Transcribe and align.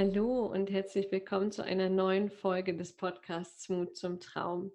Hallo 0.00 0.46
und 0.46 0.70
herzlich 0.70 1.12
willkommen 1.12 1.52
zu 1.52 1.62
einer 1.62 1.90
neuen 1.90 2.30
Folge 2.30 2.74
des 2.74 2.96
Podcasts 2.96 3.68
Mut 3.68 3.94
zum 3.98 4.18
Traum. 4.18 4.72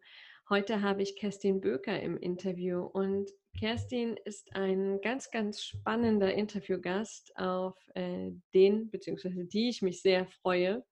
Heute 0.51 0.83
habe 0.83 1.01
ich 1.01 1.15
Kerstin 1.15 1.61
Böker 1.61 1.99
im 1.99 2.15
Interview 2.15 2.81
und 2.81 3.31
Kerstin 3.57 4.17
ist 4.25 4.55
ein 4.55 5.01
ganz, 5.01 5.31
ganz 5.31 5.63
spannender 5.63 6.31
Interviewgast, 6.31 7.35
auf 7.37 7.75
äh, 7.95 8.33
den 8.53 8.91
bzw. 8.91 9.45
die 9.45 9.69
ich 9.69 9.81
mich 9.81 10.03
sehr 10.03 10.27
freue. 10.27 10.85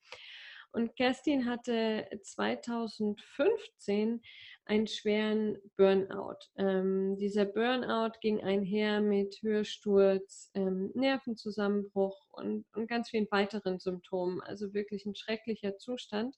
Und 0.71 0.95
Kerstin 0.95 1.45
hatte 1.45 2.07
2015 2.23 4.19
einen 4.65 4.87
schweren 4.87 5.57
Burnout. 5.75 6.37
Ähm, 6.55 7.17
dieser 7.17 7.45
Burnout 7.45 8.17
ging 8.21 8.41
einher 8.41 9.01
mit 9.01 9.41
Hörsturz, 9.41 10.51
ähm, 10.53 10.91
Nervenzusammenbruch 10.93 12.25
und, 12.31 12.65
und 12.73 12.87
ganz 12.87 13.09
vielen 13.09 13.27
weiteren 13.29 13.79
Symptomen. 13.79 14.41
Also 14.41 14.73
wirklich 14.73 15.05
ein 15.05 15.15
schrecklicher 15.15 15.77
Zustand. 15.77 16.35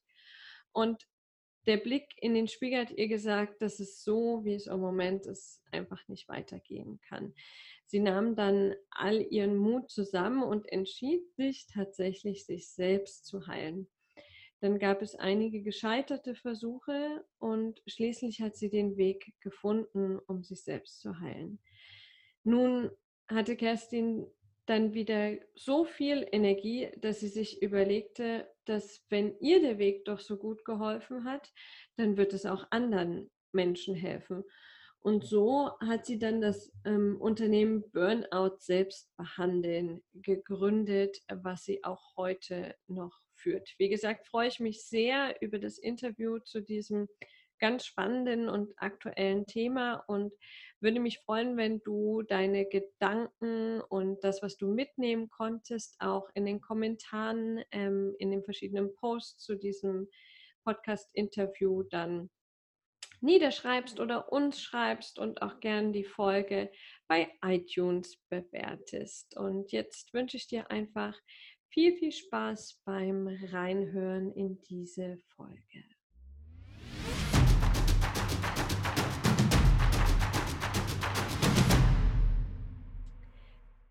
Und 0.72 1.08
der 1.68 1.78
Blick 1.78 2.14
in 2.18 2.36
den 2.36 2.48
Spiegel 2.48 2.82
hat 2.82 2.92
ihr 2.92 3.08
gesagt, 3.08 3.62
dass 3.62 3.80
es 3.80 4.04
so, 4.04 4.44
wie 4.44 4.54
es 4.54 4.68
im 4.68 4.80
Moment 4.80 5.26
ist, 5.26 5.62
einfach 5.72 6.08
nicht 6.08 6.28
weitergehen 6.30 7.00
kann. 7.08 7.34
Sie 7.86 8.00
nahm 8.00 8.36
dann 8.36 8.76
all 8.92 9.22
ihren 9.22 9.56
Mut 9.56 9.90
zusammen 9.90 10.44
und 10.44 10.72
entschied 10.72 11.28
sich 11.36 11.68
tatsächlich, 11.68 12.46
sich 12.46 12.70
selbst 12.70 13.26
zu 13.26 13.48
heilen. 13.48 13.88
Dann 14.62 14.80
gab 14.80 15.02
es 15.02 15.16
einige 15.16 15.62
gescheiterte 15.62 16.36
Versuche 16.36 17.26
und 17.40 17.82
schließlich 17.88 18.42
hat 18.42 18.56
sie 18.56 18.70
den 18.70 18.98
Weg 18.98 19.34
gefunden, 19.42 20.20
um 20.28 20.44
sich 20.44 20.64
selbst 20.64 21.02
zu 21.02 21.20
heilen. 21.20 21.60
Nun 22.44 22.92
hatte 23.28 23.56
Kerstin 23.56 24.28
dann 24.66 24.94
wieder 24.94 25.34
so 25.56 25.86
viel 25.86 26.28
Energie, 26.32 26.90
dass 26.98 27.20
sie 27.20 27.28
sich 27.28 27.62
überlegte, 27.62 28.48
dass 28.66 29.04
wenn 29.10 29.38
ihr 29.40 29.62
der 29.62 29.78
Weg 29.78 30.06
doch 30.06 30.20
so 30.20 30.38
gut 30.38 30.66
geholfen 30.66 31.26
hat, 31.26 31.52
dann 31.98 32.18
wird 32.18 32.34
es 32.34 32.46
auch 32.46 32.66
anderen 32.72 33.30
Menschen 33.52 33.96
helfen. 33.96 34.44
Und 35.00 35.24
so 35.24 35.72
hat 35.82 36.08
sie 36.08 36.18
dann 36.18 36.42
das 36.42 36.74
ähm, 36.84 37.18
Unternehmen 37.22 37.84
Burnout 37.92 38.56
selbst 38.58 39.16
behandeln 39.18 40.04
gegründet, 40.14 41.20
was 41.32 41.64
sie 41.64 41.84
auch 41.84 42.16
heute 42.18 42.76
noch 42.88 43.25
führt. 43.36 43.74
Wie 43.78 43.90
gesagt, 43.90 44.28
freue 44.28 44.48
ich 44.48 44.60
mich 44.60 44.84
sehr 44.84 45.36
über 45.42 45.60
das 45.60 45.78
Interview 45.78 46.40
zu 46.40 46.62
diesem 46.62 47.08
ganz 47.60 47.86
spannenden 47.86 48.50
und 48.50 48.74
aktuellen 48.78 49.46
Thema 49.46 50.04
und 50.08 50.34
würde 50.82 51.00
mich 51.00 51.20
freuen, 51.20 51.58
wenn 51.58 51.82
du 51.84 52.22
deine 52.24 52.66
Gedanken 52.66 53.82
und 53.82 54.24
das, 54.24 54.42
was 54.42 54.58
du 54.58 54.68
mitnehmen 54.68 55.30
konntest, 55.30 55.96
auch 56.00 56.30
in 56.34 56.46
den 56.46 56.62
Kommentaren, 56.62 57.64
ähm, 57.72 58.16
in 58.20 58.32
den 58.32 58.44
verschiedenen 58.44 58.94
Posts 58.96 59.44
zu 59.44 59.56
diesem 59.56 60.10
Podcast-Interview 60.66 61.84
dann 61.84 62.30
niederschreibst 63.22 64.00
oder 64.00 64.32
uns 64.32 64.62
schreibst 64.62 65.20
und 65.20 65.42
auch 65.42 65.60
gern 65.60 65.94
die 65.94 66.04
Folge 66.04 66.72
bei 67.08 67.32
iTunes 67.44 68.18
bewertest. 68.30 69.38
Und 69.38 69.72
jetzt 69.72 70.14
wünsche 70.14 70.38
ich 70.38 70.48
dir 70.48 70.70
einfach 70.70 71.18
viel, 71.76 71.94
viel 71.98 72.14
Spaß 72.14 72.84
beim 72.86 73.28
Reinhören 73.52 74.32
in 74.32 74.62
diese 74.62 75.18
Folge. 75.36 75.84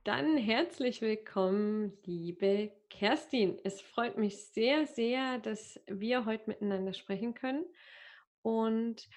Dann 0.03 0.39
herzlich 0.39 1.03
willkommen, 1.03 1.93
liebe 2.07 2.73
Kerstin. 2.89 3.59
Es 3.65 3.83
freut 3.83 4.17
mich 4.17 4.39
sehr, 4.39 4.87
sehr, 4.87 5.39
dass 5.41 5.79
wir 5.87 6.25
heute 6.25 6.45
miteinander 6.47 6.95
sprechen 6.95 7.35
können. 7.35 7.67
Und 8.41 9.11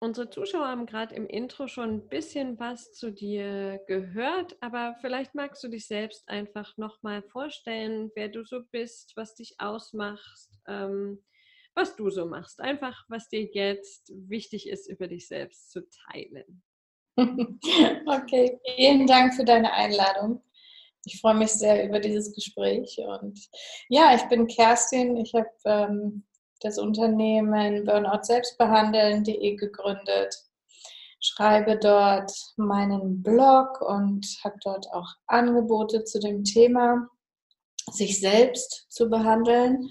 Unsere 0.00 0.30
Zuschauer 0.30 0.68
haben 0.68 0.86
gerade 0.86 1.16
im 1.16 1.26
Intro 1.26 1.66
schon 1.66 1.90
ein 1.90 2.08
bisschen 2.08 2.58
was 2.60 2.92
zu 2.92 3.10
dir 3.10 3.80
gehört, 3.88 4.56
aber 4.60 4.94
vielleicht 5.00 5.34
magst 5.34 5.62
du 5.64 5.68
dich 5.68 5.88
selbst 5.88 6.28
einfach 6.28 6.76
nochmal 6.76 7.22
vorstellen, 7.22 8.12
wer 8.14 8.28
du 8.28 8.44
so 8.44 8.60
bist, 8.70 9.16
was 9.16 9.34
dich 9.34 9.56
ausmacht, 9.58 10.50
ähm, 10.68 11.24
was 11.74 11.96
du 11.96 12.10
so 12.10 12.26
machst. 12.26 12.60
Einfach, 12.60 13.04
was 13.08 13.28
dir 13.28 13.42
jetzt 13.52 14.12
wichtig 14.14 14.68
ist, 14.68 14.88
über 14.88 15.08
dich 15.08 15.26
selbst 15.26 15.70
zu 15.72 15.88
teilen. 16.10 16.62
Okay, 18.06 18.60
vielen 18.76 19.08
Dank 19.08 19.34
für 19.34 19.44
deine 19.44 19.72
Einladung. 19.72 20.40
Ich 21.04 21.20
freue 21.20 21.34
mich 21.34 21.50
sehr 21.50 21.84
über 21.84 21.98
dieses 21.98 22.32
Gespräch. 22.32 22.96
Und 22.98 23.48
ja, 23.88 24.14
ich 24.14 24.22
bin 24.28 24.46
Kerstin. 24.46 25.16
Ich 25.16 25.34
habe 25.34 25.50
ähm, 25.64 26.24
das 26.60 26.78
Unternehmen 26.78 27.84
Burnout 27.84 28.22
Selbstbehandeln.de 28.22 29.56
gegründet, 29.56 30.34
schreibe 31.20 31.78
dort 31.78 32.32
meinen 32.56 33.22
Blog 33.22 33.80
und 33.80 34.26
habe 34.44 34.56
dort 34.62 34.86
auch 34.92 35.08
Angebote 35.26 36.04
zu 36.04 36.20
dem 36.20 36.44
Thema, 36.44 37.08
sich 37.90 38.20
selbst 38.20 38.86
zu 38.88 39.08
behandeln. 39.08 39.88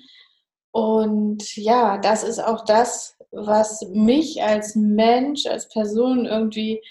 Und 0.71 1.55
ja, 1.55 1.97
das 1.97 2.23
ist 2.23 2.39
auch 2.39 2.63
das, 2.65 3.17
was 3.31 3.81
mich 3.89 4.43
als 4.43 4.75
Mensch, 4.75 5.45
als 5.45 5.69
Person 5.69 6.25
irgendwie 6.25 6.81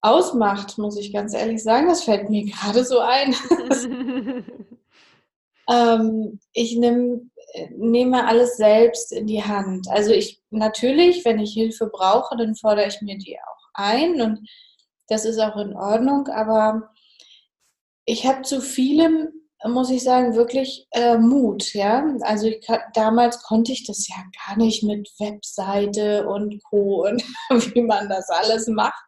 ausmacht, 0.00 0.78
muss 0.78 0.96
ich 0.96 1.12
ganz 1.12 1.34
ehrlich 1.34 1.62
sagen. 1.62 1.88
Das 1.88 2.04
fällt 2.04 2.30
mir 2.30 2.44
gerade 2.50 2.84
so 2.84 3.00
ein. 3.00 3.34
ähm, 5.70 6.40
ich 6.52 6.76
nehme 6.76 7.28
nehme 7.76 8.26
alles 8.26 8.56
selbst 8.56 9.12
in 9.12 9.26
die 9.26 9.42
Hand. 9.42 9.88
Also 9.90 10.12
ich 10.12 10.40
natürlich, 10.50 11.24
wenn 11.24 11.38
ich 11.38 11.52
Hilfe 11.52 11.88
brauche, 11.92 12.36
dann 12.36 12.54
fordere 12.54 12.86
ich 12.86 13.00
mir 13.02 13.16
die 13.18 13.38
auch 13.38 13.68
ein 13.74 14.20
und 14.20 14.48
das 15.08 15.24
ist 15.24 15.38
auch 15.38 15.56
in 15.56 15.74
Ordnung, 15.74 16.28
aber 16.28 16.90
ich 18.04 18.26
habe 18.26 18.42
zu 18.42 18.60
vielem, 18.60 19.28
muss 19.64 19.90
ich 19.90 20.02
sagen, 20.02 20.34
wirklich 20.34 20.86
äh, 20.92 21.18
Mut. 21.18 21.74
Ja? 21.74 22.04
Also 22.22 22.46
ich, 22.46 22.66
damals 22.94 23.42
konnte 23.42 23.72
ich 23.72 23.84
das 23.86 24.08
ja 24.08 24.16
gar 24.46 24.56
nicht 24.56 24.82
mit 24.82 25.08
Webseite 25.18 26.26
und 26.28 26.62
Co. 26.64 27.06
und 27.06 27.22
wie 27.74 27.82
man 27.82 28.08
das 28.08 28.28
alles 28.30 28.66
macht. 28.68 29.04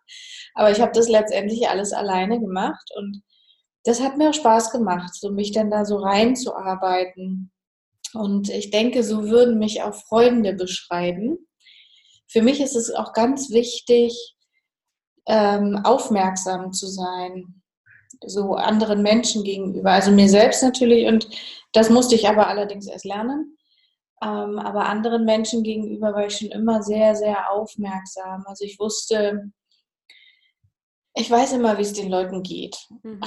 Aber 0.54 0.70
ich 0.70 0.80
habe 0.80 0.92
das 0.92 1.09
letztendlich 1.09 1.69
alles 1.69 1.92
alleine 1.92 2.41
gemacht 2.41 2.91
und 2.97 3.22
das 3.84 4.00
hat 4.03 4.19
mir 4.19 4.30
auch 4.30 4.34
Spaß 4.34 4.70
gemacht, 4.72 5.15
so 5.15 5.30
mich 5.30 5.53
dann 5.53 5.70
da 5.70 5.84
so 5.84 5.97
reinzuarbeiten. 5.97 7.53
Und 8.15 8.49
ich 8.49 8.71
denke, 8.71 9.03
so 9.03 9.25
würden 9.25 9.59
mich 9.59 9.83
auch 9.83 9.95
Freunde 9.95 10.55
beschreiben. 10.55 11.39
Für 12.27 12.43
mich 12.43 12.61
ist 12.61 12.77
es 12.77 12.95
auch 12.95 13.13
ganz 13.13 13.51
wichtig, 13.51 14.37
ähm, 15.27 15.81
aufmerksam 15.85 16.73
zu 16.73 16.87
sein, 16.87 17.63
so 18.25 18.55
anderen 18.55 19.03
Menschen 19.03 19.45
gegenüber. 19.45 19.93
Also 19.93 20.11
mir 20.11 20.29
selbst 20.29 20.63
natürlich 20.63 21.07
und 21.07 21.29
das 21.73 21.91
musste 21.91 22.15
ich 22.15 22.29
aber 22.29 22.49
allerdings 22.49 22.87
erst 22.87 23.05
lernen. 23.05 23.57
Ähm, 24.23 24.59
aber 24.59 24.87
anderen 24.87 25.25
Menschen 25.25 25.63
gegenüber 25.63 26.13
war 26.13 26.27
ich 26.27 26.39
schon 26.39 26.49
immer 26.49 26.83
sehr, 26.83 27.15
sehr 27.15 27.53
aufmerksam. 27.53 28.43
Also 28.47 28.65
ich 28.65 28.79
wusste, 28.79 29.53
ich 31.15 31.31
weiß 31.31 31.53
immer, 31.53 31.79
wie 31.79 31.83
es 31.83 31.93
den 31.93 32.11
Leuten 32.11 32.43
geht. 32.43 32.77
Mhm. 33.03 33.21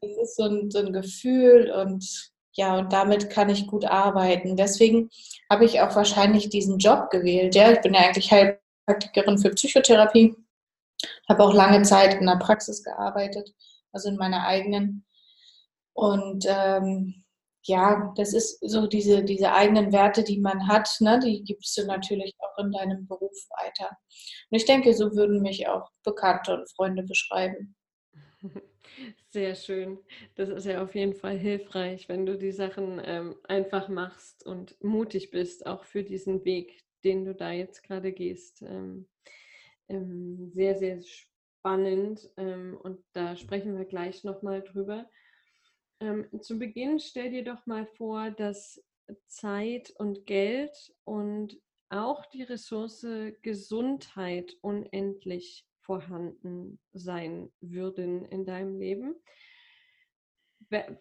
Das 0.00 0.10
ist 0.22 0.36
so 0.36 0.44
ein, 0.44 0.70
so 0.70 0.78
ein 0.78 0.92
Gefühl 0.92 1.70
und 1.70 2.30
ja, 2.56 2.78
und 2.78 2.92
damit 2.92 3.28
kann 3.28 3.50
ich 3.50 3.66
gut 3.66 3.84
arbeiten. 3.84 4.56
Deswegen 4.56 5.10
habe 5.50 5.66
ich 5.66 5.80
auch 5.80 5.94
wahrscheinlich 5.94 6.48
diesen 6.48 6.78
Job 6.78 7.10
gewählt. 7.10 7.54
Ja, 7.54 7.70
ich 7.70 7.80
bin 7.82 7.92
ja 7.92 8.00
eigentlich 8.00 8.32
Heilpraktikerin 8.32 9.38
für 9.38 9.50
Psychotherapie, 9.50 10.34
habe 11.28 11.44
auch 11.44 11.52
lange 11.52 11.82
Zeit 11.82 12.14
in 12.14 12.26
der 12.26 12.36
Praxis 12.36 12.82
gearbeitet, 12.82 13.54
also 13.92 14.08
in 14.08 14.16
meiner 14.16 14.46
eigenen. 14.46 15.04
Und 15.92 16.46
ähm, 16.48 17.24
ja, 17.64 18.12
das 18.16 18.32
ist 18.32 18.58
so 18.66 18.86
diese, 18.86 19.22
diese 19.22 19.52
eigenen 19.52 19.92
Werte, 19.92 20.24
die 20.24 20.38
man 20.38 20.66
hat, 20.66 20.88
ne, 21.00 21.18
die 21.18 21.42
gibst 21.44 21.76
du 21.76 21.84
natürlich 21.84 22.32
auch 22.38 22.64
in 22.64 22.72
deinem 22.72 23.06
Beruf 23.06 23.36
weiter. 23.60 23.90
Und 24.50 24.56
ich 24.56 24.64
denke, 24.64 24.94
so 24.94 25.14
würden 25.14 25.42
mich 25.42 25.68
auch 25.68 25.90
Bekannte 26.04 26.54
und 26.54 26.70
Freunde 26.70 27.02
beschreiben. 27.02 27.76
Sehr 29.28 29.54
schön. 29.54 29.98
Das 30.36 30.48
ist 30.48 30.64
ja 30.66 30.82
auf 30.82 30.94
jeden 30.94 31.14
Fall 31.14 31.36
hilfreich, 31.36 32.08
wenn 32.08 32.26
du 32.26 32.36
die 32.38 32.52
Sachen 32.52 33.00
ähm, 33.04 33.36
einfach 33.44 33.88
machst 33.88 34.46
und 34.46 34.82
mutig 34.82 35.30
bist, 35.30 35.66
auch 35.66 35.84
für 35.84 36.02
diesen 36.02 36.44
Weg, 36.44 36.82
den 37.04 37.24
du 37.24 37.34
da 37.34 37.52
jetzt 37.52 37.82
gerade 37.82 38.12
gehst. 38.12 38.62
Ähm, 38.62 39.06
ähm, 39.88 40.50
sehr, 40.52 40.76
sehr 40.76 41.00
spannend 41.02 42.30
ähm, 42.36 42.78
und 42.82 43.00
da 43.12 43.36
sprechen 43.36 43.76
wir 43.76 43.84
gleich 43.84 44.24
nochmal 44.24 44.62
drüber. 44.62 45.08
Ähm, 46.00 46.26
zu 46.40 46.58
Beginn 46.58 46.98
stell 47.00 47.30
dir 47.30 47.44
doch 47.44 47.66
mal 47.66 47.86
vor, 47.86 48.30
dass 48.30 48.82
Zeit 49.26 49.92
und 49.98 50.26
Geld 50.26 50.94
und 51.04 51.58
auch 51.88 52.26
die 52.26 52.42
Ressource 52.42 53.06
Gesundheit 53.42 54.56
unendlich 54.60 55.64
vorhanden 55.86 56.80
sein 56.92 57.52
würden 57.60 58.24
in 58.24 58.44
deinem 58.44 58.76
Leben. 58.78 59.14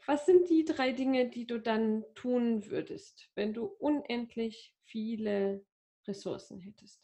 was 0.06 0.26
sind 0.28 0.48
die 0.50 0.64
drei 0.64 0.92
Dinge, 0.92 1.28
die 1.28 1.48
du 1.48 1.60
dann 1.60 2.06
tun 2.14 2.70
würdest, 2.70 3.30
wenn 3.34 3.54
du 3.54 3.66
unendlich 3.66 4.76
viele 4.84 5.66
Ressourcen 6.08 6.60
hättest? 6.60 7.02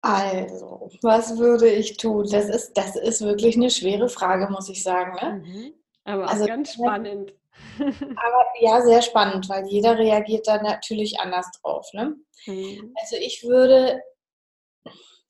Also, 0.00 0.90
was 1.02 1.38
würde 1.38 1.68
ich 1.68 1.96
tun? 1.96 2.28
Das 2.30 2.48
ist, 2.48 2.74
das 2.74 2.96
ist 2.96 3.20
wirklich 3.22 3.56
eine 3.56 3.70
schwere 3.70 4.08
Frage, 4.08 4.48
muss 4.50 4.68
ich 4.68 4.82
sagen. 4.82 5.14
Ne? 5.20 5.44
Mhm. 5.44 5.74
Aber 6.04 6.28
also, 6.28 6.46
ganz 6.46 6.74
spannend. 6.74 7.34
Aber 7.78 8.44
ja, 8.60 8.80
sehr 8.82 9.02
spannend, 9.02 9.48
weil 9.48 9.66
jeder 9.66 9.98
reagiert 9.98 10.46
da 10.46 10.62
natürlich 10.62 11.20
anders 11.20 11.50
drauf. 11.60 11.86
Ne? 11.92 12.16
Mhm. 12.46 12.94
Also 13.00 13.16
ich 13.16 13.44
würde, 13.44 14.02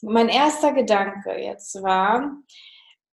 mein 0.03 0.29
erster 0.29 0.73
Gedanke 0.73 1.41
jetzt 1.41 1.83
war, 1.83 2.37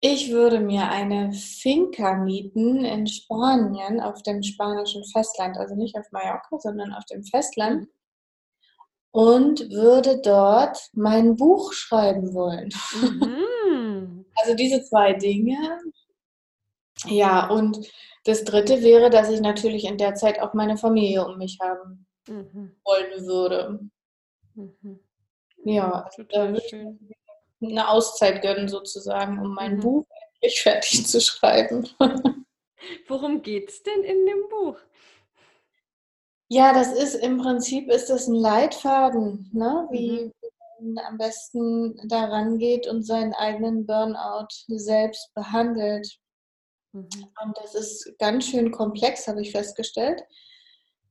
ich 0.00 0.30
würde 0.30 0.60
mir 0.60 0.90
eine 0.90 1.32
Finca 1.32 2.14
mieten 2.14 2.84
in 2.84 3.06
Spanien 3.06 4.00
auf 4.00 4.22
dem 4.22 4.42
spanischen 4.42 5.02
Festland, 5.04 5.56
also 5.56 5.74
nicht 5.74 5.96
auf 5.96 6.04
Mallorca, 6.12 6.58
sondern 6.58 6.92
auf 6.92 7.06
dem 7.06 7.24
Festland 7.24 7.82
mhm. 7.82 7.88
und 9.12 9.70
würde 9.70 10.20
dort 10.20 10.90
mein 10.92 11.36
Buch 11.36 11.72
schreiben 11.72 12.34
wollen. 12.34 12.68
Mhm. 13.00 14.20
Also 14.36 14.56
diese 14.56 14.82
zwei 14.82 15.12
Dinge. 15.12 15.78
Ja, 17.06 17.48
und 17.48 17.88
das 18.24 18.42
dritte 18.42 18.82
wäre, 18.82 19.08
dass 19.08 19.30
ich 19.30 19.40
natürlich 19.40 19.84
in 19.84 19.96
der 19.96 20.16
Zeit 20.16 20.40
auch 20.40 20.54
meine 20.54 20.76
Familie 20.76 21.24
um 21.24 21.38
mich 21.38 21.58
haben 21.62 22.04
mhm. 22.28 22.74
wollen 22.84 23.26
würde. 23.26 23.78
Mhm. 24.56 25.03
Ja, 25.64 26.08
total 26.14 26.60
schön. 26.68 26.98
Eine 27.62 27.88
Auszeit 27.88 28.42
gönnen 28.42 28.68
sozusagen, 28.68 29.38
um 29.38 29.54
mein 29.54 29.76
mhm. 29.76 29.80
Buch 29.80 30.06
endlich 30.44 30.62
fertig 30.62 31.06
zu 31.06 31.20
schreiben. 31.20 31.88
Worum 33.08 33.42
geht 33.42 33.70
es 33.70 33.82
denn 33.82 34.02
in 34.02 34.26
dem 34.26 34.48
Buch? 34.50 34.76
Ja, 36.48 36.74
das 36.74 36.92
ist 36.92 37.14
im 37.14 37.38
Prinzip 37.38 37.90
ist 37.90 38.10
das 38.10 38.28
ein 38.28 38.34
Leitfaden, 38.34 39.50
ne? 39.52 39.88
wie 39.90 40.32
mhm. 40.80 40.94
man 40.94 41.04
am 41.06 41.18
besten 41.18 41.96
daran 42.08 42.58
geht 42.58 42.86
und 42.86 43.02
seinen 43.02 43.32
eigenen 43.32 43.86
Burnout 43.86 44.48
selbst 44.68 45.32
behandelt. 45.34 46.18
Mhm. 46.92 47.08
Und 47.42 47.56
das 47.62 47.74
ist 47.74 48.18
ganz 48.18 48.46
schön 48.46 48.70
komplex, 48.70 49.26
habe 49.26 49.40
ich 49.40 49.52
festgestellt, 49.52 50.22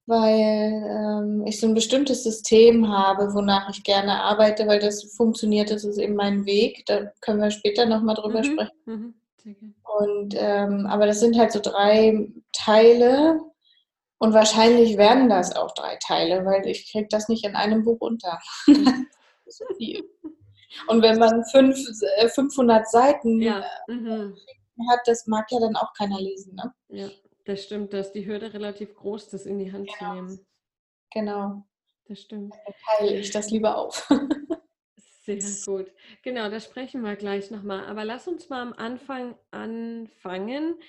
weil 0.06 0.84
ähm, 0.90 1.44
ich 1.46 1.60
so 1.60 1.68
ein 1.68 1.74
bestimmtes 1.74 2.24
System 2.24 2.90
habe, 2.90 3.34
wonach 3.34 3.70
ich 3.70 3.84
gerne 3.84 4.22
arbeite, 4.22 4.68
weil 4.68 4.80
das 4.80 5.04
funktioniert, 5.16 5.72
das 5.72 5.84
ist 5.84 5.98
eben 5.98 6.16
mein 6.16 6.46
Weg. 6.46 6.86
Da 6.86 7.12
können 7.22 7.42
wir 7.42 7.52
später 7.52 7.86
nochmal 7.86 8.16
drüber 8.16 8.40
mhm. 8.40 8.44
sprechen. 8.44 9.22
Mhm. 9.46 9.76
Und 9.84 10.36
ähm, 10.38 10.88
aber 10.88 11.06
das 11.06 11.20
sind 11.20 11.38
halt 11.38 11.52
so 11.52 11.60
drei 11.60 12.28
Teile 12.54 13.40
und 14.18 14.34
wahrscheinlich 14.34 14.98
werden 14.98 15.30
das 15.30 15.56
auch 15.56 15.74
drei 15.74 15.98
Teile, 16.06 16.46
weil 16.46 16.66
ich 16.66 16.92
kriege 16.92 17.08
das 17.10 17.28
nicht 17.28 17.46
in 17.46 17.56
einem 17.56 17.84
Buch 17.84 18.00
unter. 18.00 18.40
viel. 19.78 20.04
Und 20.88 21.04
wenn 21.04 21.20
man 21.20 21.44
fünf, 21.52 21.78
500 22.34 22.82
äh, 22.82 22.86
Seiten 22.90 23.42
ja. 23.42 23.64
Äh, 23.88 23.94
mhm 23.94 24.36
hat, 24.90 25.02
das 25.06 25.28
mag 25.28 25.46
ja 25.52 25.60
dann 25.60 25.76
auch 25.76 25.94
keiner 25.94 26.20
lesen. 26.20 26.56
Ne? 26.56 26.74
Ja, 26.90 27.08
das 27.46 27.64
stimmt. 27.64 27.94
Da 27.94 28.00
ist 28.00 28.14
die 28.14 28.26
Hürde 28.26 28.54
relativ 28.54 28.96
groß, 28.96 29.30
das 29.30 29.46
in 29.46 29.60
die 29.60 29.72
Hand 29.72 29.88
genau. 29.88 29.98
zu 29.98 30.16
nehmen. 30.16 30.46
Genau. 31.12 31.68
Das 32.06 32.22
stimmt. 32.22 32.54
Dann 32.54 32.74
teile 32.98 33.20
ich 33.20 33.32
das 33.32 33.50
lieber 33.52 33.78
auf. 33.78 34.08
Sehr 35.26 35.38
gut. 35.66 35.92
Genau, 36.22 36.50
da 36.50 36.60
sprechen 36.60 37.02
wir 37.02 37.16
gleich 37.16 37.52
nochmal. 37.52 37.86
Aber 37.86 38.06
lass 38.06 38.28
uns 38.28 38.50
mal 38.50 38.62
am 38.62 38.74
Anfang 38.74 39.36
anfangen 39.52 40.80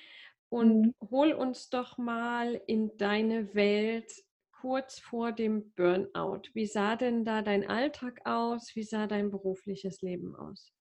und 0.49 0.81
mhm. 0.81 0.95
hol 1.09 1.33
uns 1.33 1.69
doch 1.69 1.97
mal 1.97 2.61
in 2.67 2.97
deine 2.97 3.53
Welt 3.55 4.11
kurz 4.51 4.99
vor 4.99 5.31
dem 5.31 5.71
Burnout. 5.73 6.41
Wie 6.53 6.65
sah 6.65 6.95
denn 6.95 7.23
da 7.23 7.41
dein 7.41 7.69
Alltag 7.69 8.21
aus? 8.25 8.75
Wie 8.75 8.83
sah 8.83 9.07
dein 9.07 9.29
berufliches 9.29 10.01
Leben 10.01 10.35
aus? 10.35 10.71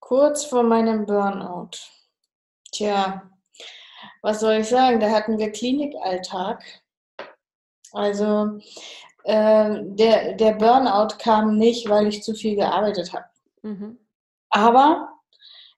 Kurz 0.00 0.44
vor 0.44 0.62
meinem 0.62 1.06
Burnout. 1.06 1.78
Tja, 2.72 3.30
was 4.22 4.40
soll 4.40 4.54
ich 4.54 4.68
sagen? 4.68 5.00
Da 5.00 5.10
hatten 5.10 5.38
wir 5.38 5.50
Klinikalltag. 5.50 6.62
Also 7.92 8.58
äh, 9.24 9.80
der, 9.82 10.34
der 10.34 10.52
Burnout 10.54 11.16
kam 11.18 11.56
nicht, 11.56 11.88
weil 11.88 12.06
ich 12.06 12.22
zu 12.22 12.34
viel 12.34 12.56
gearbeitet 12.56 13.12
habe. 13.12 13.26
Mhm. 13.62 13.98
Aber 14.50 15.08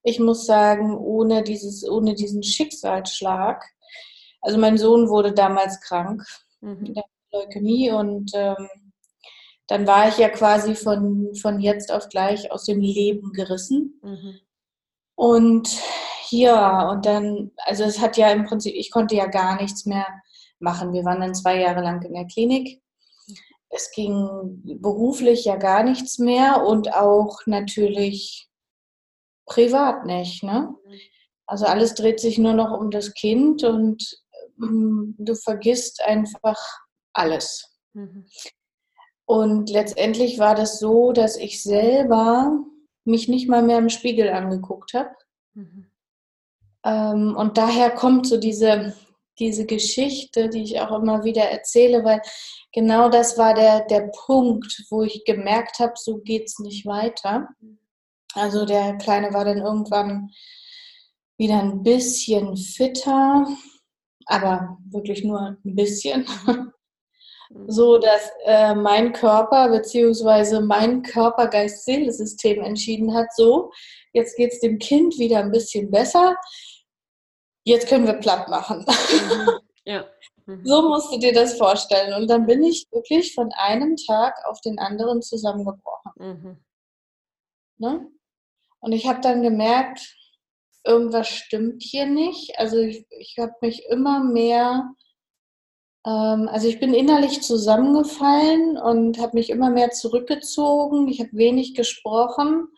ich 0.03 0.19
muss 0.21 0.47
sagen, 0.47 0.97
ohne, 0.97 1.43
dieses, 1.43 1.89
ohne 1.89 2.15
diesen 2.15 2.43
Schicksalsschlag, 2.43 3.65
also 4.41 4.59
mein 4.59 4.79
Sohn 4.79 5.09
wurde 5.09 5.33
damals 5.33 5.81
krank 5.81 6.23
mhm. 6.61 6.79
mit 6.81 6.99
Leukämie 7.33 7.91
und 7.91 8.31
ähm, 8.35 8.69
dann 9.67 9.87
war 9.87 10.09
ich 10.09 10.19
ja 10.19 10.29
quasi 10.29 10.75
von, 10.75 11.35
von 11.35 11.59
jetzt 11.59 11.91
auf 11.91 12.09
gleich 12.11 12.53
aus 12.53 12.65
dem 12.65 12.81
Leben 12.81 13.33
gerissen. 13.33 13.99
Mhm. 14.03 14.41
Und 15.17 15.69
ja, 16.31 16.91
und 16.91 17.07
dann, 17.07 17.53
also 17.59 17.85
es 17.85 18.01
hat 18.01 18.17
ja 18.17 18.31
im 18.31 18.45
Prinzip, 18.45 18.75
ich 18.75 18.91
konnte 18.91 19.15
ja 19.15 19.27
gar 19.27 19.61
nichts 19.61 19.87
mehr 19.87 20.07
machen. 20.59 20.93
Wir 20.93 21.05
waren 21.05 21.21
dann 21.21 21.35
zwei 21.35 21.61
Jahre 21.61 21.83
lang 21.83 22.03
in 22.03 22.15
der 22.15 22.27
Klinik. 22.27 22.83
Es 23.71 23.91
ging 23.91 24.63
beruflich 24.81 25.45
ja 25.45 25.57
gar 25.57 25.83
nichts 25.83 26.19
mehr 26.19 26.65
und 26.65 26.95
auch 26.95 27.41
natürlich 27.47 28.49
privat 29.47 30.07
nicht. 30.07 30.43
Ne? 30.43 30.75
Also 31.47 31.67
alles 31.67 31.95
dreht 31.95 32.21
sich 32.21 32.39
nur 32.39 32.53
noch 32.53 32.79
um 32.79 32.91
das 32.91 33.15
Kind 33.15 33.65
und 33.65 34.03
ähm, 34.63 35.17
du 35.19 35.35
vergisst 35.35 36.03
einfach 36.05 36.59
alles. 37.13 37.77
Mhm. 37.95 38.27
Und 39.27 39.71
letztendlich 39.71 40.39
war 40.39 40.55
das 40.55 40.79
so, 40.79 41.13
dass 41.13 41.37
ich 41.37 41.63
selber 41.63 42.65
mich 43.05 43.29
nicht 43.29 43.49
mal 43.49 43.63
mehr 43.63 43.79
im 43.79 43.89
Spiegel 43.89 44.31
angeguckt 44.31 44.95
habe. 44.95 45.11
Mhm. 45.55 45.91
Ähm, 46.85 47.35
und 47.37 47.57
daher 47.57 47.91
kommt 47.91 48.27
so 48.27 48.37
diese, 48.37 48.95
diese 49.39 49.67
Geschichte, 49.67 50.49
die 50.49 50.63
ich 50.63 50.81
auch 50.81 50.93
immer 51.01 51.25
wieder 51.25 51.43
erzähle, 51.43 52.05
weil 52.05 52.21
genau 52.73 53.09
das 53.09 53.39
war 53.39 53.55
der, 53.55 53.81
der 53.87 54.11
Punkt, 54.27 54.85
wo 54.91 55.03
ich 55.03 55.25
gemerkt 55.25 55.79
habe, 55.79 55.95
so 55.97 56.19
geht 56.19 56.45
es 56.47 56.59
nicht 56.59 56.87
weiter. 56.87 57.49
Also 58.35 58.65
der 58.65 58.97
Kleine 58.99 59.33
war 59.33 59.45
dann 59.45 59.59
irgendwann 59.59 60.31
wieder 61.39 61.61
ein 61.61 61.83
bisschen 61.83 62.57
fitter, 62.57 63.47
aber 64.27 64.79
wirklich 64.91 65.25
nur 65.25 65.57
ein 65.65 65.75
bisschen. 65.75 66.27
So 67.69 67.99
dass 67.99 68.31
äh, 68.47 68.75
mein 68.75 69.13
Körper 69.13 69.69
bzw. 69.69 70.61
mein 70.61 71.03
Körper-Geist-Seele-System 71.03 72.65
entschieden 72.65 73.15
hat, 73.15 73.27
so, 73.37 73.71
jetzt 74.13 74.37
geht 74.37 74.53
es 74.53 74.61
dem 74.61 74.79
Kind 74.79 75.19
wieder 75.19 75.39
ein 75.39 75.53
bisschen 75.53 75.89
besser, 75.91 76.37
jetzt 77.65 77.89
können 77.89 78.07
wir 78.07 78.15
platt 78.15 78.49
machen. 78.49 78.85
Mhm. 78.87 79.51
Ja. 79.87 80.07
Mhm. 80.47 80.65
So 80.65 80.89
musst 80.89 81.13
du 81.13 81.19
dir 81.19 81.35
das 81.35 81.59
vorstellen. 81.59 82.15
Und 82.15 82.29
dann 82.29 82.47
bin 82.47 82.63
ich 82.63 82.87
wirklich 82.91 83.35
von 83.35 83.51
einem 83.53 83.97
Tag 83.97 84.35
auf 84.47 84.61
den 84.63 84.79
anderen 84.79 85.21
zusammengebrochen. 85.21 86.13
Mhm. 86.17 86.65
Ne? 87.79 88.11
Und 88.81 88.93
ich 88.93 89.07
habe 89.07 89.21
dann 89.21 89.43
gemerkt, 89.43 90.17
irgendwas 90.85 91.29
stimmt 91.29 91.83
hier 91.83 92.07
nicht. 92.07 92.59
Also 92.59 92.79
ich, 92.79 93.07
ich 93.11 93.37
habe 93.39 93.53
mich 93.61 93.85
immer 93.87 94.23
mehr 94.23 94.95
ähm, 96.07 96.49
also 96.51 96.69
ich 96.69 96.79
bin 96.81 96.95
innerlich 96.95 97.43
zusammengefallen 97.43 98.77
und 98.77 99.19
habe 99.19 99.37
mich 99.37 99.51
immer 99.51 99.71
mehr 99.71 99.91
zurückgezogen. 99.91 101.09
Ich 101.09 101.21
habe 101.21 101.31
wenig 101.33 101.75
gesprochen. 101.75 102.69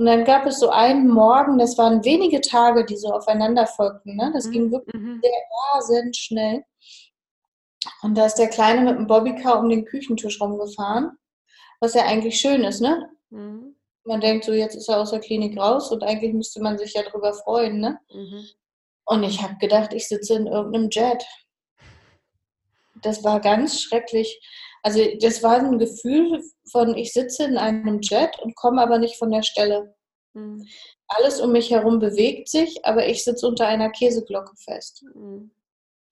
Und 0.00 0.06
dann 0.06 0.24
gab 0.24 0.46
es 0.46 0.58
so 0.58 0.70
einen 0.70 1.08
Morgen, 1.08 1.58
das 1.58 1.76
waren 1.76 2.02
wenige 2.06 2.40
Tage, 2.40 2.86
die 2.86 2.96
so 2.96 3.08
aufeinander 3.08 3.66
folgten. 3.66 4.16
Ne? 4.16 4.30
Das 4.32 4.46
mhm. 4.46 4.52
ging 4.52 4.72
wirklich 4.72 4.94
mhm. 4.94 5.20
sehr 5.22 5.42
rasend 5.74 6.16
schnell. 6.16 6.64
Und 8.00 8.16
da 8.16 8.24
ist 8.24 8.36
der 8.36 8.48
Kleine 8.48 8.80
mit 8.80 8.96
dem 8.96 9.06
Bobbycar 9.06 9.60
um 9.60 9.68
den 9.68 9.84
Küchentisch 9.84 10.40
rumgefahren, 10.40 11.18
was 11.80 11.92
ja 11.92 12.06
eigentlich 12.06 12.40
schön 12.40 12.64
ist, 12.64 12.80
ne? 12.80 13.10
Mhm. 13.28 13.76
Man 14.04 14.22
denkt 14.22 14.46
so, 14.46 14.52
jetzt 14.52 14.74
ist 14.74 14.88
er 14.88 15.00
aus 15.00 15.10
der 15.10 15.20
Klinik 15.20 15.58
raus 15.58 15.92
und 15.92 16.02
eigentlich 16.02 16.32
müsste 16.32 16.62
man 16.62 16.78
sich 16.78 16.94
ja 16.94 17.02
drüber 17.02 17.34
freuen, 17.34 17.80
ne? 17.80 17.98
Mhm. 18.10 18.46
Und 19.04 19.22
ich 19.22 19.42
habe 19.42 19.56
gedacht, 19.56 19.92
ich 19.92 20.08
sitze 20.08 20.34
in 20.34 20.46
irgendeinem 20.46 20.88
Jet 20.88 21.26
das 23.02 23.24
war 23.24 23.40
ganz 23.40 23.80
schrecklich. 23.80 24.40
Also 24.82 25.00
das 25.20 25.42
war 25.42 25.58
ein 25.58 25.78
Gefühl 25.78 26.42
von, 26.70 26.96
ich 26.96 27.12
sitze 27.12 27.44
in 27.44 27.58
einem 27.58 28.00
Jet 28.00 28.38
und 28.40 28.56
komme 28.56 28.82
aber 28.82 28.98
nicht 28.98 29.16
von 29.16 29.30
der 29.30 29.42
Stelle. 29.42 29.94
Mhm. 30.32 30.66
Alles 31.08 31.40
um 31.40 31.52
mich 31.52 31.70
herum 31.70 31.98
bewegt 31.98 32.48
sich, 32.48 32.84
aber 32.84 33.06
ich 33.06 33.24
sitze 33.24 33.46
unter 33.46 33.66
einer 33.66 33.90
Käseglocke 33.90 34.54
fest. 34.56 35.04
Mhm. 35.14 35.50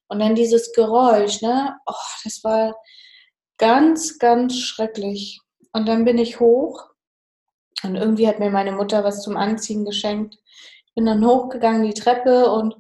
Und 0.09 0.19
dann 0.21 0.35
dieses 0.35 0.73
Geräusch, 0.73 1.43
ne? 1.43 1.77
Oh, 1.87 1.93
das 2.25 2.43
war 2.43 2.77
ganz, 3.59 4.19
ganz 4.19 4.57
schrecklich. 4.59 5.41
Und 5.73 5.87
dann 5.87 6.05
bin 6.05 6.19
ich 6.19 6.41
hoch 6.41 6.89
und 7.85 7.97
irgendwie 7.97 8.27
hat 8.27 8.39
mir 8.39 8.51
meine 8.51 8.73
Mutter 8.73 9.05
was 9.05 9.23
zum 9.23 9.37
Anziehen 9.37 9.85
geschenkt. 9.85 10.39
Ich 10.87 10.95
Bin 10.95 11.07
dann 11.07 11.25
hochgegangen 11.25 11.85
die 11.85 11.95
Treppe 11.95 12.51
und 12.51 12.75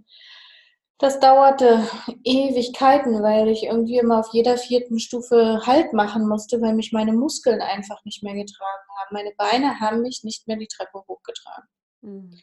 das 0.99 1.21
dauerte 1.21 1.89
Ewigkeiten, 2.25 3.23
weil 3.23 3.49
ich 3.49 3.65
irgendwie 3.65 3.99
immer 3.99 4.19
auf 4.19 4.31
jeder 4.33 4.57
vierten 4.57 4.99
Stufe 4.99 5.63
Halt 5.65 5.93
machen 5.93 6.29
musste, 6.29 6.61
weil 6.61 6.75
mich 6.75 6.93
meine 6.93 7.13
Muskeln 7.13 7.61
einfach 7.63 8.05
nicht 8.05 8.25
mehr 8.25 8.35
getragen 8.35 8.89
haben. 8.99 9.15
Meine 9.15 9.33
Beine 9.37 9.79
haben 9.79 10.03
mich 10.03 10.25
nicht 10.25 10.49
mehr 10.49 10.57
die 10.57 10.67
Treppe 10.67 11.05
hochgetragen. 11.07 11.69
Mhm. 12.01 12.41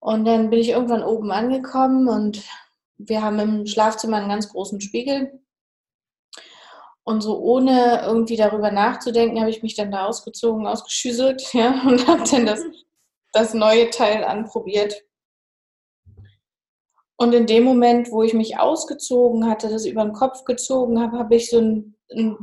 Und 0.00 0.24
dann 0.24 0.50
bin 0.50 0.58
ich 0.58 0.70
irgendwann 0.70 1.04
oben 1.04 1.30
angekommen 1.30 2.08
und 2.08 2.42
wir 2.98 3.22
haben 3.22 3.38
im 3.38 3.66
Schlafzimmer 3.66 4.16
einen 4.16 4.28
ganz 4.28 4.48
großen 4.48 4.80
Spiegel. 4.80 5.40
Und 7.04 7.20
so 7.20 7.38
ohne 7.38 8.02
irgendwie 8.04 8.36
darüber 8.36 8.72
nachzudenken, 8.72 9.38
habe 9.40 9.50
ich 9.50 9.62
mich 9.62 9.76
dann 9.76 9.92
da 9.92 10.06
ausgezogen, 10.06 10.66
ausgeschüsselt 10.66 11.42
ja, 11.52 11.80
und 11.86 12.08
habe 12.08 12.24
dann 12.28 12.46
das, 12.46 12.60
das 13.32 13.54
neue 13.54 13.90
Teil 13.90 14.24
anprobiert. 14.24 14.94
Und 17.16 17.34
in 17.34 17.46
dem 17.46 17.64
Moment, 17.64 18.10
wo 18.10 18.22
ich 18.22 18.34
mich 18.34 18.58
ausgezogen 18.58 19.48
hatte, 19.48 19.68
das 19.68 19.86
über 19.86 20.02
den 20.02 20.12
Kopf 20.12 20.44
gezogen 20.44 21.00
habe, 21.00 21.18
habe 21.18 21.36
ich 21.36 21.50
so 21.50 21.58
ein, 21.58 21.94
ein 22.10 22.36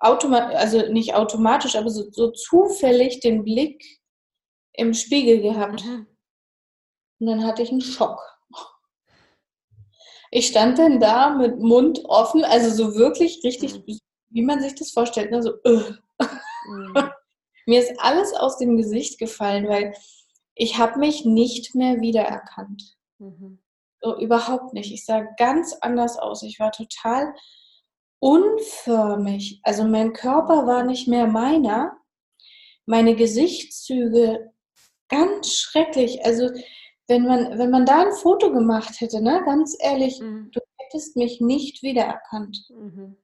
Automat 0.00 0.54
also 0.54 0.90
nicht 0.92 1.14
automatisch, 1.14 1.76
aber 1.76 1.90
so, 1.90 2.10
so, 2.10 2.30
zufällig 2.30 3.20
den 3.20 3.44
Blick 3.44 3.84
im 4.72 4.94
Spiegel 4.94 5.40
gehabt. 5.40 5.84
Mhm. 5.84 6.06
Und 7.20 7.26
dann 7.26 7.44
hatte 7.44 7.62
ich 7.62 7.70
einen 7.70 7.80
Schock. 7.80 8.20
Ich 10.30 10.48
stand 10.48 10.78
dann 10.78 11.00
da 11.00 11.30
mit 11.30 11.58
Mund 11.58 12.04
offen, 12.04 12.44
also 12.44 12.70
so 12.70 12.94
wirklich 12.96 13.40
richtig, 13.42 13.74
mhm. 13.74 13.98
wie 14.30 14.42
man 14.42 14.60
sich 14.60 14.74
das 14.74 14.90
vorstellt, 14.90 15.30
ne? 15.30 15.42
so. 15.42 15.54
Mhm. 15.64 15.98
Mir 17.66 17.80
ist 17.80 17.92
alles 17.98 18.32
aus 18.32 18.56
dem 18.58 18.76
Gesicht 18.76 19.18
gefallen, 19.18 19.68
weil 19.68 19.94
ich 20.54 20.78
habe 20.78 20.98
mich 20.98 21.24
nicht 21.24 21.74
mehr 21.74 22.00
wiedererkannt. 22.00 22.96
Mhm. 23.18 23.58
So, 24.00 24.18
überhaupt 24.18 24.74
nicht. 24.74 24.92
Ich 24.92 25.04
sah 25.04 25.22
ganz 25.36 25.74
anders 25.80 26.18
aus. 26.18 26.42
Ich 26.42 26.60
war 26.60 26.70
total 26.70 27.34
unförmig. 28.20 29.60
Also 29.62 29.84
mein 29.84 30.12
Körper 30.12 30.66
war 30.66 30.84
nicht 30.84 31.08
mehr 31.08 31.26
meiner. 31.26 31.96
Meine 32.86 33.16
Gesichtszüge 33.16 34.52
ganz 35.08 35.52
schrecklich. 35.52 36.24
Also 36.24 36.50
wenn 37.06 37.26
man, 37.26 37.58
wenn 37.58 37.70
man 37.70 37.86
da 37.86 38.02
ein 38.02 38.12
Foto 38.12 38.52
gemacht 38.52 39.00
hätte, 39.00 39.20
ne, 39.20 39.42
ganz 39.44 39.76
ehrlich, 39.80 40.20
mhm. 40.20 40.50
du 40.52 40.60
hättest 40.78 41.16
mich 41.16 41.40
nicht 41.40 41.82
wiedererkannt. 41.82 42.66
Mhm. 42.70 43.16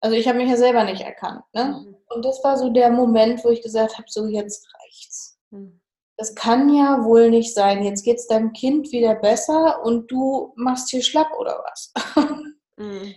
Also 0.00 0.16
ich 0.16 0.28
habe 0.28 0.38
mich 0.38 0.48
ja 0.48 0.56
selber 0.56 0.84
nicht 0.84 1.02
erkannt. 1.02 1.42
Ne? 1.52 1.84
Mhm. 1.84 1.96
Und 2.08 2.24
das 2.24 2.42
war 2.44 2.56
so 2.56 2.70
der 2.70 2.90
Moment, 2.90 3.44
wo 3.44 3.50
ich 3.50 3.62
gesagt 3.62 3.98
habe, 3.98 4.06
so 4.08 4.26
jetzt 4.26 4.66
reicht's. 4.74 5.38
Mhm 5.50 5.79
das 6.20 6.34
kann 6.34 6.68
ja 6.68 7.02
wohl 7.02 7.30
nicht 7.30 7.54
sein. 7.54 7.82
Jetzt 7.82 8.04
geht 8.04 8.18
es 8.18 8.26
deinem 8.26 8.52
Kind 8.52 8.92
wieder 8.92 9.14
besser 9.14 9.82
und 9.82 10.10
du 10.10 10.52
machst 10.54 10.90
hier 10.90 11.02
schlapp 11.02 11.32
oder 11.38 11.64
was? 11.64 11.92
Mhm. 12.76 13.14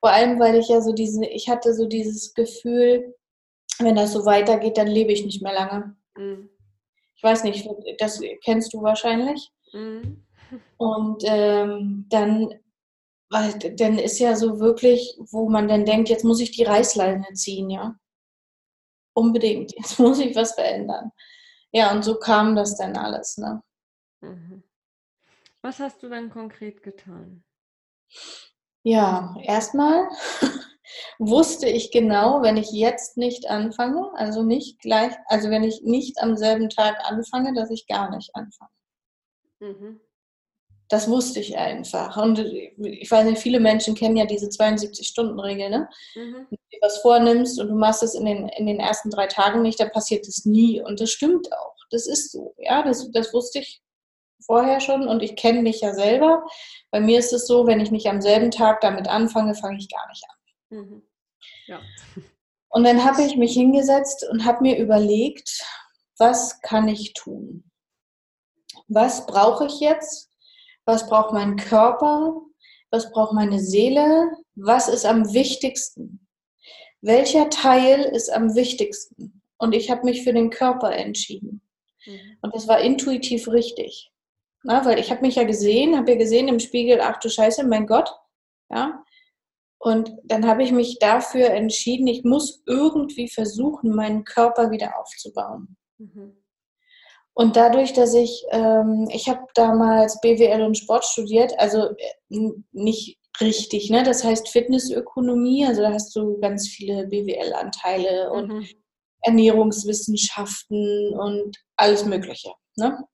Vor 0.00 0.10
allem, 0.10 0.40
weil 0.40 0.56
ich 0.56 0.66
ja 0.68 0.80
so 0.80 0.92
diese, 0.92 1.24
ich 1.26 1.48
hatte 1.48 1.74
so 1.74 1.86
dieses 1.86 2.34
Gefühl, 2.34 3.14
wenn 3.78 3.94
das 3.94 4.12
so 4.12 4.24
weitergeht, 4.24 4.76
dann 4.78 4.88
lebe 4.88 5.12
ich 5.12 5.24
nicht 5.24 5.42
mehr 5.42 5.52
lange. 5.52 5.96
Mhm. 6.16 6.50
Ich 7.14 7.22
weiß 7.22 7.44
nicht, 7.44 7.68
das 7.98 8.20
kennst 8.44 8.74
du 8.74 8.82
wahrscheinlich. 8.82 9.52
Mhm. 9.72 10.26
Und 10.76 11.22
ähm, 11.24 12.06
dann, 12.08 12.52
weil, 13.30 13.56
dann 13.76 14.00
ist 14.00 14.18
ja 14.18 14.34
so 14.34 14.58
wirklich, 14.58 15.16
wo 15.30 15.48
man 15.48 15.68
dann 15.68 15.84
denkt, 15.84 16.08
jetzt 16.08 16.24
muss 16.24 16.40
ich 16.40 16.50
die 16.50 16.64
Reißleine 16.64 17.34
ziehen, 17.34 17.70
ja. 17.70 17.94
Unbedingt. 19.14 19.72
Jetzt 19.76 20.00
muss 20.00 20.18
ich 20.18 20.34
was 20.34 20.54
verändern. 20.54 21.12
Ja, 21.76 21.92
und 21.92 22.02
so 22.02 22.14
kam 22.14 22.56
das 22.56 22.74
dann 22.78 22.96
alles. 22.96 23.36
Ne? 23.36 23.62
Mhm. 24.22 24.62
Was 25.60 25.78
hast 25.78 26.02
du 26.02 26.08
dann 26.08 26.30
konkret 26.30 26.82
getan? 26.82 27.44
Ja, 28.82 29.36
erstmal 29.42 30.08
wusste 31.18 31.68
ich 31.68 31.90
genau, 31.90 32.40
wenn 32.40 32.56
ich 32.56 32.70
jetzt 32.72 33.18
nicht 33.18 33.50
anfange, 33.50 34.10
also 34.14 34.42
nicht 34.42 34.80
gleich, 34.80 35.12
also 35.26 35.50
wenn 35.50 35.64
ich 35.64 35.82
nicht 35.82 36.18
am 36.22 36.38
selben 36.38 36.70
Tag 36.70 36.96
anfange, 37.04 37.52
dass 37.52 37.68
ich 37.70 37.86
gar 37.86 38.08
nicht 38.08 38.34
anfange. 38.34 38.70
Mhm. 39.60 40.00
Das 40.88 41.08
wusste 41.08 41.40
ich 41.40 41.56
einfach. 41.56 42.16
Und 42.16 42.38
ich 42.38 43.10
weiß 43.10 43.24
nicht, 43.24 43.42
viele 43.42 43.58
Menschen 43.58 43.96
kennen 43.96 44.16
ja 44.16 44.24
diese 44.24 44.46
72-Stunden-Regel, 44.46 45.70
ne? 45.70 45.88
Mhm. 46.14 46.46
Wenn 46.48 46.58
du 46.58 46.68
dir 46.72 46.78
was 46.80 46.98
vornimmst 46.98 47.58
und 47.58 47.68
du 47.68 47.74
machst 47.74 48.02
es 48.02 48.14
in 48.14 48.24
den, 48.24 48.48
in 48.50 48.66
den 48.66 48.78
ersten 48.78 49.10
drei 49.10 49.26
Tagen 49.26 49.62
nicht, 49.62 49.80
dann 49.80 49.90
passiert 49.90 50.28
es 50.28 50.44
nie. 50.44 50.80
Und 50.80 51.00
das 51.00 51.10
stimmt 51.10 51.52
auch. 51.52 51.74
Das 51.90 52.06
ist 52.06 52.30
so. 52.30 52.54
Ja, 52.58 52.82
das, 52.82 53.10
das 53.10 53.32
wusste 53.32 53.60
ich 53.60 53.82
vorher 54.44 54.80
schon 54.80 55.08
und 55.08 55.22
ich 55.22 55.34
kenne 55.36 55.62
mich 55.62 55.80
ja 55.80 55.92
selber. 55.92 56.44
Bei 56.90 57.00
mir 57.00 57.18
ist 57.18 57.32
es 57.32 57.46
so, 57.46 57.66
wenn 57.66 57.80
ich 57.80 57.90
nicht 57.90 58.06
am 58.06 58.20
selben 58.20 58.50
Tag 58.50 58.80
damit 58.80 59.08
anfange, 59.08 59.54
fange 59.54 59.78
ich 59.78 59.88
gar 59.88 60.06
nicht 60.08 60.24
an. 60.28 60.78
Mhm. 60.78 61.02
Ja. 61.66 61.80
Und 62.68 62.84
dann 62.84 63.04
habe 63.04 63.22
ich 63.22 63.36
mich 63.36 63.54
hingesetzt 63.54 64.26
und 64.30 64.44
habe 64.44 64.62
mir 64.62 64.78
überlegt, 64.78 65.64
was 66.18 66.60
kann 66.60 66.88
ich 66.88 67.12
tun? 67.14 67.70
Was 68.88 69.26
brauche 69.26 69.66
ich 69.66 69.80
jetzt? 69.80 70.30
Was 70.86 71.08
braucht 71.08 71.32
mein 71.32 71.56
Körper, 71.56 72.40
was 72.90 73.10
braucht 73.10 73.34
meine 73.34 73.58
Seele, 73.58 74.30
was 74.54 74.88
ist 74.88 75.04
am 75.04 75.34
wichtigsten, 75.34 76.26
welcher 77.02 77.50
Teil 77.50 78.00
ist 78.00 78.32
am 78.32 78.54
wichtigsten. 78.54 79.42
Und 79.58 79.74
ich 79.74 79.90
habe 79.90 80.04
mich 80.04 80.22
für 80.22 80.32
den 80.32 80.50
Körper 80.50 80.92
entschieden. 80.92 81.60
Mhm. 82.06 82.38
Und 82.40 82.54
das 82.54 82.68
war 82.68 82.80
intuitiv 82.80 83.48
richtig. 83.48 84.10
Na, 84.62 84.84
weil 84.84 84.98
ich 84.98 85.10
habe 85.10 85.22
mich 85.22 85.36
ja 85.36 85.44
gesehen, 85.44 85.96
habe 85.96 86.12
ja 86.12 86.18
gesehen 86.18 86.48
im 86.48 86.60
Spiegel, 86.60 87.00
ach 87.00 87.18
du 87.18 87.28
Scheiße, 87.28 87.66
mein 87.66 87.86
Gott. 87.86 88.10
Ja. 88.70 89.02
Und 89.78 90.12
dann 90.24 90.46
habe 90.46 90.62
ich 90.62 90.72
mich 90.72 90.98
dafür 90.98 91.50
entschieden, 91.50 92.06
ich 92.06 92.24
muss 92.24 92.62
irgendwie 92.66 93.28
versuchen, 93.28 93.94
meinen 93.94 94.24
Körper 94.24 94.70
wieder 94.70 94.98
aufzubauen. 94.98 95.76
Mhm. 95.98 96.42
Und 97.38 97.54
dadurch, 97.56 97.92
dass 97.92 98.14
ich, 98.14 98.46
ähm, 98.50 99.10
ich 99.12 99.28
habe 99.28 99.42
damals 99.52 100.18
BWL 100.22 100.62
und 100.62 100.78
Sport 100.78 101.04
studiert, 101.04 101.52
also 101.58 101.90
äh, 101.90 102.50
nicht 102.72 103.18
richtig, 103.42 103.90
ne? 103.90 104.02
Das 104.04 104.24
heißt 104.24 104.48
Fitnessökonomie, 104.48 105.66
also 105.66 105.82
da 105.82 105.92
hast 105.92 106.16
du 106.16 106.40
ganz 106.40 106.66
viele 106.66 107.06
BWL-Anteile 107.08 108.32
und 108.32 108.48
mhm. 108.48 108.66
Ernährungswissenschaften 109.20 111.12
und 111.14 111.58
alles 111.76 112.06
Mögliche, 112.06 112.52
ne? 112.76 113.04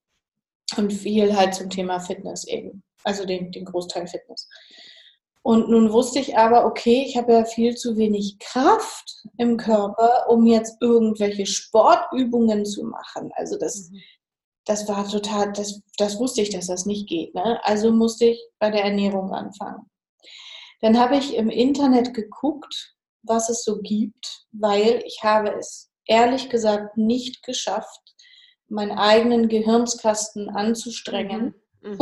Und 0.76 0.92
viel 0.92 1.36
halt 1.36 1.54
zum 1.54 1.68
Thema 1.68 1.98
Fitness 1.98 2.46
eben, 2.46 2.84
also 3.02 3.26
den, 3.26 3.50
den 3.50 3.64
Großteil 3.64 4.06
Fitness. 4.06 4.48
Und 5.42 5.68
nun 5.68 5.92
wusste 5.92 6.20
ich 6.20 6.38
aber, 6.38 6.64
okay, 6.64 7.04
ich 7.06 7.16
habe 7.16 7.32
ja 7.32 7.44
viel 7.44 7.75
zu 7.75 7.96
wenig 7.96 8.38
Kraft 8.38 9.25
im 9.38 9.56
Körper, 9.56 10.26
um 10.28 10.46
jetzt 10.46 10.76
irgendwelche 10.80 11.46
Sportübungen 11.46 12.64
zu 12.64 12.84
machen. 12.84 13.32
Also 13.34 13.58
das, 13.58 13.90
mhm. 13.90 14.00
das 14.66 14.88
war 14.88 15.08
total, 15.08 15.52
das, 15.52 15.80
das 15.99 16.18
wusste 16.20 16.42
ich, 16.42 16.50
dass 16.50 16.68
das 16.68 16.87
nicht 16.87 17.08
geht. 17.08 17.34
Ne? 17.34 17.61
Also 17.64 17.92
musste 17.92 18.26
ich 18.26 18.40
bei 18.61 18.70
der 18.70 18.84
Ernährung 18.84 19.32
anfangen. 19.32 19.90
Dann 20.80 20.99
habe 20.99 21.16
ich 21.16 21.34
im 21.34 21.50
Internet 21.50 22.14
geguckt, 22.14 22.94
was 23.22 23.49
es 23.49 23.64
so 23.64 23.80
gibt, 23.80 24.46
weil 24.52 25.02
ich 25.06 25.20
habe 25.22 25.50
es 25.58 25.90
ehrlich 26.06 26.50
gesagt 26.50 26.96
nicht 26.96 27.42
geschafft, 27.42 28.00
meinen 28.68 28.96
eigenen 28.96 29.49
Gehirnskasten 29.49 30.49
anzustrengen. 30.50 31.54
Mhm. 31.80 31.90
Mhm. 31.90 31.99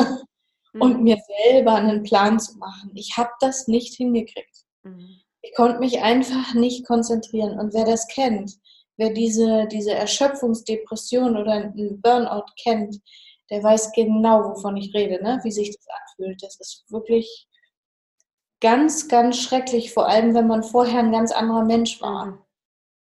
Und 0.74 0.98
mhm. 0.98 1.02
mir 1.04 1.18
selber 1.44 1.74
einen 1.74 2.02
Plan 2.02 2.38
zu 2.38 2.56
machen. 2.58 2.92
Ich 2.94 3.16
habe 3.16 3.30
das 3.40 3.66
nicht 3.66 3.94
hingekriegt. 3.96 4.64
Mhm. 4.82 5.20
Ich 5.42 5.54
konnte 5.54 5.80
mich 5.80 6.00
einfach 6.00 6.54
nicht 6.54 6.86
konzentrieren. 6.86 7.58
Und 7.58 7.74
wer 7.74 7.84
das 7.84 8.06
kennt, 8.08 8.52
wer 8.96 9.10
diese, 9.10 9.66
diese 9.68 9.92
Erschöpfungsdepression 9.92 11.36
oder 11.36 11.52
einen 11.52 12.00
Burnout 12.00 12.46
kennt, 12.62 13.00
der 13.50 13.62
weiß 13.62 13.92
genau, 13.92 14.44
wovon 14.44 14.76
ich 14.76 14.94
rede, 14.94 15.22
ne? 15.22 15.40
wie 15.42 15.50
sich 15.50 15.74
das 15.74 15.86
anfühlt. 15.88 16.42
Das 16.42 16.60
ist 16.60 16.84
wirklich 16.88 17.48
ganz, 18.60 19.08
ganz 19.08 19.38
schrecklich, 19.38 19.92
vor 19.92 20.06
allem 20.06 20.34
wenn 20.34 20.46
man 20.46 20.62
vorher 20.62 21.00
ein 21.00 21.12
ganz 21.12 21.32
anderer 21.32 21.64
Mensch 21.64 22.00
war. 22.00 22.46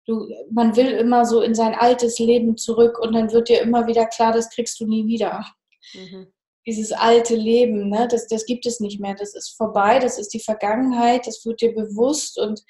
Du, 0.07 0.27
man 0.49 0.75
will 0.75 0.87
immer 0.87 1.25
so 1.25 1.41
in 1.41 1.53
sein 1.53 1.75
altes 1.75 2.17
Leben 2.17 2.57
zurück 2.57 2.97
und 2.97 3.13
dann 3.13 3.31
wird 3.31 3.49
dir 3.49 3.61
immer 3.61 3.85
wieder 3.85 4.07
klar, 4.07 4.31
das 4.31 4.49
kriegst 4.49 4.79
du 4.79 4.87
nie 4.87 5.05
wieder. 5.05 5.45
Mhm 5.93 6.33
dieses 6.65 6.91
alte 6.91 7.35
Leben, 7.35 7.89
ne, 7.89 8.07
das, 8.09 8.27
das 8.27 8.45
gibt 8.45 8.65
es 8.65 8.79
nicht 8.79 8.99
mehr. 8.99 9.15
Das 9.15 9.35
ist 9.35 9.55
vorbei, 9.57 9.99
das 9.99 10.19
ist 10.19 10.33
die 10.33 10.39
Vergangenheit, 10.39 11.25
das 11.25 11.45
wird 11.45 11.61
dir 11.61 11.73
bewusst 11.73 12.39
und 12.39 12.63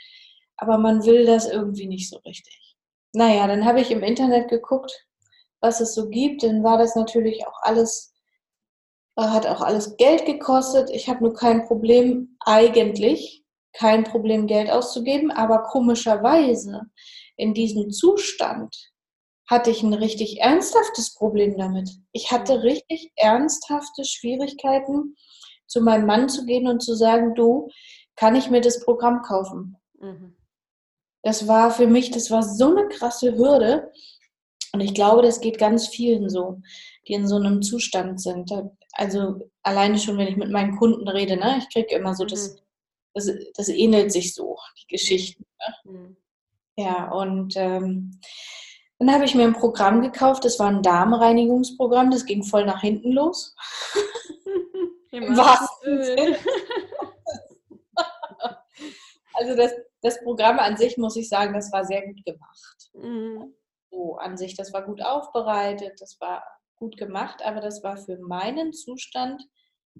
aber 0.58 0.78
man 0.78 1.06
will 1.06 1.26
das 1.26 1.50
irgendwie 1.50 1.88
nicht 1.88 2.10
so 2.10 2.18
richtig. 2.20 2.76
Naja, 3.14 3.48
dann 3.48 3.66
habe 3.66 3.82
ich 3.82 3.92
im 3.92 4.04
Internet 4.04 4.50
geguckt, 4.50 5.08
was 5.60 5.82
es 5.82 5.96
so 5.96 6.08
gibt. 6.10 6.44
Dann 6.44 6.64
war 6.64 6.78
das 6.78 6.96
natürlich 6.96 7.46
auch 7.48 7.58
alles, 7.62 8.14
äh, 9.18 9.24
hat 9.24 9.48
auch 9.48 9.62
alles 9.62 9.98
Geld 9.98 10.26
gekostet. 10.26 10.90
Ich 10.92 11.10
habe 11.10 11.24
nur 11.24 11.34
kein 11.34 11.66
Problem, 11.66 12.38
eigentlich 12.42 13.44
kein 13.74 14.04
Problem, 14.04 14.48
Geld 14.48 14.70
auszugeben, 14.70 15.32
aber 15.32 15.64
komischerweise 15.64 16.82
in 17.38 17.54
diesem 17.54 17.90
Zustand 17.90 18.91
hatte 19.52 19.70
ich 19.70 19.84
ein 19.84 19.94
richtig 19.94 20.40
ernsthaftes 20.40 21.14
Problem 21.14 21.58
damit. 21.58 21.90
Ich 22.14 22.32
hatte 22.32 22.56
Mhm. 22.56 22.62
richtig 22.62 23.12
ernsthafte 23.18 24.06
Schwierigkeiten, 24.06 25.16
zu 25.68 25.82
meinem 25.82 26.06
Mann 26.06 26.30
zu 26.30 26.46
gehen 26.46 26.68
und 26.68 26.82
zu 26.82 26.96
sagen, 26.96 27.36
du, 27.36 27.70
kann 28.16 28.36
ich 28.36 28.50
mir 28.50 28.62
das 28.62 28.84
Programm 28.84 29.22
kaufen? 29.22 29.76
Mhm. 30.00 30.36
Das 31.24 31.48
war 31.48 31.70
für 31.72 31.86
mich, 31.88 32.12
das 32.12 32.32
war 32.32 32.44
so 32.44 32.70
eine 32.76 32.88
krasse 32.90 33.36
Hürde. 33.38 33.92
Und 34.74 34.80
ich 34.82 34.94
glaube, 34.94 35.22
das 35.22 35.42
geht 35.42 35.58
ganz 35.58 35.88
vielen 35.88 36.30
so, 36.30 36.62
die 37.08 37.14
in 37.14 37.28
so 37.28 37.36
einem 37.36 37.62
Zustand 37.62 38.22
sind. 38.22 38.50
Also 38.94 39.50
alleine 39.64 40.00
schon, 40.00 40.18
wenn 40.18 40.28
ich 40.30 40.38
mit 40.38 40.50
meinen 40.50 40.78
Kunden 40.78 41.08
rede, 41.08 41.36
ne? 41.36 41.58
ich 41.60 41.70
kriege 41.74 41.94
immer 41.96 42.16
so, 42.16 42.24
das, 42.26 42.56
Mhm. 42.56 42.60
das, 43.14 43.32
das 43.56 43.68
ähnelt 43.70 44.12
sich 44.14 44.34
so, 44.34 44.58
die 44.82 44.88
Geschichten. 44.88 45.46
Mhm. 45.84 46.16
Ja, 46.78 47.12
und 47.12 47.54
ähm, 47.58 48.20
dann 49.08 49.16
habe 49.16 49.26
ich 49.26 49.36
mir 49.36 49.44
ein 49.44 49.54
Programm 49.54 50.02
gekauft, 50.02 50.46
das 50.46 50.60
war 50.60 50.68
ein 50.68 50.84
Darmreinigungsprogramm, 50.84 52.12
das 52.12 52.26
ging 52.26 52.44
voll 52.44 52.66
nach 52.66 52.82
hinten 52.82 53.12
los. 53.12 53.56
Sinne. 56.04 56.38
Also 59.34 59.56
das, 59.56 59.72
das 60.02 60.22
Programm 60.24 60.60
an 60.60 60.78
sich, 60.78 60.98
muss 60.98 61.16
ich 61.16 61.28
sagen, 61.28 61.54
das 61.54 61.72
war 61.72 61.84
sehr 61.84 62.06
gut 62.06 62.24
gemacht. 62.26 62.92
Mhm. 62.94 63.56
So 63.90 64.18
an 64.18 64.38
sich, 64.38 64.56
das 64.56 64.72
war 64.72 64.84
gut 64.84 65.04
aufbereitet, 65.04 66.00
das 66.00 66.20
war 66.22 66.44
gut 66.76 66.96
gemacht, 66.96 67.42
aber 67.44 67.60
das 67.60 67.84
war 67.84 67.98
für 67.98 68.20
meinen 68.20 68.72
Zustand 68.72 69.42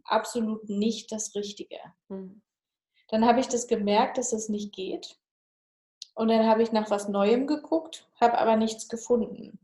absolut 0.04 0.70
nicht 0.70 1.12
das 1.12 1.34
Richtige. 1.34 1.80
Mhm. 2.10 2.42
Dann 3.08 3.26
habe 3.26 3.40
ich 3.40 3.48
das 3.48 3.68
gemerkt, 3.68 4.18
dass 4.18 4.32
es 4.32 4.48
nicht 4.48 4.74
geht. 4.74 5.18
Und 6.14 6.28
dann 6.28 6.46
habe 6.46 6.62
ich 6.64 6.72
nach 6.72 6.90
was 6.90 7.08
Neuem 7.08 7.48
geguckt, 7.48 8.08
habe 8.20 8.38
aber 8.38 8.56
nichts 8.56 8.90
gefunden. 8.90 9.60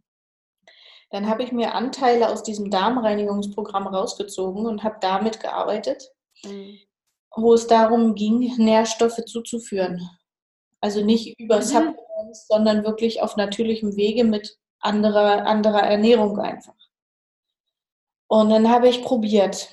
Dann 1.09 1.27
habe 1.29 1.43
ich 1.43 1.51
mir 1.51 1.73
Anteile 1.73 2.29
aus 2.29 2.43
diesem 2.43 2.69
Darmreinigungsprogramm 2.69 3.87
rausgezogen 3.87 4.65
und 4.65 4.83
habe 4.83 4.97
damit 5.01 5.39
gearbeitet, 5.39 6.11
Mhm. 6.43 6.79
wo 7.35 7.53
es 7.53 7.67
darum 7.67 8.15
ging, 8.15 8.39
Nährstoffe 8.57 9.23
zuzuführen. 9.25 10.09
Also 10.81 11.03
nicht 11.03 11.39
über 11.39 11.57
Mhm. 11.57 11.61
Supplements, 11.63 12.47
sondern 12.47 12.83
wirklich 12.83 13.21
auf 13.21 13.35
natürlichem 13.37 13.95
Wege 13.95 14.23
mit 14.23 14.57
anderer, 14.79 15.45
anderer 15.45 15.81
Ernährung 15.83 16.39
einfach. 16.39 16.75
Und 18.27 18.49
dann 18.49 18.69
habe 18.69 18.89
ich 18.89 19.03
probiert. 19.03 19.69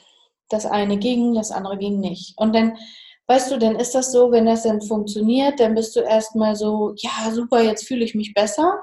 Das 0.49 0.66
eine 0.66 0.99
ging, 0.99 1.35
das 1.35 1.50
andere 1.50 1.78
ging 1.78 2.00
nicht. 2.00 2.38
Und 2.38 2.54
dann, 2.54 2.78
weißt 3.26 3.50
du, 3.50 3.59
dann 3.59 3.76
ist 3.76 3.95
das 3.95 4.12
so, 4.12 4.31
wenn 4.33 4.47
das 4.47 4.64
dann 4.64 4.83
funktioniert, 4.83 5.59
dann 5.61 5.75
bist 5.75 5.97
du 5.97 6.00
erstmal 6.00 6.57
so, 6.57 6.93
ja, 6.97 7.31
super, 7.33 7.62
jetzt 7.62 7.87
fühle 7.87 8.04
ich 8.04 8.14
mich 8.14 8.35
besser. 8.35 8.81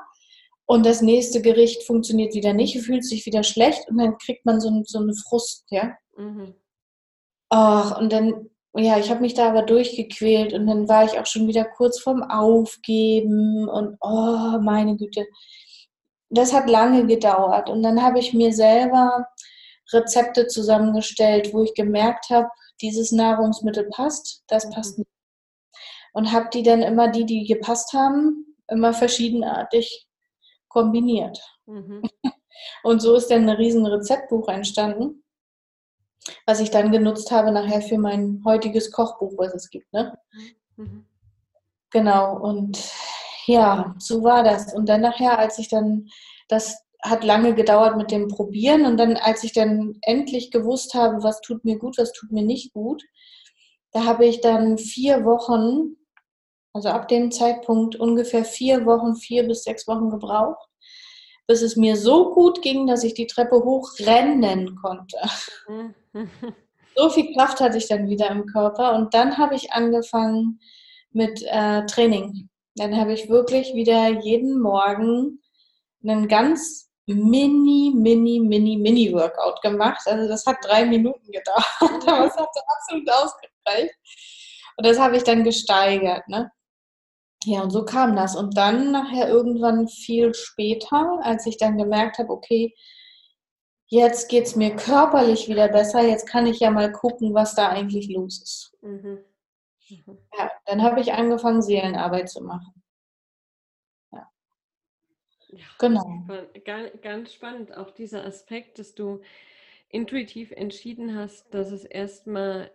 Und 0.66 0.86
das 0.86 1.02
nächste 1.02 1.42
Gericht 1.42 1.84
funktioniert 1.84 2.34
wieder 2.34 2.54
nicht, 2.54 2.80
fühlt 2.82 3.04
sich 3.04 3.26
wieder 3.26 3.44
schlecht 3.44 3.90
und 3.90 3.98
dann 3.98 4.18
kriegt 4.18 4.46
man 4.46 4.62
so, 4.62 4.70
einen- 4.70 4.86
so 4.86 5.00
eine 5.00 5.14
Frust, 5.14 5.66
ja. 5.70 5.92
Mhm. 6.18 6.56
Ach, 7.50 8.00
und 8.00 8.14
dann, 8.14 8.50
ja, 8.76 8.98
ich 8.98 9.10
habe 9.10 9.20
mich 9.22 9.34
da 9.34 9.50
aber 9.50 9.64
durchgequält 9.64 10.54
und 10.54 10.66
dann 10.68 10.88
war 10.88 11.04
ich 11.04 11.20
auch 11.20 11.26
schon 11.26 11.48
wieder 11.48 11.66
kurz 11.66 12.00
vorm 12.00 12.24
Aufgeben 12.24 13.68
und 13.68 13.98
oh, 14.02 14.60
meine 14.62 14.96
Güte. 14.96 15.26
Das 16.30 16.54
hat 16.54 16.70
lange 16.70 17.06
gedauert 17.06 17.70
und 17.70 17.84
dann 17.84 18.02
habe 18.02 18.20
ich 18.20 18.34
mir 18.34 18.54
selber 18.54 19.26
Rezepte 19.92 20.48
zusammengestellt, 20.48 21.54
wo 21.54 21.64
ich 21.64 21.74
gemerkt 21.74 22.30
habe, 22.30 22.48
dieses 22.82 23.12
Nahrungsmittel 23.12 23.90
passt, 23.90 24.44
das 24.48 24.66
Mhm. 24.66 24.72
passt 24.72 24.98
nicht. 24.98 25.10
Und 26.14 26.32
habe 26.32 26.50
die 26.54 26.64
dann 26.64 26.82
immer, 26.82 27.08
die, 27.08 27.26
die 27.26 27.46
gepasst 27.46 27.94
haben, 27.94 28.56
immer 28.68 28.94
verschiedenartig 28.94 30.08
kombiniert. 30.68 31.40
Mhm. 31.66 32.02
Und 32.84 33.02
so 33.02 33.16
ist 33.16 33.30
dann 33.32 33.50
ein 33.50 33.56
riesen 33.56 33.86
Rezeptbuch 33.86 34.48
entstanden, 34.48 35.24
was 36.46 36.60
ich 36.60 36.70
dann 36.70 36.92
genutzt 36.92 37.32
habe 37.32 37.52
nachher 37.52 37.82
für 37.82 37.98
mein 37.98 38.42
heutiges 38.46 38.92
Kochbuch, 38.92 39.34
was 39.38 39.54
es 39.54 39.70
gibt. 39.70 39.92
Ne? 39.94 40.18
Mhm. 40.76 41.06
Genau, 41.92 42.38
und 42.38 42.80
ja, 43.46 43.96
so 43.98 44.24
war 44.24 44.44
das. 44.44 44.74
Und 44.74 44.88
dann 44.88 45.02
nachher, 45.02 45.38
als 45.38 45.60
ich 45.60 45.68
dann, 45.68 46.08
das 46.48 46.86
hat 47.02 47.24
lange 47.24 47.56
gedauert 47.56 47.98
mit 47.98 48.12
dem 48.12 48.28
Probieren 48.28 48.86
und 48.86 48.98
dann, 48.98 49.18
als 49.18 49.44
ich 49.44 49.54
dann 49.54 49.98
endlich 50.02 50.52
gewusst 50.52 50.94
habe, 50.94 51.24
was 51.24 51.42
tut 51.42 51.66
mir 51.66 51.78
gut, 51.78 51.98
was 51.98 52.12
tut 52.12 52.32
mir 52.32 52.44
nicht 52.44 52.74
gut, 52.74 53.04
da 53.92 54.06
habe 54.06 54.26
ich 54.26 54.42
dann 54.42 54.78
vier 54.78 55.26
Wochen, 55.26 55.98
also 56.74 56.90
ab 56.90 57.08
dem 57.08 57.32
Zeitpunkt 57.32 57.96
ungefähr 57.96 58.46
vier 58.46 58.86
Wochen, 58.86 59.16
vier 59.16 59.48
bis 59.48 59.64
sechs 59.64 59.88
Wochen 59.88 60.10
gebraucht, 60.10 60.70
bis 61.48 61.62
es 61.62 61.76
mir 61.76 61.98
so 61.98 62.34
gut 62.34 62.62
ging, 62.62 62.88
dass 62.88 63.04
ich 63.04 63.14
die 63.14 63.28
Treppe 63.28 63.64
hochrennen 63.64 64.76
konnte. 64.76 65.18
So 66.96 67.10
viel 67.10 67.34
Kraft 67.34 67.62
hatte 67.62 67.78
ich 67.78 67.88
dann 67.88 68.10
wieder 68.10 68.30
im 68.30 68.46
Körper 68.46 68.96
und 68.96 69.14
dann 69.14 69.38
habe 69.38 69.56
ich 69.56 69.72
angefangen 69.72 70.60
mit 71.12 71.42
äh, 71.48 71.86
Training. 71.86 72.50
Dann 72.76 72.98
habe 72.98 73.14
ich 73.14 73.30
wirklich 73.30 73.74
wieder 73.74 74.10
jeden 74.22 74.60
Morgen 74.60 75.40
einen 76.04 76.28
ganz 76.28 76.91
mini, 77.08 77.94
mini, 77.96 78.40
mini, 78.40 78.78
mini 78.78 79.14
Workout 79.14 79.62
gemacht. 79.62 80.02
Also 80.06 80.28
das 80.28 80.46
hat 80.46 80.58
drei 80.64 80.86
Minuten 80.86 81.32
gedauert, 81.32 82.08
aber 82.08 82.28
es 82.28 82.36
hat 82.36 82.50
so 82.54 82.62
absolut 82.78 83.10
ausgereicht. 83.10 83.96
Und 84.78 84.86
das 84.86 85.00
habe 85.00 85.18
ich 85.18 85.24
dann 85.24 85.44
gesteigert. 85.44 86.28
Ne? 86.28 86.52
Ja, 87.46 87.62
und 87.62 87.72
so 87.72 87.84
kam 87.84 88.16
das. 88.16 88.36
Und 88.36 88.56
dann 88.56 88.92
nachher 88.92 89.28
irgendwann 89.28 89.88
viel 89.88 90.34
später, 90.34 91.20
als 91.24 91.46
ich 91.46 91.58
dann 91.58 91.78
gemerkt 91.78 92.20
habe, 92.20 92.32
okay, 92.32 92.74
jetzt 93.88 94.30
geht 94.30 94.46
es 94.46 94.56
mir 94.56 94.76
körperlich 94.76 95.50
wieder 95.50 95.68
besser, 95.68 96.02
jetzt 96.02 96.28
kann 96.28 96.46
ich 96.46 96.60
ja 96.60 96.72
mal 96.72 96.92
gucken, 96.92 97.34
was 97.34 97.56
da 97.56 97.70
eigentlich 97.70 98.10
los 98.10 98.42
ist. 98.42 98.78
Mhm. 98.82 99.20
Mhm. 99.90 100.18
Ja, 100.38 100.52
dann 100.66 100.82
habe 100.82 101.02
ich 101.02 101.14
angefangen, 101.14 101.62
Seelenarbeit 101.62 102.30
zu 102.30 102.42
machen. 102.42 102.81
Ja, 105.54 105.66
Genau. 105.80 106.24
Ganz 107.02 107.34
spannend, 107.34 107.76
auch 107.76 107.92
dieser 107.92 108.26
Aspekt, 108.26 108.80
dass 108.80 108.96
du 108.96 109.22
intuitiv 109.90 110.52
entschieden 110.52 111.16
hast, 111.18 111.54
dass 111.54 111.72
es 111.72 111.84
erstmal 111.84 112.72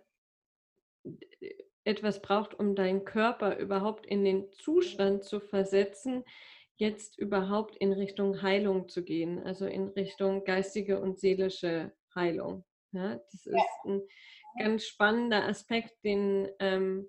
etwas 1.84 2.20
braucht, 2.20 2.58
um 2.58 2.74
deinen 2.74 3.04
Körper 3.04 3.58
überhaupt 3.58 4.06
in 4.06 4.24
den 4.24 4.50
Zustand 4.52 5.24
zu 5.24 5.40
versetzen, 5.40 6.24
jetzt 6.76 7.18
überhaupt 7.18 7.76
in 7.76 7.92
Richtung 7.92 8.42
Heilung 8.42 8.88
zu 8.88 9.02
gehen, 9.02 9.42
also 9.42 9.66
in 9.66 9.88
Richtung 9.88 10.44
geistige 10.44 11.00
und 11.00 11.18
seelische 11.18 11.92
Heilung. 12.14 12.64
Ja, 12.92 13.16
das 13.30 13.46
ist 13.46 13.84
ein 13.84 14.02
ganz 14.58 14.84
spannender 14.84 15.44
Aspekt, 15.44 16.04
den, 16.04 16.48
ähm, 16.58 17.08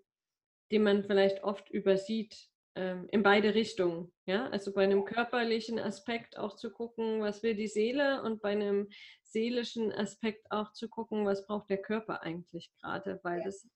den 0.71 0.83
man 0.83 1.03
vielleicht 1.03 1.43
oft 1.43 1.69
übersieht, 1.69 2.49
ähm, 2.77 3.07
in 3.11 3.23
beide 3.23 3.55
Richtungen. 3.55 4.11
Ja? 4.25 4.47
Also 4.49 4.71
bei 4.71 4.83
einem 4.83 5.03
körperlichen 5.03 5.79
Aspekt 5.79 6.37
auch 6.37 6.55
zu 6.55 6.71
gucken, 6.71 7.21
was 7.21 7.41
will 7.41 7.55
die 7.55 7.67
Seele 7.67 8.21
und 8.21 8.41
bei 8.41 8.51
einem 8.51 8.89
seelischen 9.23 9.91
Aspekt 9.91 10.51
auch 10.51 10.71
zu 10.73 10.87
gucken, 10.87 11.25
was 11.25 11.45
braucht 11.45 11.69
der 11.69 11.81
Körper 11.81 12.21
eigentlich 12.21 12.71
gerade, 12.79 13.19
weil 13.23 13.41
das 13.43 13.67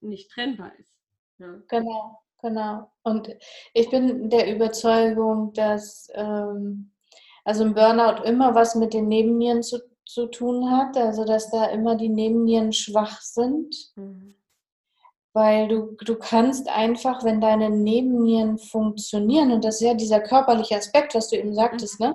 nicht 0.00 0.30
trennbar 0.30 0.72
ist. 0.78 0.94
Ja. 1.38 1.60
Genau, 1.68 2.18
genau. 2.40 2.90
Und 3.02 3.36
ich 3.74 3.90
bin 3.90 4.30
der 4.30 4.52
Überzeugung, 4.54 5.52
dass 5.52 6.08
ähm, 6.14 6.92
also 7.44 7.64
ein 7.64 7.74
Burnout 7.74 8.24
immer 8.24 8.54
was 8.54 8.74
mit 8.74 8.94
den 8.94 9.08
Nebennieren 9.08 9.62
zu, 9.62 9.78
zu 10.06 10.26
tun 10.26 10.70
hat, 10.70 10.96
also 10.96 11.24
dass 11.24 11.50
da 11.50 11.66
immer 11.66 11.96
die 11.96 12.08
Nebennieren 12.08 12.72
schwach 12.72 13.20
sind, 13.20 13.92
Mhm. 13.96 14.37
Weil 15.38 15.68
du, 15.68 15.96
du 16.04 16.16
kannst 16.16 16.68
einfach, 16.68 17.22
wenn 17.22 17.40
deine 17.40 17.70
Nebennieren 17.70 18.58
funktionieren, 18.58 19.52
und 19.52 19.64
das 19.64 19.76
ist 19.76 19.86
ja 19.86 19.94
dieser 19.94 20.18
körperliche 20.18 20.74
Aspekt, 20.74 21.14
was 21.14 21.28
du 21.28 21.36
eben 21.36 21.54
sagtest, 21.54 22.00
ne? 22.00 22.12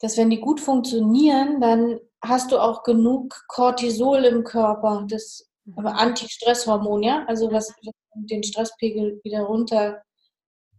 dass 0.00 0.18
wenn 0.18 0.28
die 0.28 0.38
gut 0.38 0.60
funktionieren, 0.60 1.58
dann 1.58 1.98
hast 2.22 2.52
du 2.52 2.58
auch 2.58 2.82
genug 2.82 3.34
Cortisol 3.48 4.26
im 4.26 4.44
Körper, 4.44 5.06
das 5.08 5.48
aber 5.74 5.94
Antistresshormon, 5.94 7.02
ja, 7.02 7.24
also 7.28 7.50
was, 7.50 7.74
den 8.14 8.42
Stresspegel 8.42 9.20
wieder 9.24 9.44
runter 9.44 10.02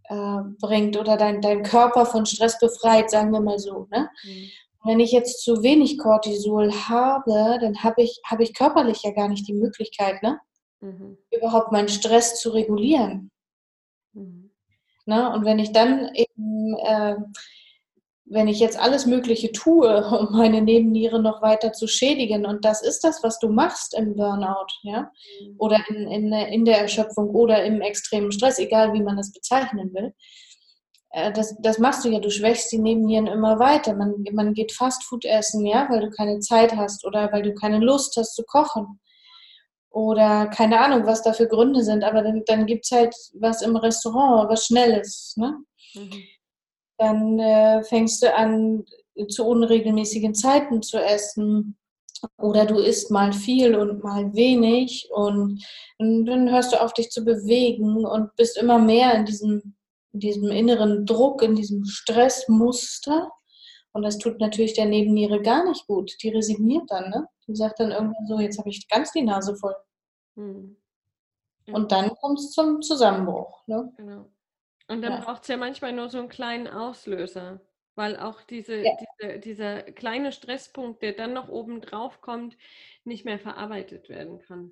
äh, 0.04 0.42
bringt 0.60 0.98
oder 0.98 1.18
dein, 1.18 1.42
dein 1.42 1.64
Körper 1.64 2.06
von 2.06 2.28
Stress 2.28 2.60
befreit, 2.60 3.10
sagen 3.10 3.32
wir 3.32 3.42
mal 3.42 3.58
so. 3.58 3.88
Ne? 3.90 4.08
Mhm. 4.24 4.50
Wenn 4.84 5.00
ich 5.00 5.12
jetzt 5.12 5.44
zu 5.44 5.64
wenig 5.64 5.98
Cortisol 5.98 6.72
habe, 6.72 7.58
dann 7.60 7.84
habe 7.84 8.04
ich, 8.04 8.22
habe 8.26 8.44
ich 8.44 8.54
körperlich 8.54 9.02
ja 9.02 9.12
gar 9.12 9.30
nicht 9.30 9.48
die 9.48 9.54
Möglichkeit, 9.54 10.22
ne, 10.22 10.40
Mhm. 10.82 11.18
überhaupt 11.32 11.72
meinen 11.72 11.90
Stress 11.90 12.40
zu 12.40 12.52
regulieren. 12.52 13.32
Mhm. 14.14 14.52
Ne? 15.06 15.32
Und 15.34 15.46
wenn 15.46 15.60
ich 15.60 15.72
dann 15.72 16.14
eben, 16.14 16.78
äh, 16.78 17.16
wenn 18.26 18.48
ich 18.48 18.60
jetzt 18.60 18.80
alles 18.80 19.06
Mögliche 19.06 19.52
tue, 19.52 20.06
um 20.20 20.38
meine 20.38 20.62
Nebenniere 20.62 21.22
noch 21.22 21.42
weiter 21.42 21.74
zu 21.74 21.88
schädigen, 21.88 22.46
und 22.46 22.64
das 22.64 22.82
ist 22.82 23.04
das, 23.04 23.24
was 23.24 23.40
du 23.40 23.50
machst 23.50 23.94
im 23.98 24.16
Burnout, 24.16 24.68
ja, 24.84 25.12
Mhm. 25.42 25.56
oder 25.58 25.80
in, 25.90 26.08
in, 26.08 26.32
in 26.34 26.66
der 26.66 26.80
Erschöpfung 26.80 27.30
oder 27.30 27.64
im 27.66 27.82
extremen 27.82 28.32
Stress, 28.32 28.60
egal 28.60 28.94
wie 28.94 29.02
man 29.04 29.18
das 29.18 29.34
bezeichnen 29.34 29.94
will, 29.94 30.14
äh, 31.12 31.32
das, 31.34 31.56
das 31.62 31.80
machst 31.80 32.06
du 32.06 32.10
ja, 32.10 32.20
du 32.20 32.30
schwächst 32.30 32.72
die 32.72 32.80
Nebennieren 32.80 33.28
immer 33.28 33.60
weiter. 33.60 33.96
Man, 33.96 34.24
man 34.32 34.54
geht 34.54 34.72
Fastfood 34.72 35.26
essen, 35.26 35.66
ja, 35.66 35.88
weil 35.90 36.02
du 36.02 36.10
keine 36.10 36.40
Zeit 36.40 36.76
hast 36.76 37.06
oder 37.06 37.32
weil 37.32 37.42
du 37.42 37.54
keine 37.54 37.80
Lust 37.80 38.16
hast 38.18 38.36
zu 38.36 38.44
kochen. 38.44 39.00
Oder 39.92 40.48
keine 40.48 40.80
Ahnung, 40.80 41.06
was 41.06 41.24
da 41.24 41.34
für 41.34 41.48
Gründe 41.48 41.84
sind, 41.84 42.04
aber 42.04 42.22
dann, 42.22 42.44
dann 42.46 42.66
gibt 42.68 42.86
es 42.86 42.92
halt 42.92 43.16
was 43.34 43.62
im 43.62 43.76
Restaurant, 43.76 44.50
was 44.50 44.66
Schnelles. 44.66 45.34
Ne? 45.36 45.58
Mhm. 45.96 46.24
Dann 46.98 47.40
äh, 47.40 47.84
fängst 47.84 48.22
du 48.22 48.34
an, 48.34 48.86
zu 49.30 49.46
unregelmäßigen 49.46 50.36
Zeiten 50.36 50.82
zu 50.82 50.98
essen. 50.98 51.76
Oder 52.38 52.66
du 52.66 52.80
isst 52.80 53.12
mal 53.12 53.32
viel 53.32 53.76
und 53.76 54.04
mal 54.04 54.34
wenig 54.34 55.08
und, 55.12 55.64
und 55.98 56.26
dann 56.26 56.52
hörst 56.52 56.74
du 56.74 56.82
auf, 56.82 56.94
dich 56.94 57.10
zu 57.12 57.24
bewegen 57.24 58.06
und 58.06 58.36
bist 58.36 58.58
immer 58.58 58.78
mehr 58.78 59.14
in 59.14 59.26
diesem 59.26 59.76
in 60.14 60.20
diesem 60.20 60.50
inneren 60.50 61.06
Druck, 61.06 61.42
in 61.42 61.56
diesem 61.56 61.86
Stressmuster. 61.86 63.32
Und 63.92 64.04
das 64.04 64.18
tut 64.18 64.40
natürlich 64.40 64.74
der 64.74 64.86
Nebenniere 64.86 65.42
gar 65.42 65.68
nicht 65.68 65.88
gut. 65.88 66.16
Die 66.22 66.30
resigniert 66.30 66.84
dann, 66.90 67.10
ne? 67.10 67.28
Die 67.50 67.56
sagt 67.56 67.80
dann 67.80 67.92
irgendwann 67.92 68.28
so, 68.28 68.40
jetzt 68.40 68.60
habe 68.60 68.70
ich 68.70 68.88
ganz 68.88 69.12
die 69.12 69.24
Nase 69.24 69.56
voll. 69.56 69.76
Hm. 70.36 70.78
Ja. 71.66 71.74
Und 71.74 71.92
dann 71.92 72.10
kommt 72.16 72.38
es 72.38 72.52
zum 72.52 72.84
Zusammenbruch. 72.84 73.66
Ne? 73.66 73.92
Genau. 73.98 74.30
Und 74.88 75.02
dann 75.02 75.14
ja. 75.14 75.20
braucht 75.22 75.42
es 75.42 75.48
ja 75.48 75.58
manchmal 75.58 75.94
nur 75.94 76.10
so 76.10 76.20
einen 76.20 76.30
kleinen 76.30 76.68
Auslöser, 76.68 77.60
weil 77.96 78.18
auch 78.18 78.44
diese, 78.44 78.84
ja. 78.84 78.92
diese, 79.20 79.40
dieser 79.40 79.82
kleine 79.82 80.32
Stresspunkt, 80.32 81.02
der 81.02 81.14
dann 81.14 81.34
noch 81.34 81.50
oben 81.50 81.82
drauf 81.82 82.22
kommt, 82.22 82.56
nicht 83.04 83.26
mehr 83.26 83.40
verarbeitet 83.40 84.10
werden 84.10 84.40
kann. 84.40 84.72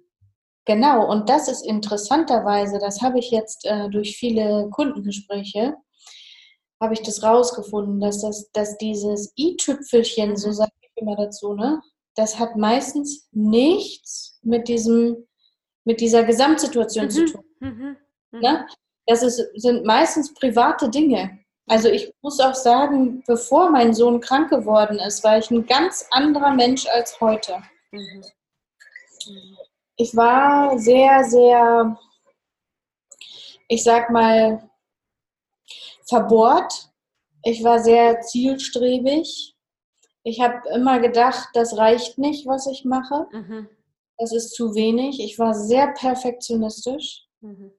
Genau, 0.66 1.10
und 1.10 1.30
das 1.30 1.48
ist 1.48 1.66
interessanterweise, 1.66 2.78
das 2.78 3.02
habe 3.02 3.18
ich 3.18 3.32
jetzt 3.32 3.66
äh, 3.66 3.90
durch 3.90 4.18
viele 4.18 4.70
Kundengespräche, 4.70 5.76
habe 6.80 6.94
ich 6.94 7.02
das 7.02 7.24
rausgefunden, 7.24 8.00
dass, 8.00 8.22
das, 8.22 8.52
dass 8.52 8.78
dieses 8.78 9.34
i-Tüpfelchen, 9.36 10.36
so 10.36 10.52
sage 10.52 10.72
ich 10.82 10.90
immer 10.96 11.16
dazu, 11.16 11.54
ne, 11.54 11.82
das 12.18 12.40
hat 12.40 12.56
meistens 12.56 13.30
nichts 13.32 14.40
mit, 14.42 14.68
diesem, 14.68 15.28
mit 15.86 16.02
dieser 16.02 16.24
Gesamtsituation 16.24 17.06
mhm. 17.06 17.10
zu 17.10 17.26
tun. 17.26 17.44
Mhm. 17.60 17.98
Mhm. 18.32 18.40
Ne? 18.40 18.68
Das 19.06 19.24
ist, 19.24 19.42
sind 19.56 19.86
meistens 19.86 20.34
private 20.34 20.90
Dinge. 20.90 21.40
Also 21.70 21.90
ich 21.90 22.14
muss 22.22 22.40
auch 22.40 22.56
sagen, 22.56 23.24
bevor 23.28 23.70
mein 23.70 23.94
Sohn 23.94 24.20
krank 24.20 24.50
geworden 24.50 25.00
ist, 25.00 25.24
war 25.24 25.38
ich 25.38 25.50
ein 25.52 25.66
ganz 25.66 26.06
anderer 26.12 26.54
Mensch 26.54 26.88
als 26.88 27.20
heute. 27.22 27.62
Mhm. 27.92 28.24
mhm 29.28 29.58
ich 29.98 30.16
war 30.16 30.78
sehr, 30.78 31.24
sehr, 31.24 31.98
ich 33.68 33.84
sag 33.84 34.10
mal, 34.12 34.70
verbohrt. 36.08 36.90
Ich 37.44 37.64
war 37.64 37.80
sehr 37.80 38.22
zielstrebig. 38.22 39.56
Ich 40.28 40.42
habe 40.42 40.68
immer 40.76 41.00
gedacht, 41.00 41.48
das 41.54 41.78
reicht 41.78 42.18
nicht, 42.18 42.46
was 42.48 42.68
ich 42.68 42.84
mache. 42.84 43.28
Mhm. 43.32 43.70
Das 44.18 44.34
ist 44.34 44.54
zu 44.54 44.76
wenig. 44.76 45.22
Ich 45.22 45.40
war 45.40 45.54
sehr 45.54 45.94
perfektionistisch 45.94 47.26
mhm. 47.40 47.72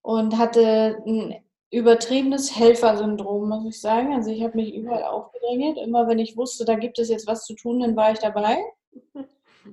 und 0.00 0.38
hatte 0.38 1.02
ein 1.04 1.42
übertriebenes 1.72 2.56
Helfersyndrom, 2.56 3.48
muss 3.48 3.66
ich 3.66 3.80
sagen. 3.80 4.14
Also 4.14 4.30
ich 4.30 4.44
habe 4.44 4.58
mich 4.58 4.72
überall 4.72 5.02
aufgedrängelt. 5.02 5.78
Immer 5.78 6.06
wenn 6.06 6.20
ich 6.20 6.36
wusste, 6.36 6.64
da 6.64 6.76
gibt 6.76 7.00
es 7.00 7.08
jetzt 7.08 7.26
was 7.26 7.44
zu 7.44 7.56
tun, 7.56 7.80
dann 7.80 7.96
war 7.96 8.12
ich 8.12 8.20
dabei. 8.20 8.58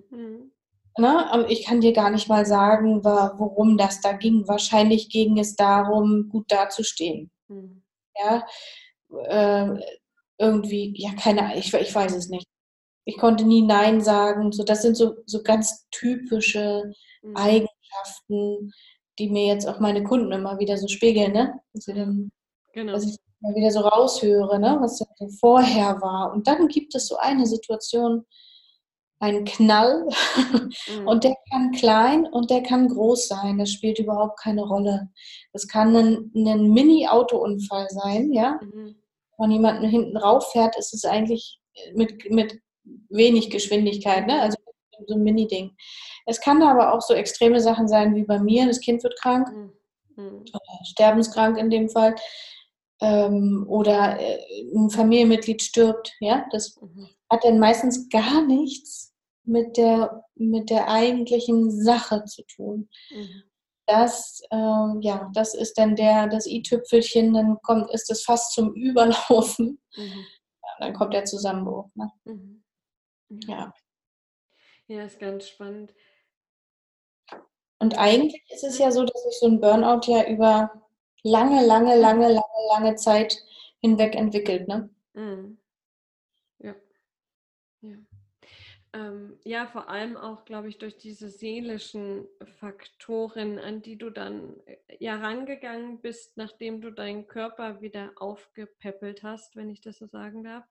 Mhm. 0.09 0.51
Ne? 0.97 1.45
Ich 1.47 1.63
kann 1.63 1.79
dir 1.79 1.93
gar 1.93 2.09
nicht 2.09 2.27
mal 2.27 2.45
sagen, 2.45 3.05
worum 3.05 3.77
das 3.77 4.01
da 4.01 4.11
ging. 4.11 4.45
Wahrscheinlich 4.45 5.09
ging 5.09 5.39
es 5.39 5.55
darum, 5.55 6.27
gut 6.27 6.51
dazustehen. 6.51 7.31
Mhm. 7.47 7.81
Ja, 8.17 8.45
äh, 9.23 9.79
irgendwie, 10.37 10.93
ja, 10.95 11.13
keine 11.13 11.43
Ahnung, 11.43 11.57
ich, 11.57 11.73
ich 11.73 11.95
weiß 11.95 12.13
es 12.15 12.29
nicht. 12.29 12.47
Ich 13.05 13.17
konnte 13.17 13.45
nie 13.45 13.61
Nein 13.61 14.01
sagen. 14.01 14.51
So, 14.51 14.63
das 14.63 14.81
sind 14.81 14.97
so, 14.97 15.15
so 15.25 15.43
ganz 15.43 15.87
typische 15.91 16.91
mhm. 17.21 17.35
Eigenschaften, 17.35 18.71
die 19.19 19.29
mir 19.29 19.47
jetzt 19.47 19.67
auch 19.67 19.79
meine 19.79 20.03
Kunden 20.03 20.31
immer 20.31 20.59
wieder 20.59 20.77
so 20.77 20.87
spiegeln, 20.87 21.31
ne? 21.31 21.59
Dass, 21.73 21.85
dann, 21.85 22.31
genau. 22.73 22.93
dass 22.93 23.05
ich 23.05 23.17
mal 23.39 23.55
wieder 23.55 23.71
so 23.71 23.81
raushöre, 23.81 24.59
ne? 24.59 24.77
was 24.81 25.03
vorher 25.39 26.01
war. 26.01 26.33
Und 26.33 26.47
dann 26.47 26.67
gibt 26.67 26.95
es 26.95 27.07
so 27.07 27.17
eine 27.17 27.45
Situation, 27.45 28.25
ein 29.19 29.45
Knall 29.45 30.07
mhm. 30.99 31.07
und 31.07 31.23
der 31.23 31.35
kann 31.49 31.71
klein 31.71 32.25
und 32.25 32.49
der 32.49 32.63
kann 32.63 32.89
groß 32.89 33.27
sein. 33.27 33.57
Das 33.59 33.71
spielt 33.71 33.99
überhaupt 33.99 34.39
keine 34.39 34.63
Rolle. 34.63 35.09
Das 35.53 35.67
kann 35.67 35.95
ein, 35.95 36.31
ein 36.35 36.71
Mini-Autounfall 36.71 37.87
sein, 37.89 38.33
ja. 38.33 38.59
Mhm. 38.61 38.95
Wenn 39.37 39.51
jemand 39.51 39.85
hinten 39.85 40.17
rauf 40.17 40.51
fährt, 40.51 40.77
ist 40.77 40.93
es 40.93 41.05
eigentlich 41.05 41.59
mit, 41.93 42.29
mit 42.29 42.59
wenig 43.09 43.49
Geschwindigkeit, 43.49 44.27
ne? 44.27 44.41
also 44.41 44.57
so 45.07 45.15
ein 45.15 45.23
Mini-Ding. 45.23 45.75
Es 46.25 46.39
kann 46.41 46.61
aber 46.61 46.93
auch 46.93 47.01
so 47.01 47.13
extreme 47.13 47.59
Sachen 47.59 47.87
sein 47.87 48.15
wie 48.15 48.23
bei 48.23 48.39
mir, 48.39 48.65
das 48.65 48.79
Kind 48.79 49.03
wird 49.03 49.19
krank, 49.19 49.47
mhm. 49.51 49.71
mhm. 50.15 50.45
sterbenskrank 50.85 51.57
in 51.57 51.69
dem 51.69 51.89
Fall, 51.89 52.15
ähm, 53.01 53.65
oder 53.67 54.19
äh, 54.19 54.39
ein 54.73 54.89
Familienmitglied 54.89 55.61
stirbt, 55.61 56.13
ja, 56.19 56.45
das 56.51 56.79
mhm. 56.81 57.09
hat 57.29 57.43
dann 57.43 57.59
meistens 57.59 58.09
gar 58.09 58.41
nichts 58.45 59.13
mit 59.43 59.77
der, 59.77 60.23
mit 60.35 60.69
der 60.69 60.89
eigentlichen 60.89 61.71
Sache 61.71 62.25
zu 62.25 62.43
tun. 62.43 62.89
Mhm. 63.11 63.43
Das, 63.87 64.41
äh, 64.49 64.99
ja, 65.01 65.29
das 65.33 65.53
ist 65.53 65.77
dann 65.77 65.95
der, 65.95 66.27
das 66.27 66.47
i-Tüpfelchen, 66.47 67.33
dann 67.33 67.57
kommt, 67.61 67.91
ist 67.91 68.09
es 68.09 68.23
fast 68.23 68.53
zum 68.53 68.73
Überlaufen. 68.73 69.79
Mhm. 69.95 70.25
Ja, 70.63 70.69
dann 70.79 70.93
kommt 70.93 71.13
der 71.13 71.25
Zusammenbruch. 71.25 71.89
Ne? 71.93 72.09
Mhm. 72.25 72.63
Ja. 73.47 73.73
Ja, 74.87 75.03
ist 75.03 75.19
ganz 75.19 75.47
spannend. 75.47 75.93
Und 77.79 77.97
eigentlich 77.97 78.43
ist 78.49 78.63
es 78.63 78.77
ja 78.77 78.91
so, 78.91 79.03
dass 79.03 79.23
sich 79.23 79.39
so 79.39 79.47
ein 79.47 79.59
Burnout 79.59 80.11
ja 80.11 80.27
über 80.27 80.71
lange, 81.23 81.65
lange, 81.65 81.95
lange, 81.95 82.27
lange, 82.27 82.67
lange 82.73 82.95
Zeit 82.95 83.37
hinweg 83.81 84.15
entwickelt. 84.15 84.67
Ne? 84.67 84.89
Mhm. 85.13 85.59
Ähm, 88.95 89.37
ja, 89.43 89.67
vor 89.67 89.89
allem 89.89 90.15
auch, 90.15 90.45
glaube 90.45 90.69
ich, 90.69 90.77
durch 90.77 90.97
diese 90.97 91.27
seelischen 91.29 92.29
Faktoren, 92.59 93.59
an 93.59 93.81
die 93.81 93.97
du 93.97 94.09
dann 94.09 94.55
äh, 94.65 94.77
ja 94.99 95.17
rangegangen 95.17 95.99
bist, 95.99 96.37
nachdem 96.37 96.79
du 96.79 96.91
deinen 96.91 97.27
Körper 97.27 97.81
wieder 97.81 98.13
aufgepäppelt 98.15 99.21
hast, 99.21 99.57
wenn 99.57 99.69
ich 99.69 99.81
das 99.81 99.97
so 99.97 100.07
sagen 100.07 100.45
darf. 100.45 100.63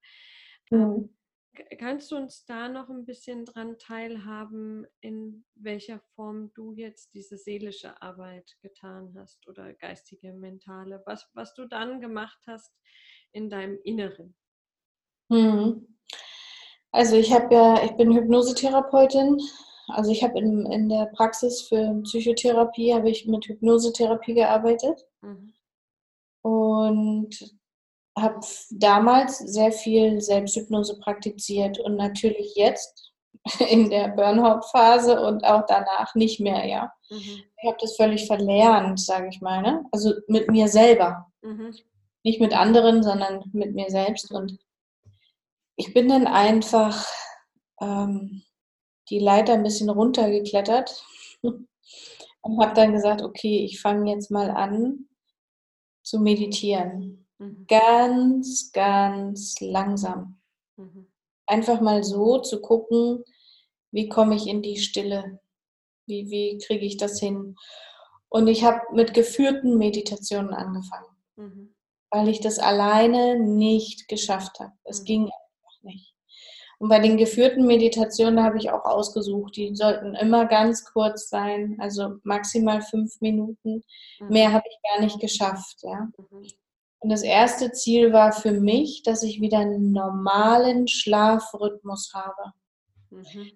Mhm. 0.71 1.11
Ähm, 1.59 1.79
kannst 1.79 2.11
du 2.11 2.17
uns 2.17 2.47
da 2.47 2.71
noch 2.71 2.89
ein 2.89 3.05
bisschen 3.05 3.45
dran 3.45 3.77
teilhaben, 3.79 4.87
in 5.01 5.45
welcher 5.55 6.01
Form 6.15 6.51
du 6.55 6.73
jetzt 6.73 7.13
diese 7.13 7.37
seelische 7.37 8.01
Arbeit 8.01 8.57
getan 8.63 9.15
hast 9.19 9.47
oder 9.49 9.75
geistige, 9.75 10.33
mentale, 10.33 11.03
was, 11.05 11.29
was 11.35 11.53
du 11.53 11.67
dann 11.67 12.01
gemacht 12.01 12.41
hast 12.47 12.73
in 13.33 13.51
deinem 13.51 13.79
Inneren? 13.85 14.35
Mhm. 15.29 15.95
Also 16.95 17.17
ich 17.17 17.33
habe 17.33 17.53
ja, 17.53 17.83
ich 17.83 17.97
bin 17.97 18.15
Hypnosetherapeutin. 18.15 19.41
Also 19.89 20.13
ich 20.13 20.23
habe 20.23 20.39
in, 20.39 20.65
in 20.71 20.89
der 20.89 21.07
Praxis 21.07 21.63
für 21.63 22.01
Psychotherapie 22.05 22.95
habe 22.95 23.11
ich 23.11 23.27
mit 23.27 23.47
Hypnosetherapie 23.47 24.35
gearbeitet 24.35 25.05
mhm. 25.21 25.53
und 26.43 27.31
habe 28.17 28.39
damals 28.71 29.39
sehr 29.39 29.73
viel 29.73 30.21
Selbsthypnose 30.21 31.01
praktiziert 31.01 31.81
und 31.81 31.97
natürlich 31.97 32.55
jetzt 32.55 33.13
in 33.69 33.91
der 33.91 34.11
Burnout-Phase 34.11 35.21
und 35.21 35.45
auch 35.45 35.67
danach 35.67 36.15
nicht 36.15 36.39
mehr, 36.39 36.65
ja. 36.65 36.93
Mhm. 37.11 37.43
Ich 37.61 37.69
habe 37.69 37.77
das 37.81 37.97
völlig 37.97 38.29
verlernt, 38.29 39.01
sage 39.01 39.29
ich 39.31 39.41
mal, 39.41 39.63
ne? 39.63 39.85
Also 39.91 40.13
mit 40.29 40.49
mir 40.49 40.69
selber. 40.69 41.27
Mhm. 41.43 41.75
Nicht 42.23 42.41
mit 42.41 42.57
anderen, 42.57 43.03
sondern 43.03 43.51
mit 43.53 43.75
mir 43.75 43.91
selbst 43.91 44.31
und 44.31 44.64
ich 45.77 45.93
bin 45.93 46.09
dann 46.09 46.27
einfach 46.27 47.07
ähm, 47.81 48.43
die 49.11 49.19
Leiter 49.19 49.55
ein 49.55 49.63
bisschen 49.63 49.91
runtergeklettert 49.91 51.05
und 51.43 52.61
habe 52.61 52.75
dann 52.75 52.93
gesagt, 52.93 53.23
okay, 53.23 53.65
ich 53.65 53.81
fange 53.81 54.13
jetzt 54.13 54.31
mal 54.31 54.51
an 54.51 55.09
zu 56.03 56.21
meditieren. 56.21 57.27
Mhm. 57.39 57.67
Ganz, 57.67 58.71
ganz 58.73 59.61
langsam. 59.61 60.41
Mhm. 60.77 61.09
Einfach 61.47 61.81
mal 61.81 62.05
so 62.05 62.39
zu 62.39 62.61
gucken, 62.61 63.25
wie 63.91 64.09
komme 64.09 64.37
ich 64.37 64.47
in 64.47 64.63
die 64.63 64.77
Stille? 64.77 65.41
Wie, 66.07 66.31
wie 66.31 66.59
kriege 66.59 66.85
ich 66.85 66.97
das 66.97 67.21
hin? 67.21 67.57
Und 68.29 68.49
ich 68.49 68.65
habe 68.65 68.81
mit 68.93 69.15
geführten 69.15 69.79
Meditationen 69.79 70.53
angefangen, 70.53 71.17
mhm. 71.37 71.75
weil 72.11 72.29
ich 72.29 72.41
das 72.41 72.59
alleine 72.59 73.39
nicht 73.39 74.09
geschafft 74.09 74.61
habe. 74.61 74.73
Es 74.85 75.01
mhm. 75.01 75.05
ging. 75.05 75.31
Und 76.85 76.91
bei 76.91 76.99
den 76.99 77.17
geführten 77.17 77.67
Meditationen 77.67 78.45
habe 78.45 78.59
ich 78.59 78.71
auch 78.71 78.85
ausgesucht, 78.85 79.57
die 79.57 79.75
sollten 79.75 80.15
immer 80.15 80.45
ganz 80.45 80.85
kurz 80.85 81.31
sein, 81.31 81.79
also 81.81 82.17
maximal 82.25 82.83
fünf 82.83 83.23
Minuten. 83.23 83.83
Mhm. 84.21 84.29
Mehr 84.29 84.53
habe 84.53 84.65
ich 84.69 84.77
gar 84.91 85.03
nicht 85.03 85.19
geschafft, 85.19 85.79
ja. 85.81 86.09
Mhm. 86.19 86.47
Und 86.99 87.09
das 87.09 87.23
erste 87.23 87.73
Ziel 87.73 88.13
war 88.13 88.33
für 88.33 88.53
mich, 88.53 89.03
dass 89.03 89.23
ich 89.23 89.41
wieder 89.41 89.61
einen 89.61 89.93
normalen 89.93 90.87
Schlafrhythmus 90.87 92.13
habe. 92.13 92.53
Mhm. 93.09 93.53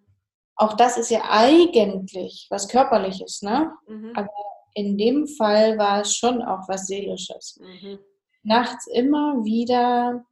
Auch 0.56 0.72
das 0.72 0.96
ist 0.96 1.10
ja 1.10 1.24
eigentlich 1.28 2.46
was 2.48 2.66
Körperliches, 2.66 3.42
ne? 3.42 3.70
Mhm. 3.88 4.12
Aber 4.16 4.30
in 4.72 4.96
dem 4.96 5.26
Fall 5.26 5.76
war 5.76 6.00
es 6.00 6.16
schon 6.16 6.40
auch 6.40 6.66
was 6.66 6.86
Seelisches. 6.86 7.60
Mhm. 7.60 7.98
Nachts 8.42 8.86
immer 8.86 9.44
wieder 9.44 10.24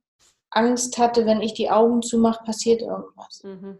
Angst 0.57 0.99
hatte, 0.99 1.27
wenn 1.27 1.43
ich 1.43 1.55
die 1.55 1.71
Augen 1.71 2.03
zumache, 2.03 2.45
passiert 2.45 2.83
irgendwas. 2.83 3.43
Mhm. 3.45 3.79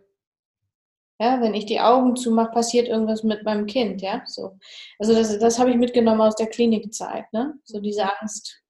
Ja, 1.19 1.41
wenn 1.41 1.55
ich 1.55 1.65
die 1.65 1.81
Augen 1.81 2.15
zumache, 2.15 2.51
passiert 2.53 2.89
irgendwas 2.89 3.23
mit 3.23 3.43
meinem 3.43 3.67
Kind, 3.67 4.03
ja, 4.03 4.23
so. 4.27 4.59
Also 4.99 5.15
das, 5.15 5.39
das 5.39 5.59
habe 5.59 5.71
ich 5.71 5.77
mitgenommen 5.77 6.21
aus 6.21 6.37
der 6.37 6.49
Klinikzeit, 6.49 7.33
ne? 7.33 7.55
So 7.65 7.81
diese 7.81 8.05
Angst, 8.21 8.63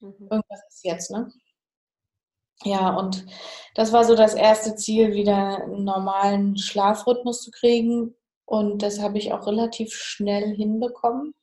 mhm. 0.00 0.28
irgendwas 0.30 0.60
ist 0.68 0.84
jetzt, 0.84 1.10
ne? 1.10 1.32
Ja, 2.64 2.96
und 2.96 3.24
das 3.76 3.92
war 3.92 4.04
so 4.04 4.16
das 4.16 4.34
erste 4.34 4.74
Ziel, 4.74 5.12
wieder 5.12 5.62
einen 5.62 5.84
normalen 5.84 6.58
Schlafrhythmus 6.58 7.42
zu 7.42 7.52
kriegen. 7.52 8.16
Und 8.46 8.82
das 8.82 9.00
habe 9.00 9.18
ich 9.18 9.32
auch 9.32 9.46
relativ 9.46 9.94
schnell 9.94 10.56
hinbekommen, 10.56 11.34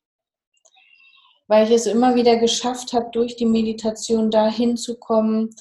weil 1.48 1.66
ich 1.66 1.72
es 1.72 1.86
immer 1.86 2.16
wieder 2.16 2.38
geschafft 2.38 2.94
habe, 2.94 3.10
durch 3.12 3.36
die 3.36 3.46
Meditation 3.46 4.32
dahin 4.32 4.78
zu 4.78 4.98
kommen, 4.98 5.56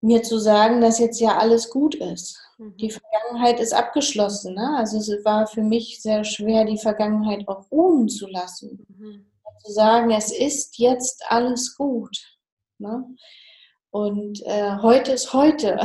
mir 0.00 0.22
zu 0.22 0.38
sagen, 0.38 0.80
dass 0.80 0.98
jetzt 0.98 1.20
ja 1.20 1.38
alles 1.38 1.70
gut 1.70 1.94
ist. 1.94 2.38
Mhm. 2.58 2.76
Die 2.76 2.90
Vergangenheit 2.90 3.60
ist 3.60 3.72
abgeschlossen. 3.72 4.54
Ne? 4.54 4.76
Also 4.76 4.98
es 4.98 5.24
war 5.24 5.46
für 5.46 5.62
mich 5.62 6.00
sehr 6.02 6.24
schwer, 6.24 6.64
die 6.64 6.78
Vergangenheit 6.78 7.46
auch 7.48 7.70
ruhen 7.70 8.08
zu 8.08 8.26
lassen. 8.28 8.86
Mhm. 8.88 9.26
Zu 9.64 9.72
sagen, 9.72 10.10
es 10.12 10.30
ist 10.30 10.78
jetzt 10.78 11.24
alles 11.28 11.76
gut. 11.76 12.16
Ne? 12.78 13.04
Und 13.90 14.40
äh, 14.46 14.76
heute 14.82 15.12
ist 15.12 15.32
heute. 15.32 15.80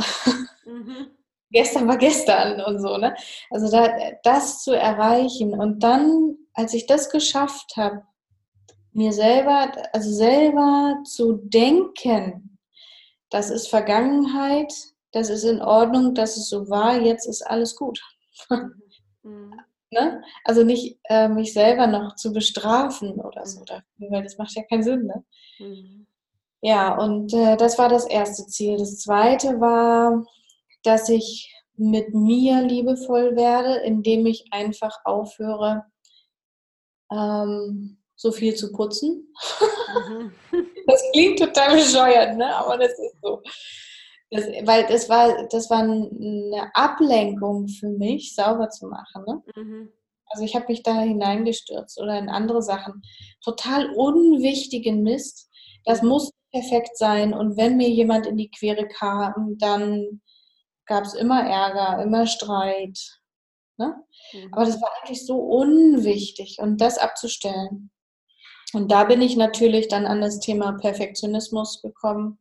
Mhm. 0.64 1.08
gestern 1.50 1.88
war 1.88 1.96
gestern 1.96 2.60
und 2.60 2.80
so. 2.80 2.98
Ne? 2.98 3.16
Also 3.50 3.70
da, 3.70 3.96
das 4.22 4.62
zu 4.62 4.72
erreichen. 4.72 5.58
Und 5.58 5.82
dann, 5.82 6.36
als 6.52 6.74
ich 6.74 6.86
das 6.86 7.10
geschafft 7.10 7.76
habe, 7.76 8.02
mir 8.94 9.12
selber, 9.12 9.72
also 9.92 10.10
selber 10.10 10.98
zu 11.04 11.34
denken, 11.34 12.58
das 13.30 13.50
ist 13.50 13.68
Vergangenheit, 13.68 14.72
das 15.12 15.28
ist 15.28 15.44
in 15.44 15.60
Ordnung, 15.60 16.14
dass 16.14 16.36
es 16.36 16.48
so 16.48 16.68
war, 16.70 17.00
jetzt 17.00 17.26
ist 17.26 17.42
alles 17.42 17.76
gut. 17.76 18.00
Mhm. 19.22 19.54
ne? 19.90 20.22
Also 20.44 20.64
nicht 20.64 20.98
äh, 21.04 21.28
mich 21.28 21.54
selber 21.54 21.86
noch 21.86 22.14
zu 22.14 22.32
bestrafen 22.32 23.20
oder 23.20 23.46
so, 23.46 23.60
mhm. 23.60 24.10
weil 24.10 24.22
das 24.22 24.36
macht 24.36 24.54
ja 24.54 24.62
keinen 24.64 24.82
Sinn. 24.82 25.06
Ne? 25.06 25.24
Mhm. 25.58 26.06
Ja, 26.60 26.96
und 26.96 27.32
äh, 27.32 27.56
das 27.56 27.78
war 27.78 27.88
das 27.88 28.06
erste 28.06 28.46
Ziel. 28.46 28.76
Das 28.76 28.98
zweite 28.98 29.60
war, 29.60 30.24
dass 30.82 31.08
ich 31.08 31.52
mit 31.76 32.14
mir 32.14 32.62
liebevoll 32.62 33.34
werde, 33.34 33.76
indem 33.84 34.26
ich 34.26 34.46
einfach 34.50 34.98
aufhöre, 35.04 35.84
ähm, 37.10 37.98
so 38.16 38.32
viel 38.32 38.54
zu 38.54 38.72
putzen. 38.72 39.32
Mhm. 40.08 40.32
Das 40.86 41.02
klingt 41.14 41.38
total 41.38 41.76
bescheuert, 41.76 42.36
ne? 42.36 42.54
aber 42.56 42.76
das 42.76 42.90
ist 42.90 43.16
so. 43.22 43.40
Das, 44.30 44.44
weil 44.66 44.84
das 44.86 45.08
war, 45.08 45.46
das 45.48 45.70
war 45.70 45.78
eine 45.78 46.70
Ablenkung 46.74 47.68
für 47.68 47.88
mich, 47.88 48.34
sauber 48.34 48.68
zu 48.68 48.88
machen. 48.88 49.24
Ne? 49.26 49.42
Mhm. 49.56 49.92
Also 50.26 50.44
ich 50.44 50.54
habe 50.54 50.66
mich 50.68 50.82
da 50.82 51.00
hineingestürzt 51.00 51.98
oder 52.00 52.18
in 52.18 52.28
andere 52.28 52.60
Sachen. 52.60 53.00
Total 53.42 53.88
unwichtigen 53.94 55.02
Mist. 55.02 55.48
Das 55.84 56.02
mhm. 56.02 56.08
muss 56.08 56.30
perfekt 56.52 56.98
sein. 56.98 57.32
Und 57.32 57.56
wenn 57.56 57.76
mir 57.76 57.88
jemand 57.88 58.26
in 58.26 58.36
die 58.36 58.50
Quere 58.50 58.86
kam, 58.86 59.56
dann 59.58 60.20
gab 60.86 61.04
es 61.04 61.14
immer 61.14 61.48
Ärger, 61.48 62.02
immer 62.02 62.26
Streit. 62.26 62.98
Ne? 63.76 63.94
Mhm. 64.32 64.52
Aber 64.52 64.64
das 64.64 64.80
war 64.80 64.90
eigentlich 65.00 65.24
so 65.24 65.38
unwichtig 65.38 66.58
und 66.60 66.80
das 66.80 66.98
abzustellen. 66.98 67.90
Und 68.74 68.90
da 68.90 69.04
bin 69.04 69.22
ich 69.22 69.36
natürlich 69.36 69.88
dann 69.88 70.06
an 70.06 70.20
das 70.20 70.40
Thema 70.40 70.72
Perfektionismus 70.72 71.80
gekommen, 71.82 72.38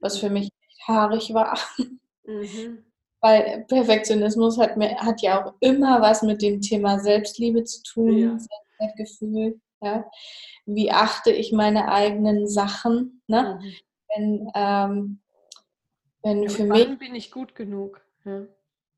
was 0.00 0.18
für 0.18 0.30
mich 0.30 0.50
haarig 0.86 1.34
war. 1.34 1.58
Mhm. 2.24 2.84
Weil 3.20 3.66
Perfektionismus 3.68 4.58
hat, 4.58 4.76
mir, 4.76 4.96
hat 4.96 5.20
ja 5.20 5.44
auch 5.44 5.54
immer 5.60 6.00
was 6.00 6.22
mit 6.22 6.40
dem 6.40 6.60
Thema 6.60 6.98
Selbstliebe 7.00 7.64
zu 7.64 7.82
tun, 7.82 8.16
ja. 8.16 8.38
Selbstwertgefühl. 8.38 9.60
Ja? 9.82 10.10
Wie 10.64 10.90
achte 10.90 11.30
ich 11.30 11.52
meine 11.52 11.90
eigenen 11.90 12.46
Sachen? 12.46 13.22
Ne? 13.26 13.58
Mhm. 13.60 13.74
Wenn, 14.08 14.52
ähm, 14.54 15.20
wenn 16.22 16.48
für 16.48 16.64
mich. 16.64 16.98
bin 16.98 17.14
ich 17.14 17.30
gut 17.30 17.54
genug. 17.54 18.00
Ja. 18.24 18.46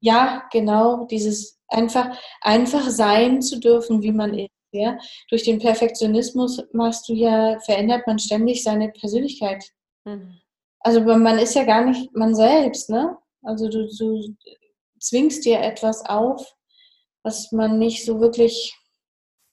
ja, 0.00 0.48
genau. 0.52 1.06
Dieses 1.06 1.60
einfach, 1.68 2.16
einfach 2.40 2.88
sein 2.90 3.42
zu 3.42 3.60
dürfen, 3.60 4.02
wie 4.02 4.12
man 4.12 4.34
ist. 4.34 4.50
Ja? 4.72 4.98
Durch 5.28 5.42
den 5.42 5.58
Perfektionismus 5.58 6.62
machst 6.72 7.08
du 7.08 7.14
ja, 7.14 7.58
verändert 7.60 8.06
man 8.06 8.18
ständig 8.18 8.62
seine 8.62 8.90
Persönlichkeit. 8.90 9.64
Mhm. 10.04 10.38
Also 10.80 11.00
man 11.00 11.38
ist 11.38 11.54
ja 11.54 11.64
gar 11.64 11.84
nicht 11.84 12.14
man 12.14 12.34
selbst, 12.34 12.90
ne? 12.90 13.16
Also 13.42 13.68
du, 13.68 13.86
du 13.86 14.36
zwingst 14.98 15.44
dir 15.44 15.60
etwas 15.60 16.04
auf, 16.06 16.54
was 17.22 17.52
man 17.52 17.78
nicht 17.78 18.04
so 18.04 18.20
wirklich, 18.20 18.76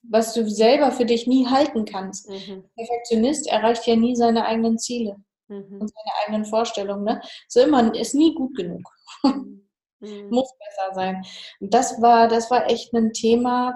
was 0.03 0.33
du 0.33 0.49
selber 0.49 0.91
für 0.91 1.05
dich 1.05 1.27
nie 1.27 1.45
halten 1.47 1.85
kannst. 1.85 2.29
Mhm. 2.29 2.63
Perfektionist 2.75 3.47
erreicht 3.47 3.85
ja 3.85 3.95
nie 3.95 4.15
seine 4.15 4.45
eigenen 4.45 4.77
Ziele 4.77 5.17
mhm. 5.47 5.81
und 5.81 5.91
seine 5.91 6.13
eigenen 6.23 6.45
Vorstellungen. 6.45 7.03
Ne? 7.03 7.21
So 7.47 7.61
immer 7.61 7.93
ist 7.95 8.15
nie 8.15 8.33
gut 8.33 8.55
genug. 8.55 8.81
Mhm. 9.23 9.65
Muss 10.29 10.53
besser 10.57 10.95
sein. 10.95 11.25
Und 11.59 11.73
das 11.73 12.01
war, 12.01 12.27
das 12.27 12.49
war 12.49 12.69
echt 12.69 12.93
ein 12.93 13.11
Thema, 13.11 13.73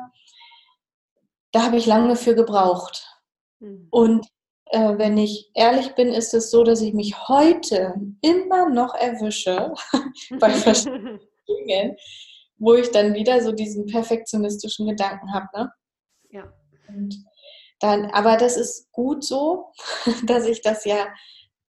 da 1.53 1.63
habe 1.63 1.77
ich 1.77 1.85
lange 1.85 2.17
für 2.17 2.35
gebraucht. 2.35 3.07
Mhm. 3.59 3.87
Und 3.91 4.27
äh, 4.71 4.97
wenn 4.97 5.17
ich 5.17 5.51
ehrlich 5.53 5.93
bin, 5.95 6.09
ist 6.09 6.33
es 6.33 6.51
so, 6.51 6.63
dass 6.63 6.81
ich 6.81 6.93
mich 6.93 7.27
heute 7.29 7.93
immer 8.21 8.69
noch 8.69 8.95
erwische 8.95 9.73
bei 10.39 10.49
verschiedenen 10.49 11.19
Dingen, 11.47 11.95
wo 12.57 12.73
ich 12.73 12.91
dann 12.91 13.13
wieder 13.13 13.41
so 13.41 13.51
diesen 13.51 13.85
perfektionistischen 13.85 14.87
Gedanken 14.87 15.33
habe. 15.33 15.47
Ne? 15.53 15.71
Ja. 16.31 16.53
Und 16.87 17.23
dann, 17.79 18.05
aber 18.11 18.37
das 18.37 18.57
ist 18.57 18.91
gut 18.91 19.23
so, 19.23 19.71
dass 20.25 20.47
ich 20.47 20.61
das 20.61 20.85
ja 20.85 21.07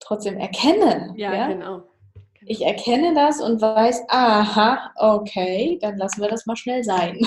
trotzdem 0.00 0.38
erkenne. 0.38 1.12
Ja, 1.16 1.34
ja? 1.34 1.48
Genau. 1.48 1.76
genau. 1.76 1.90
Ich 2.46 2.62
erkenne 2.64 3.14
das 3.14 3.40
und 3.40 3.60
weiß, 3.60 4.04
aha, 4.08 4.92
okay, 4.96 5.78
dann 5.80 5.96
lassen 5.96 6.20
wir 6.20 6.28
das 6.28 6.44
mal 6.46 6.56
schnell 6.56 6.84
sein. 6.84 7.26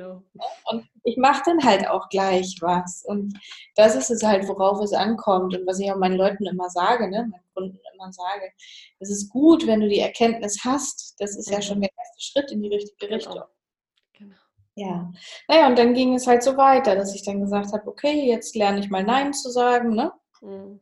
Genau. 0.00 0.22
Und 0.70 0.88
ich 1.04 1.16
mache 1.16 1.42
dann 1.44 1.62
halt 1.62 1.86
auch 1.88 2.08
gleich 2.08 2.56
was. 2.60 3.04
Und 3.06 3.38
das 3.76 3.94
ist 3.94 4.10
es 4.10 4.22
halt, 4.22 4.48
worauf 4.48 4.80
es 4.80 4.92
ankommt 4.92 5.54
und 5.54 5.66
was 5.66 5.78
ich 5.78 5.90
auch 5.92 5.98
meinen 5.98 6.16
Leuten 6.16 6.46
immer 6.46 6.70
sage, 6.70 7.10
ne? 7.10 7.28
meinen 7.30 7.44
Kunden 7.54 7.78
immer 7.94 8.12
sage. 8.12 8.50
Es 8.98 9.10
ist 9.10 9.30
gut, 9.30 9.66
wenn 9.66 9.80
du 9.80 9.88
die 9.88 9.98
Erkenntnis 9.98 10.60
hast. 10.64 11.16
Das 11.18 11.36
ist 11.36 11.50
ja 11.50 11.58
mhm. 11.58 11.62
schon 11.62 11.80
der 11.82 11.90
erste 11.96 12.20
Schritt 12.20 12.50
in 12.50 12.62
die 12.62 12.68
richtige 12.68 12.96
genau. 12.98 13.14
Richtung. 13.14 13.42
Genau. 14.14 14.36
Ja. 14.74 15.12
Naja, 15.48 15.66
und 15.66 15.78
dann 15.78 15.94
ging 15.94 16.14
es 16.14 16.26
halt 16.26 16.42
so 16.42 16.56
weiter, 16.56 16.96
dass 16.96 17.14
ich 17.14 17.22
dann 17.22 17.40
gesagt 17.40 17.72
habe, 17.72 17.86
okay, 17.86 18.26
jetzt 18.26 18.56
lerne 18.56 18.80
ich 18.80 18.88
mal 18.88 19.04
Nein 19.04 19.34
zu 19.34 19.50
sagen. 19.50 19.94
Ne? 19.94 20.12
Mhm. 20.40 20.80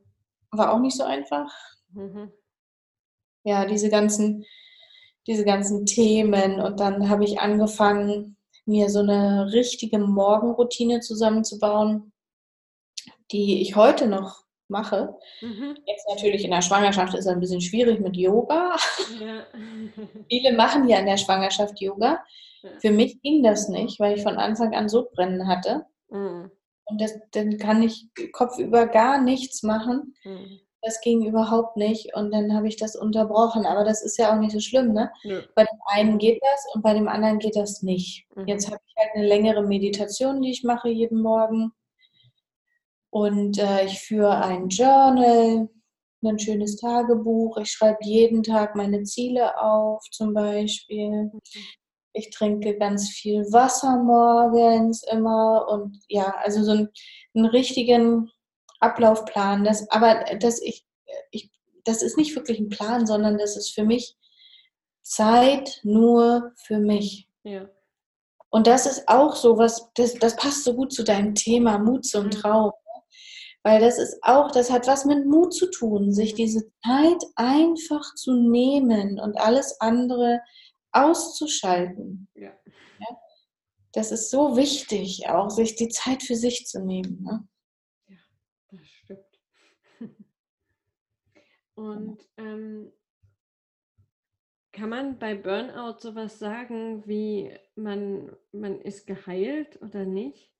War 0.52 0.72
auch 0.72 0.78
nicht 0.78 0.96
so 0.96 1.02
einfach. 1.02 1.52
Mhm. 1.92 2.32
Ja, 3.42 3.64
diese 3.64 3.88
ganzen, 3.88 4.44
diese 5.26 5.44
ganzen 5.44 5.86
Themen. 5.86 6.60
Und 6.60 6.78
dann 6.78 7.08
habe 7.08 7.24
ich 7.24 7.40
angefangen, 7.40 8.37
mir 8.68 8.90
so 8.90 9.00
eine 9.00 9.52
richtige 9.52 9.98
Morgenroutine 9.98 11.00
zusammenzubauen, 11.00 12.12
die 13.32 13.60
ich 13.62 13.76
heute 13.76 14.06
noch 14.06 14.44
mache. 14.68 15.14
Mhm. 15.40 15.76
Jetzt 15.86 16.06
natürlich 16.08 16.44
in 16.44 16.50
der 16.50 16.62
Schwangerschaft 16.62 17.14
ist 17.14 17.20
es 17.20 17.26
ein 17.26 17.40
bisschen 17.40 17.60
schwierig 17.60 18.00
mit 18.00 18.16
Yoga. 18.16 18.76
Ja. 19.18 19.46
Viele 20.30 20.52
machen 20.52 20.88
ja 20.88 20.98
in 20.98 21.06
der 21.06 21.16
Schwangerschaft 21.16 21.80
Yoga. 21.80 22.22
Ja. 22.62 22.70
Für 22.80 22.90
mich 22.90 23.20
ging 23.22 23.42
das 23.42 23.68
nicht, 23.68 23.98
weil 23.98 24.16
ich 24.16 24.22
von 24.22 24.36
Anfang 24.36 24.74
an 24.74 24.88
Sodbrennen 24.88 25.48
hatte. 25.48 25.86
Mhm. 26.10 26.50
Und 26.84 27.00
das, 27.00 27.18
dann 27.32 27.58
kann 27.58 27.82
ich 27.82 28.08
kopfüber 28.32 28.86
gar 28.86 29.20
nichts 29.20 29.62
machen. 29.62 30.14
Mhm 30.24 30.60
das 30.82 31.00
ging 31.00 31.24
überhaupt 31.26 31.76
nicht 31.76 32.14
und 32.14 32.32
dann 32.32 32.54
habe 32.54 32.68
ich 32.68 32.76
das 32.76 32.94
unterbrochen. 32.94 33.66
Aber 33.66 33.84
das 33.84 34.02
ist 34.02 34.16
ja 34.18 34.32
auch 34.32 34.38
nicht 34.38 34.52
so 34.52 34.60
schlimm, 34.60 34.92
ne? 34.92 35.10
Ja. 35.24 35.40
Bei 35.54 35.64
dem 35.64 35.78
einen 35.86 36.18
geht 36.18 36.40
das 36.42 36.66
und 36.74 36.82
bei 36.82 36.94
dem 36.94 37.08
anderen 37.08 37.38
geht 37.38 37.56
das 37.56 37.82
nicht. 37.82 38.26
Mhm. 38.34 38.46
Jetzt 38.46 38.66
habe 38.66 38.80
ich 38.86 38.94
halt 38.96 39.10
eine 39.14 39.26
längere 39.26 39.62
Meditation, 39.62 40.40
die 40.40 40.50
ich 40.50 40.62
mache 40.62 40.88
jeden 40.88 41.20
Morgen. 41.20 41.72
Und 43.10 43.58
äh, 43.58 43.86
ich 43.86 44.00
führe 44.00 44.42
ein 44.42 44.68
Journal, 44.68 45.68
ein 46.24 46.38
schönes 46.38 46.76
Tagebuch. 46.76 47.56
Ich 47.58 47.70
schreibe 47.70 47.98
jeden 48.02 48.42
Tag 48.42 48.76
meine 48.76 49.02
Ziele 49.02 49.60
auf, 49.60 50.02
zum 50.10 50.34
Beispiel. 50.34 51.30
Ich 52.12 52.30
trinke 52.30 52.76
ganz 52.76 53.08
viel 53.10 53.42
Wasser 53.52 54.02
morgens 54.02 55.02
immer 55.10 55.66
und 55.68 55.98
ja, 56.08 56.34
also 56.42 56.62
so 56.62 56.72
einen, 56.72 56.88
einen 57.34 57.46
richtigen 57.46 58.30
Ablaufplan. 58.80 59.64
Das, 59.64 59.88
aber 59.90 60.24
das, 60.40 60.60
ich, 60.60 60.86
ich, 61.30 61.50
das 61.84 62.02
ist 62.02 62.16
nicht 62.16 62.34
wirklich 62.34 62.58
ein 62.58 62.68
Plan, 62.68 63.06
sondern 63.06 63.38
das 63.38 63.56
ist 63.56 63.70
für 63.70 63.84
mich 63.84 64.16
Zeit 65.02 65.80
nur 65.84 66.52
für 66.56 66.78
mich. 66.78 67.28
Ja. 67.42 67.68
Und 68.50 68.66
das 68.66 68.86
ist 68.86 69.08
auch 69.08 69.36
so 69.36 69.58
was, 69.58 69.90
das, 69.94 70.14
das 70.14 70.36
passt 70.36 70.64
so 70.64 70.74
gut 70.74 70.92
zu 70.92 71.04
deinem 71.04 71.34
Thema 71.34 71.78
Mut 71.78 72.06
zum 72.06 72.26
Mhm. 72.26 72.30
Traum. 72.30 72.72
Weil 73.62 73.80
das 73.80 73.98
ist 73.98 74.18
auch, 74.22 74.50
das 74.50 74.70
hat 74.70 74.86
was 74.86 75.04
mit 75.04 75.26
Mut 75.26 75.52
zu 75.52 75.70
tun, 75.70 76.12
sich 76.12 76.34
diese 76.34 76.70
Zeit 76.84 77.22
einfach 77.34 78.14
zu 78.14 78.32
nehmen 78.34 79.18
und 79.20 79.36
alles 79.38 79.78
andere 79.80 80.40
auszuschalten. 80.92 82.28
Ja. 82.34 82.52
Das 83.92 84.12
ist 84.12 84.30
so 84.30 84.56
wichtig, 84.56 85.28
auch 85.28 85.50
sich 85.50 85.74
die 85.74 85.88
Zeit 85.88 86.22
für 86.22 86.36
sich 86.36 86.66
zu 86.66 86.80
nehmen. 86.80 87.22
Ne? 87.24 87.48
Das 88.70 88.86
stimmt. 88.86 89.40
Und 91.74 92.28
ähm, 92.36 92.92
kann 94.72 94.90
man 94.90 95.18
bei 95.18 95.34
Burnout 95.34 95.98
sowas 96.00 96.38
sagen 96.38 97.06
wie 97.06 97.52
man, 97.74 98.36
man 98.52 98.80
ist 98.80 99.06
geheilt 99.06 99.80
oder 99.82 100.04
nicht? 100.04 100.52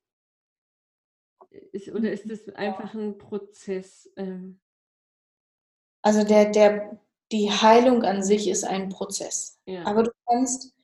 Ist, 1.73 1.89
oder 1.89 2.13
ist 2.13 2.27
es 2.31 2.49
einfach 2.51 2.95
ein 2.95 3.19
Prozess? 3.19 4.11
Ähm, 4.17 4.61
Also 6.03 6.25
der, 6.25 6.51
der, 6.51 7.01
die 7.33 7.51
Heilung 7.51 8.03
an 8.05 8.23
sich 8.23 8.49
ist 8.49 8.65
ein 8.65 8.89
Prozess. 8.89 9.61
ja. 9.67 9.85
Aber 9.85 10.05
du 10.05 10.11
kannst 10.27 10.75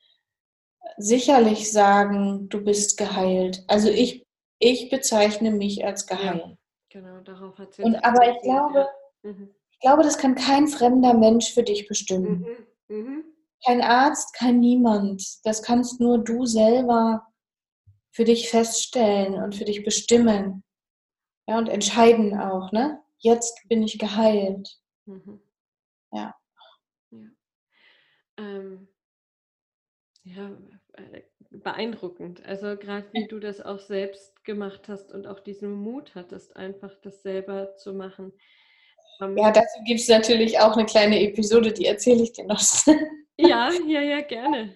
sicherlich 0.97 1.71
sagen, 1.71 2.49
du 2.49 2.63
bist 2.63 2.97
geheilt. 2.97 3.63
Also 3.67 3.89
ich, 3.89 4.25
ich 4.59 4.89
bezeichne 4.89 5.51
mich 5.51 5.83
als 5.85 6.07
geheilt. 6.07 6.57
Genau, 6.95 7.19
darauf 7.19 7.57
hat 7.59 7.71
es 7.77 7.79
Und 7.79 7.95
aber 8.05 8.31
ich 8.31 8.41
glaube, 8.41 8.87
Mhm. 9.23 9.53
ich 9.71 9.79
glaube, 9.79 10.03
das 10.03 10.17
kann 10.17 10.35
kein 10.35 10.67
fremder 10.67 11.13
Mensch 11.13 11.53
für 11.53 11.63
dich 11.63 11.87
bestimmen. 11.87 12.45
Mhm. 12.87 12.95
Mhm. 12.95 13.23
Kein 13.65 13.81
Arzt, 13.81 14.33
kein 14.33 14.59
niemand. 14.59 15.45
Das 15.45 15.61
kannst 15.61 15.99
nur 15.99 16.23
du 16.23 16.45
selber 16.45 17.27
für 18.11 18.23
dich 18.23 18.49
feststellen 18.49 19.35
und 19.43 19.55
für 19.55 19.65
dich 19.65 19.83
bestimmen. 19.83 20.63
Ja, 21.47 21.57
und 21.57 21.67
entscheiden 21.67 22.39
auch, 22.39 22.71
ne? 22.71 23.01
Jetzt 23.17 23.67
bin 23.67 23.83
ich 23.83 23.99
geheilt. 23.99 24.79
Mhm. 25.05 25.41
Ja. 26.13 26.35
Ja. 27.11 27.27
Ähm, 28.37 28.87
ja, 30.23 30.49
äh, 30.93 31.23
beeindruckend. 31.51 32.43
Also 32.45 32.75
gerade 32.77 33.05
wie 33.13 33.27
du 33.27 33.39
das 33.39 33.61
auch 33.61 33.79
selbst 33.79 34.43
gemacht 34.43 34.87
hast 34.87 35.11
und 35.11 35.27
auch 35.27 35.39
diesen 35.39 35.71
Mut 35.71 36.13
hattest, 36.15 36.55
einfach 36.55 36.91
das 37.01 37.21
selber 37.23 37.75
zu 37.75 37.93
machen. 37.93 38.33
Ähm, 39.21 39.37
Ja, 39.37 39.51
dazu 39.51 39.81
gibt 39.85 39.99
es 39.99 40.07
natürlich 40.07 40.59
auch 40.59 40.73
eine 40.73 40.85
kleine 40.85 41.21
Episode, 41.21 41.71
die 41.71 41.85
erzähle 41.85 42.23
ich 42.23 42.33
dir 42.33 42.45
noch. 42.45 42.61
ja, 43.37 43.71
ja, 43.87 44.01
ja, 44.01 44.21
gerne. 44.21 44.73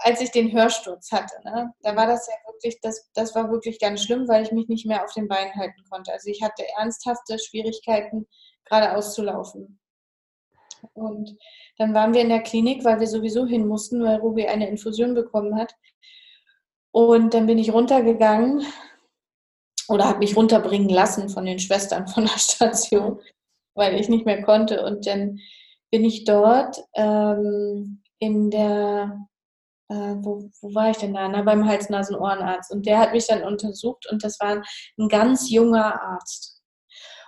Als 0.00 0.20
ich 0.20 0.30
den 0.30 0.52
Hörsturz 0.52 1.10
hatte, 1.10 1.42
ne? 1.44 1.72
da 1.80 1.96
war 1.96 2.06
das 2.06 2.26
ja 2.26 2.34
wirklich, 2.52 2.80
das, 2.82 3.10
das 3.14 3.34
war 3.34 3.50
wirklich 3.50 3.78
ganz 3.80 4.02
schlimm, 4.02 4.28
weil 4.28 4.42
ich 4.42 4.52
mich 4.52 4.68
nicht 4.68 4.86
mehr 4.86 5.02
auf 5.02 5.12
den 5.14 5.26
Beinen 5.26 5.54
halten 5.54 5.82
konnte. 5.88 6.12
Also 6.12 6.28
ich 6.28 6.42
hatte 6.42 6.64
ernsthafte 6.76 7.38
Schwierigkeiten, 7.38 8.26
geradeaus 8.66 9.14
zu 9.14 9.22
laufen. 9.22 9.78
Und 10.94 11.36
dann 11.78 11.94
waren 11.94 12.14
wir 12.14 12.20
in 12.20 12.28
der 12.28 12.42
Klinik, 12.42 12.84
weil 12.84 13.00
wir 13.00 13.06
sowieso 13.06 13.46
hin 13.46 13.66
mussten, 13.66 14.02
weil 14.02 14.16
Ruby 14.16 14.46
eine 14.46 14.68
Infusion 14.68 15.14
bekommen 15.14 15.58
hat. 15.58 15.74
Und 16.96 17.34
dann 17.34 17.44
bin 17.44 17.58
ich 17.58 17.74
runtergegangen 17.74 18.64
oder 19.86 20.06
habe 20.06 20.20
mich 20.20 20.34
runterbringen 20.34 20.88
lassen 20.88 21.28
von 21.28 21.44
den 21.44 21.58
Schwestern 21.58 22.08
von 22.08 22.24
der 22.24 22.38
Station, 22.38 23.20
weil 23.74 24.00
ich 24.00 24.08
nicht 24.08 24.24
mehr 24.24 24.42
konnte. 24.42 24.82
Und 24.82 25.06
dann 25.06 25.38
bin 25.90 26.06
ich 26.06 26.24
dort 26.24 26.82
ähm, 26.94 28.02
in 28.18 28.50
der, 28.50 29.28
äh, 29.90 30.14
wo, 30.22 30.48
wo 30.62 30.74
war 30.74 30.88
ich 30.88 30.96
denn 30.96 31.12
da? 31.12 31.28
Na, 31.28 31.42
beim 31.42 31.68
Hals-Nasen-Ohrenarzt. 31.68 32.72
Und 32.72 32.86
der 32.86 32.98
hat 32.98 33.12
mich 33.12 33.26
dann 33.26 33.44
untersucht 33.44 34.10
und 34.10 34.24
das 34.24 34.40
war 34.40 34.62
ein 34.98 35.08
ganz 35.10 35.50
junger 35.50 36.00
Arzt. 36.00 36.62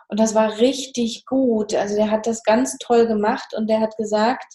Und 0.09 0.18
das 0.18 0.35
war 0.35 0.57
richtig 0.61 1.26
gut. 1.26 1.74
Also 1.74 1.94
der 1.94 2.11
hat 2.11 2.26
das 2.26 2.42
ganz 2.42 2.78
toll 2.78 3.07
gemacht 3.07 3.52
und 3.54 3.68
der 3.68 3.81
hat 3.81 3.94
gesagt, 3.98 4.46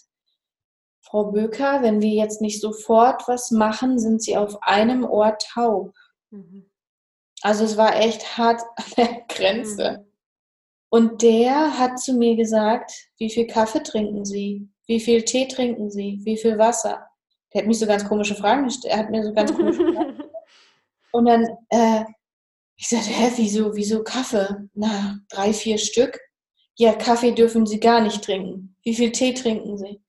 Frau 1.04 1.30
Böker, 1.30 1.82
wenn 1.82 2.00
wir 2.00 2.10
jetzt 2.10 2.40
nicht 2.40 2.60
sofort 2.60 3.28
was 3.28 3.50
machen, 3.50 3.98
sind 3.98 4.22
Sie 4.22 4.36
auf 4.36 4.62
einem 4.62 5.04
Ohr 5.04 5.36
taub. 5.38 5.94
Mhm. 6.30 6.70
Also 7.42 7.64
es 7.64 7.76
war 7.76 7.96
echt 7.96 8.38
hart 8.38 8.62
an 8.76 8.84
der 8.96 9.22
Grenze. 9.28 9.98
Mhm. 9.98 10.12
Und 10.88 11.22
der 11.22 11.78
hat 11.78 11.98
zu 11.98 12.14
mir 12.14 12.36
gesagt, 12.36 12.90
wie 13.18 13.28
viel 13.28 13.46
Kaffee 13.46 13.82
trinken 13.82 14.24
Sie? 14.24 14.68
Wie 14.86 15.00
viel 15.00 15.24
Tee 15.24 15.46
trinken 15.46 15.90
Sie? 15.90 16.20
Wie 16.22 16.36
viel 16.36 16.56
Wasser? 16.56 17.06
Der 17.52 17.62
hat 17.62 17.68
mich 17.68 17.78
so 17.78 17.86
ganz 17.86 18.04
komische 18.04 18.34
Fragen 18.34 18.64
gestellt. 18.64 18.94
Er 18.94 19.00
hat 19.00 19.10
mir 19.10 19.22
so 19.24 19.32
ganz 19.32 19.52
komische 19.54 19.84
Fragen. 19.92 20.22
Und 21.12 21.26
dann, 21.26 21.46
äh, 21.68 22.04
ich 22.76 22.88
sagte, 22.88 23.10
hä, 23.10 23.30
wieso, 23.36 23.74
wieso 23.76 24.02
Kaffee? 24.02 24.68
Na, 24.74 25.18
drei, 25.28 25.52
vier 25.52 25.78
Stück. 25.78 26.18
Ja, 26.76 26.92
Kaffee 26.92 27.32
dürfen 27.32 27.66
Sie 27.66 27.78
gar 27.78 28.00
nicht 28.00 28.22
trinken. 28.24 28.76
Wie 28.82 28.94
viel 28.94 29.12
Tee 29.12 29.34
trinken 29.34 29.76
Sie? 29.76 30.03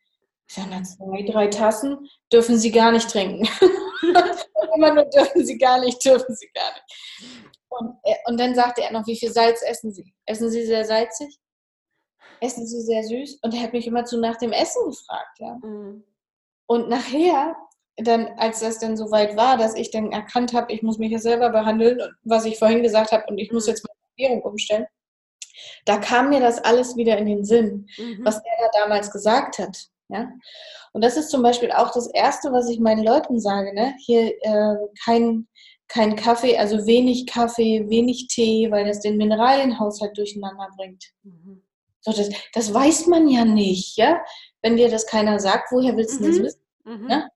Ich 0.48 0.56
sage, 0.56 0.68
na, 0.70 0.84
zwei, 0.84 1.24
drei 1.24 1.48
Tassen 1.48 2.08
dürfen 2.32 2.58
Sie 2.58 2.72
gar 2.72 2.92
nicht 2.92 3.10
trinken. 3.10 3.48
Immer 4.76 4.94
nur 4.94 5.06
dürfen 5.06 5.46
Sie 5.46 5.58
gar 5.58 5.80
nicht, 5.80 6.04
dürfen 6.06 6.36
Sie 6.36 6.50
gar 6.54 6.72
nicht. 6.74 7.46
Und, 7.70 7.96
er, 8.04 8.18
und 8.26 8.40
dann 8.40 8.54
sagte 8.56 8.84
er 8.84 8.92
noch, 8.92 9.06
wie 9.08 9.18
viel 9.18 9.32
Salz 9.32 9.62
essen 9.64 9.94
Sie? 9.94 10.14
Essen 10.26 10.50
Sie 10.50 10.66
sehr 10.66 10.86
salzig? 10.86 11.38
Essen 12.42 12.68
Sie 12.68 12.82
sehr 12.82 13.04
süß? 13.04 13.40
Und 13.42 13.54
er 13.54 13.62
hat 13.64 13.74
mich 13.74 13.88
immer 13.88 14.06
zu 14.06 14.20
nach 14.20 14.38
dem 14.38 14.52
Essen 14.52 14.86
gefragt, 14.86 15.40
ja. 15.40 15.58
Mhm. 15.62 16.04
Und 16.68 16.90
nachher, 16.90 17.56
dann, 17.98 18.28
als 18.38 18.60
das 18.60 18.80
dann 18.80 18.98
so 18.98 19.10
weit 19.12 19.36
war, 19.38 19.58
dass 19.58 19.76
ich 19.76 19.90
dann 19.92 20.12
erkannt 20.12 20.54
habe, 20.54 20.72
ich 20.74 20.84
muss 20.84 20.98
mich 20.98 21.12
ja 21.12 21.20
selber 21.20 21.50
behandeln, 21.50 22.00
was 22.24 22.46
ich 22.46 22.60
vorhin 22.60 22.84
gesagt 22.84 23.12
habe, 23.12 23.24
und 23.28 23.38
ich 23.38 23.52
muss 23.52 23.66
Mhm. 23.66 23.72
jetzt 23.72 23.86
meine 23.88 24.28
Ernährung 24.30 24.52
umstellen, 24.52 24.86
da 25.86 25.98
kam 25.98 26.30
mir 26.30 26.40
das 26.40 26.60
alles 26.64 26.96
wieder 26.98 27.18
in 27.18 27.26
den 27.26 27.46
Sinn, 27.46 27.88
Mhm. 27.98 28.24
was 28.26 28.36
er 28.38 28.70
da 28.72 28.80
damals 28.84 29.12
gesagt 29.12 29.58
hat. 29.60 29.88
Ja? 30.10 30.30
Und 30.94 31.04
das 31.04 31.18
ist 31.18 31.30
zum 31.30 31.42
Beispiel 31.42 31.72
auch 31.72 31.92
das 31.92 32.08
Erste, 32.08 32.52
was 32.52 32.70
ich 32.70 32.80
meinen 32.80 33.04
Leuten 33.04 33.40
sage. 33.40 33.74
Ne? 33.74 33.96
Hier 34.06 34.34
äh, 34.42 34.76
kein, 35.04 35.48
kein 35.88 36.16
Kaffee, 36.16 36.58
also 36.58 36.86
wenig 36.86 37.28
Kaffee, 37.28 37.86
wenig 37.90 38.28
Tee, 38.28 38.70
weil 38.72 38.86
das 38.86 39.02
den 39.02 39.18
Mineralienhaushalt 39.18 40.18
durcheinander 40.18 40.70
bringt. 40.78 41.04
Mhm. 41.24 41.64
So, 42.02 42.12
das, 42.12 42.30
das 42.54 42.74
weiß 42.74 43.08
man 43.08 43.28
ja 43.28 43.46
nicht, 43.46 43.98
ja? 43.98 44.22
Wenn 44.62 44.78
dir 44.78 44.90
das 44.90 45.08
keiner 45.08 45.40
sagt, 45.40 45.72
woher 45.72 45.98
willst 45.98 46.20
du 46.20 46.28
das 46.28 46.38
Mhm. 46.38 46.44
wissen? 46.44 46.62
Mhm. 46.84 47.08
Ne? 47.08 47.30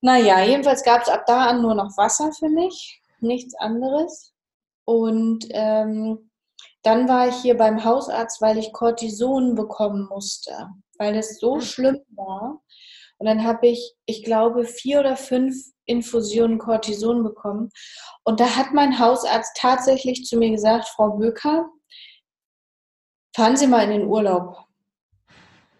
Naja, 0.00 0.44
jedenfalls 0.44 0.84
gab 0.84 1.02
es 1.02 1.08
ab 1.08 1.24
da 1.26 1.46
an 1.46 1.62
nur 1.62 1.74
noch 1.74 1.96
Wasser 1.96 2.30
für 2.32 2.48
mich, 2.48 3.02
nichts 3.20 3.54
anderes. 3.56 4.32
Und 4.84 5.46
ähm, 5.50 6.30
dann 6.82 7.08
war 7.08 7.28
ich 7.28 7.36
hier 7.36 7.56
beim 7.56 7.82
Hausarzt, 7.84 8.40
weil 8.42 8.58
ich 8.58 8.72
Cortison 8.72 9.54
bekommen 9.54 10.06
musste, 10.08 10.68
weil 10.98 11.16
es 11.16 11.38
so 11.38 11.60
schlimm 11.60 12.00
war. 12.10 12.62
Und 13.18 13.26
dann 13.26 13.44
habe 13.44 13.68
ich, 13.68 13.94
ich 14.06 14.24
glaube, 14.24 14.64
vier 14.64 15.00
oder 15.00 15.16
fünf 15.16 15.54
Infusionen 15.86 16.58
Cortison 16.58 17.22
bekommen. 17.22 17.70
Und 18.24 18.40
da 18.40 18.56
hat 18.56 18.72
mein 18.72 18.98
Hausarzt 18.98 19.56
tatsächlich 19.56 20.24
zu 20.24 20.36
mir 20.36 20.50
gesagt, 20.50 20.88
Frau 20.88 21.10
Böker, 21.16 21.68
fahren 23.34 23.56
Sie 23.56 23.66
mal 23.66 23.84
in 23.84 23.90
den 23.90 24.08
Urlaub. 24.08 24.56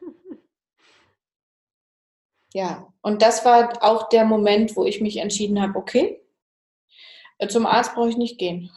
Ja, 2.57 2.87
und 3.03 3.21
das 3.21 3.45
war 3.45 3.83
auch 3.83 4.09
der 4.11 4.25
Moment, 4.25 4.77
wo 4.77 4.85
ich 4.85 5.01
mich 5.01 5.17
entschieden 5.17 5.61
habe, 5.61 5.77
okay, 5.77 6.25
äh, 7.39 7.49
zum 7.49 7.67
Arzt 7.67 7.97
brauche 7.97 8.11
ich 8.11 8.17
nicht 8.17 8.39
gehen. 8.39 8.71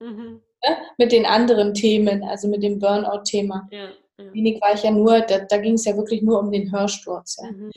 Ne? 0.66 0.76
Mit 0.98 1.12
den 1.12 1.26
anderen 1.26 1.74
Themen, 1.74 2.24
also 2.24 2.48
mit 2.48 2.62
dem 2.62 2.78
Burnout-Thema. 2.78 3.68
Ja, 3.70 3.90
ja. 4.18 4.32
Wenig 4.32 4.60
war 4.60 4.74
ich 4.74 4.82
ja 4.82 4.90
nur, 4.90 5.20
da, 5.20 5.40
da 5.40 5.58
ging 5.58 5.74
es 5.74 5.84
ja 5.84 5.96
wirklich 5.96 6.22
nur 6.22 6.38
um 6.38 6.50
den 6.50 6.72
Hörsturz. 6.72 7.36
Ja. 7.42 7.50
Mhm. 7.50 7.70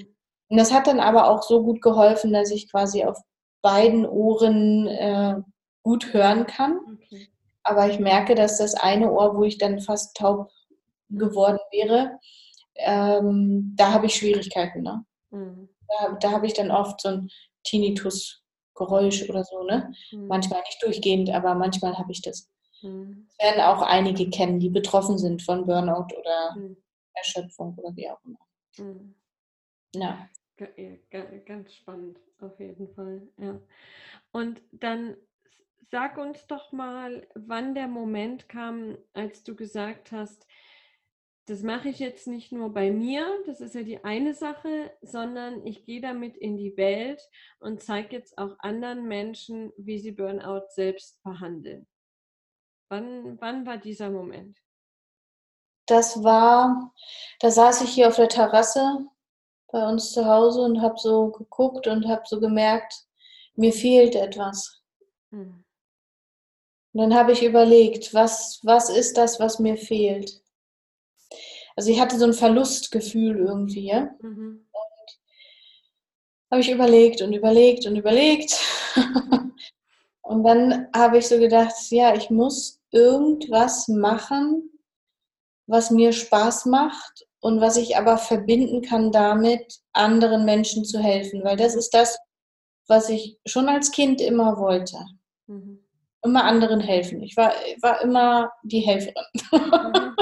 Und 0.50 0.58
das 0.58 0.74
hat 0.74 0.88
dann 0.88 1.00
aber 1.00 1.30
auch 1.30 1.44
so 1.44 1.64
gut 1.64 1.82
geholfen, 1.82 2.34
dass 2.34 2.50
ich 2.52 2.72
quasi 2.72 3.04
auf 3.04 3.18
beiden 3.62 4.06
Ohren 4.06 4.88
äh, 4.88 5.36
gut 5.84 6.14
hören 6.14 6.48
kann. 6.48 6.80
Okay. 6.94 7.28
Aber 7.64 7.90
ich 7.90 8.00
merke, 8.00 8.36
dass 8.36 8.58
das 8.58 8.74
eine 8.74 9.12
Ohr, 9.12 9.36
wo 9.36 9.44
ich 9.44 9.58
dann 9.58 9.80
fast 9.80 10.16
taub 10.18 10.50
geworden 11.10 11.60
wäre, 11.72 12.20
ähm, 12.76 13.74
da 13.76 13.94
habe 13.94 14.08
ich 14.08 14.16
Schwierigkeiten. 14.16 14.82
Ne? 14.82 15.06
Mhm. 15.32 15.70
Da, 15.88 16.18
da 16.20 16.32
habe 16.32 16.48
ich 16.48 16.54
dann 16.54 16.72
oft 16.72 17.02
so 17.02 17.10
ein 17.10 17.30
Tinnitus-Geräusch 17.64 19.30
oder 19.30 19.44
so. 19.44 19.64
Ne? 19.64 19.92
Mhm. 20.12 20.28
Manchmal 20.28 20.62
nicht 20.62 20.82
durchgehend, 20.82 21.30
aber 21.30 21.54
manchmal 21.54 21.98
habe 21.98 22.12
ich 22.12 22.22
das. 22.22 22.50
Mhm. 22.82 23.28
Das 23.38 23.48
werden 23.48 23.62
auch 23.62 23.82
einige 23.82 24.30
kennen, 24.30 24.60
die 24.60 24.70
betroffen 24.70 25.18
sind 25.18 25.42
von 25.42 25.66
Burnout 25.66 26.08
oder 26.18 26.56
Mhm. 26.56 26.78
Erschöpfung 27.14 27.76
oder 27.78 27.96
wie 27.96 28.10
auch 28.10 28.20
immer. 28.24 28.40
Mhm. 28.78 29.16
Ja. 29.96 30.30
Ja, 30.60 30.68
ga- 31.10 31.38
Ganz 31.46 31.74
spannend, 31.74 32.20
auf 32.40 32.60
jeden 32.60 32.94
Fall. 32.94 33.28
Ja. 33.38 33.60
Und 34.32 34.62
dann 34.72 35.16
sag 35.92 36.18
uns 36.18 36.46
doch 36.48 36.72
mal, 36.72 37.28
wann 37.34 37.76
der 37.76 37.88
Moment 37.88 38.48
kam, 38.50 38.98
als 39.14 39.44
du 39.44 39.56
gesagt 39.56 40.12
hast, 40.12 40.46
das 41.46 41.64
mache 41.64 41.90
ich 41.90 41.98
jetzt 41.98 42.28
nicht 42.28 42.52
nur 42.52 42.72
bei 42.72 42.92
mir, 42.92 43.26
das 43.48 43.60
ist 43.60 43.74
ja 43.74 43.82
die 43.82 44.04
eine 44.04 44.36
Sache, 44.36 44.92
sondern 45.02 45.66
ich 45.66 45.84
gehe 45.84 46.00
damit 46.02 46.38
in 46.38 46.58
die 46.58 46.78
Welt 46.78 47.22
und 47.60 47.82
zeige 47.82 48.18
jetzt 48.18 48.38
auch 48.38 48.56
anderen 48.60 49.08
Menschen, 49.08 49.72
wie 49.78 49.98
sie 49.98 50.12
Burnout 50.12 50.68
selbst 50.70 51.24
behandeln. 51.24 51.88
Wann, 52.90 53.40
wann 53.40 53.66
war 53.68 53.78
dieser 53.78 54.10
Moment? 54.10 54.58
Das 55.86 56.24
war, 56.24 56.94
da 57.40 57.52
saß 57.52 57.82
ich 57.82 57.92
hier 57.92 58.08
auf 58.08 58.16
der 58.16 58.30
Terrasse 58.30 59.06
bei 59.72 59.88
uns 59.88 60.12
zu 60.12 60.26
Hause 60.26 60.62
und 60.62 60.82
habe 60.82 61.00
so 61.00 61.30
geguckt 61.32 61.88
und 61.88 62.08
habe 62.08 62.24
so 62.26 62.40
gemerkt, 62.40 63.06
mir 63.56 63.72
fehlt 63.72 64.16
etwas. 64.16 64.82
Hm. 65.32 65.64
Und 66.94 67.00
dann 67.00 67.14
habe 67.14 67.32
ich 67.32 67.44
überlegt, 67.44 68.14
was, 68.14 68.60
was 68.64 68.90
ist 68.90 69.18
das, 69.18 69.40
was 69.40 69.60
mir 69.60 69.78
fehlt? 69.78 70.42
Also 71.76 71.92
ich 71.92 72.00
hatte 72.00 72.18
so 72.18 72.26
ein 72.26 72.34
Verlustgefühl 72.34 73.38
irgendwie. 73.38 73.88
Ja? 73.88 74.10
Mhm. 74.22 74.68
habe 76.50 76.62
ich 76.62 76.72
überlegt 76.72 77.22
und 77.22 77.34
überlegt 77.34 77.86
und 77.86 77.96
überlegt. 77.96 78.60
und 80.22 80.44
dann 80.44 80.88
habe 80.96 81.20
ich 81.20 81.28
so 81.28 81.38
gedacht, 81.38 81.76
ja, 81.92 82.16
ich 82.16 82.32
muss 82.32 82.79
irgendwas 82.92 83.88
machen, 83.88 84.70
was 85.68 85.92
mir 85.92 86.14
Spaß 86.14 86.66
macht 86.66 87.28
und 87.42 87.62
was 87.62 87.78
ich 87.78 87.98
aber 87.98 88.18
verbinden 88.18 88.82
kann 88.82 89.12
damit, 89.12 89.80
anderen 89.94 90.46
Menschen 90.46 90.84
zu 90.84 91.00
helfen. 91.00 91.44
Weil 91.44 91.58
das 91.58 91.76
ist 91.76 91.94
das, 91.94 92.18
was 92.88 93.10
ich 93.10 93.38
schon 93.46 93.70
als 93.70 93.92
Kind 93.92 94.20
immer 94.20 94.58
wollte. 94.58 94.98
Mhm. 95.48 95.86
Immer 96.24 96.44
anderen 96.44 96.82
helfen. 96.82 97.24
Ich 97.24 97.38
war, 97.38 97.54
war 97.82 98.02
immer 98.02 98.52
die 98.64 98.82
Helferin. 98.82 99.24
Mhm. 99.52 100.16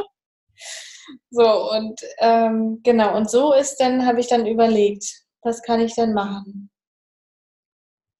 so, 1.32 1.72
und 1.72 2.00
ähm, 2.20 2.82
genau, 2.84 3.16
und 3.16 3.30
so 3.30 3.54
ist 3.54 3.78
dann, 3.78 4.06
habe 4.06 4.20
ich 4.20 4.28
dann 4.28 4.46
überlegt, 4.46 5.06
was 5.42 5.62
kann 5.64 5.80
ich 5.80 5.96
denn 5.96 6.14
machen? 6.14 6.70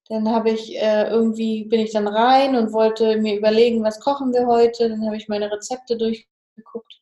Dann 0.10 0.30
habe 0.30 0.52
ich 0.52 0.76
äh, 0.76 1.10
irgendwie, 1.10 1.66
bin 1.66 1.82
ich 1.82 1.92
dann 1.92 2.08
rein 2.08 2.56
und 2.56 2.72
wollte 2.72 3.18
mir 3.18 3.38
überlegen, 3.38 3.84
was 3.84 4.00
kochen 4.00 4.34
wir 4.34 4.48
heute. 4.48 4.90
Dann 4.90 5.06
habe 5.06 5.18
ich 5.18 5.28
meine 5.28 5.52
Rezepte 5.52 5.98
durchgeguckt. 5.98 7.02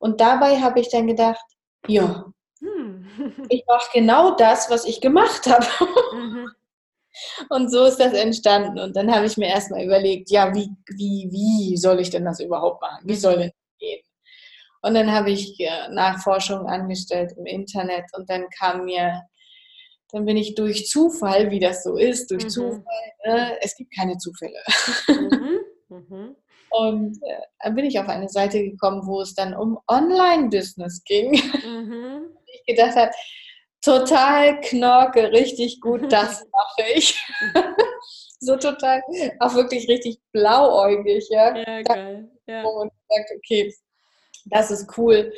Und 0.00 0.20
dabei 0.20 0.60
habe 0.60 0.80
ich 0.80 0.88
dann 0.88 1.06
gedacht, 1.06 1.44
ja, 1.86 2.24
hm. 2.60 3.06
ich 3.48 3.64
mache 3.66 3.90
genau 3.92 4.34
das, 4.34 4.70
was 4.70 4.84
ich 4.84 5.00
gemacht 5.00 5.46
habe. 5.46 5.66
Mhm. 6.14 6.50
Und 7.48 7.70
so 7.70 7.84
ist 7.84 7.98
das 7.98 8.12
entstanden. 8.12 8.78
Und 8.78 8.96
dann 8.96 9.12
habe 9.14 9.26
ich 9.26 9.36
mir 9.36 9.48
erstmal 9.48 9.84
überlegt, 9.84 10.30
ja, 10.30 10.54
wie, 10.54 10.70
wie, 10.86 11.28
wie 11.30 11.76
soll 11.76 12.00
ich 12.00 12.10
denn 12.10 12.24
das 12.24 12.40
überhaupt 12.40 12.80
machen? 12.80 13.02
Wie 13.04 13.16
soll 13.16 13.36
denn 13.36 13.50
das 13.50 13.78
gehen? 13.78 14.02
Und 14.82 14.94
dann 14.94 15.12
habe 15.12 15.30
ich 15.30 15.58
äh, 15.60 15.88
Nachforschungen 15.90 16.66
angestellt 16.66 17.32
im 17.36 17.46
Internet 17.46 18.04
und 18.16 18.30
dann 18.30 18.48
kam 18.58 18.84
mir, 18.84 19.22
dann 20.12 20.24
bin 20.24 20.36
ich 20.36 20.54
durch 20.54 20.86
Zufall, 20.86 21.50
wie 21.50 21.60
das 21.60 21.82
so 21.84 21.96
ist, 21.96 22.30
durch 22.30 22.44
mhm. 22.44 22.48
Zufall, 22.50 23.12
ne? 23.24 23.56
es 23.60 23.76
gibt 23.76 23.94
keine 23.94 24.18
Zufälle. 24.18 24.60
Mhm. 25.08 25.60
Mhm. 25.90 26.36
Und 26.70 27.16
äh, 27.22 27.42
dann 27.58 27.74
bin 27.74 27.84
ich 27.84 27.98
auf 27.98 28.08
eine 28.08 28.28
Seite 28.28 28.62
gekommen, 28.62 29.04
wo 29.04 29.20
es 29.20 29.34
dann 29.34 29.54
um 29.54 29.78
Online-Business 29.88 31.02
ging. 31.04 31.32
Mhm. 31.32 32.26
Ich 32.52 32.76
gedacht 32.76 32.96
habe, 32.96 33.12
total 33.80 34.60
knorke, 34.60 35.30
richtig 35.30 35.80
gut, 35.80 36.02
das 36.12 36.44
mache 36.50 36.90
ich. 36.94 37.16
so 38.40 38.56
total, 38.56 39.02
auch 39.38 39.54
wirklich 39.54 39.88
richtig 39.88 40.18
blauäugig, 40.32 41.28
ja. 41.30 41.56
Ja, 41.56 41.82
geil. 41.82 42.28
Ja. 42.46 42.64
Und 42.64 42.90
sagt, 43.08 43.30
okay, 43.36 43.72
das 44.46 44.72
ist 44.72 44.98
cool, 44.98 45.32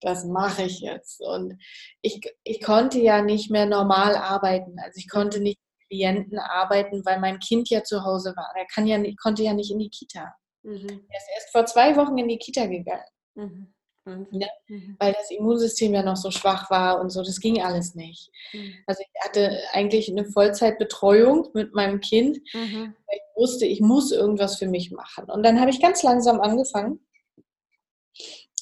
das 0.00 0.24
mache 0.24 0.62
ich 0.64 0.80
jetzt. 0.80 1.20
Und 1.20 1.60
ich, 2.02 2.20
ich 2.44 2.62
konnte 2.62 3.00
ja 3.00 3.22
nicht 3.22 3.50
mehr 3.50 3.66
normal 3.66 4.16
arbeiten. 4.16 4.78
Also 4.78 4.98
ich 4.98 5.08
konnte 5.08 5.40
nicht 5.40 5.58
mit 5.58 5.88
Klienten 5.88 6.38
arbeiten, 6.38 7.04
weil 7.04 7.20
mein 7.20 7.38
Kind 7.38 7.68
ja 7.70 7.82
zu 7.82 8.04
Hause 8.04 8.34
war. 8.36 8.52
Er 8.56 8.66
kann 8.66 8.86
ja, 8.86 8.98
konnte 9.20 9.42
ja 9.42 9.54
nicht 9.54 9.70
in 9.70 9.78
die 9.78 9.90
Kita. 9.90 10.34
Mhm. 10.62 11.06
Er 11.08 11.18
ist 11.18 11.28
erst 11.34 11.52
vor 11.52 11.66
zwei 11.66 11.96
Wochen 11.96 12.18
in 12.18 12.28
die 12.28 12.38
Kita 12.38 12.66
gegangen. 12.66 13.04
Mhm. 13.34 14.26
Ja, 14.30 14.48
mhm. 14.68 14.96
weil 14.98 15.12
das 15.12 15.30
Immunsystem 15.30 15.92
ja 15.92 16.02
noch 16.02 16.16
so 16.16 16.30
schwach 16.30 16.70
war 16.70 17.00
und 17.00 17.10
so, 17.10 17.22
das 17.22 17.40
ging 17.40 17.62
alles 17.62 17.94
nicht. 17.94 18.30
Mhm. 18.52 18.74
Also 18.86 19.02
ich 19.02 19.22
hatte 19.22 19.58
eigentlich 19.72 20.10
eine 20.10 20.24
Vollzeitbetreuung 20.24 21.48
mit 21.52 21.74
meinem 21.74 22.00
Kind, 22.00 22.38
mhm. 22.54 22.94
weil 23.06 23.16
ich 23.16 23.36
wusste, 23.36 23.66
ich 23.66 23.80
muss 23.80 24.10
irgendwas 24.10 24.56
für 24.56 24.66
mich 24.66 24.90
machen. 24.90 25.24
Und 25.30 25.42
dann 25.42 25.60
habe 25.60 25.70
ich 25.70 25.82
ganz 25.82 26.02
langsam 26.02 26.40
angefangen. 26.40 27.00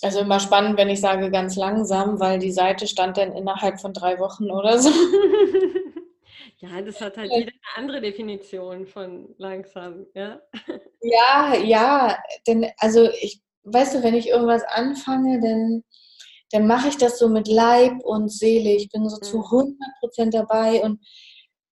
Also 0.03 0.21
immer 0.21 0.41
spannend, 0.41 0.79
wenn 0.79 0.91
ich 0.91 1.01
sage 1.01 1.31
ganz 1.31 1.57
langsam, 1.57 2.21
weil 2.21 2.39
die 2.39 2.53
Seite 2.53 2.87
stand 2.87 3.17
dann 3.17 3.33
innerhalb 3.33 3.81
von 3.81 3.93
drei 3.93 4.19
Wochen 4.19 4.51
oder 4.51 4.79
so. 4.79 4.91
Ja, 6.59 6.81
das 6.81 7.01
hat 7.01 7.19
halt 7.19 7.31
jeder 7.31 7.51
eine 7.51 7.85
andere 7.85 8.01
Definition 8.01 8.87
von 8.87 9.35
langsam, 9.37 10.07
ja. 10.15 10.41
Ja, 11.03 11.55
ja, 11.55 12.19
denn 12.47 12.67
also 12.79 13.11
ich, 13.21 13.43
weißt 13.65 13.95
du, 13.97 14.03
wenn 14.03 14.15
ich 14.15 14.29
irgendwas 14.29 14.63
anfange, 14.65 15.39
dann, 15.41 15.85
dann 16.53 16.67
mache 16.67 16.89
ich 16.89 16.97
das 16.97 17.19
so 17.19 17.29
mit 17.29 17.47
Leib 17.47 18.03
und 18.03 18.33
Seele. 18.33 18.71
Ich 18.71 18.89
bin 18.89 19.07
so 19.09 19.17
mhm. 19.17 19.23
zu 19.23 19.45
100 19.45 19.77
Prozent 20.01 20.35
dabei 20.35 20.81
und 20.83 21.05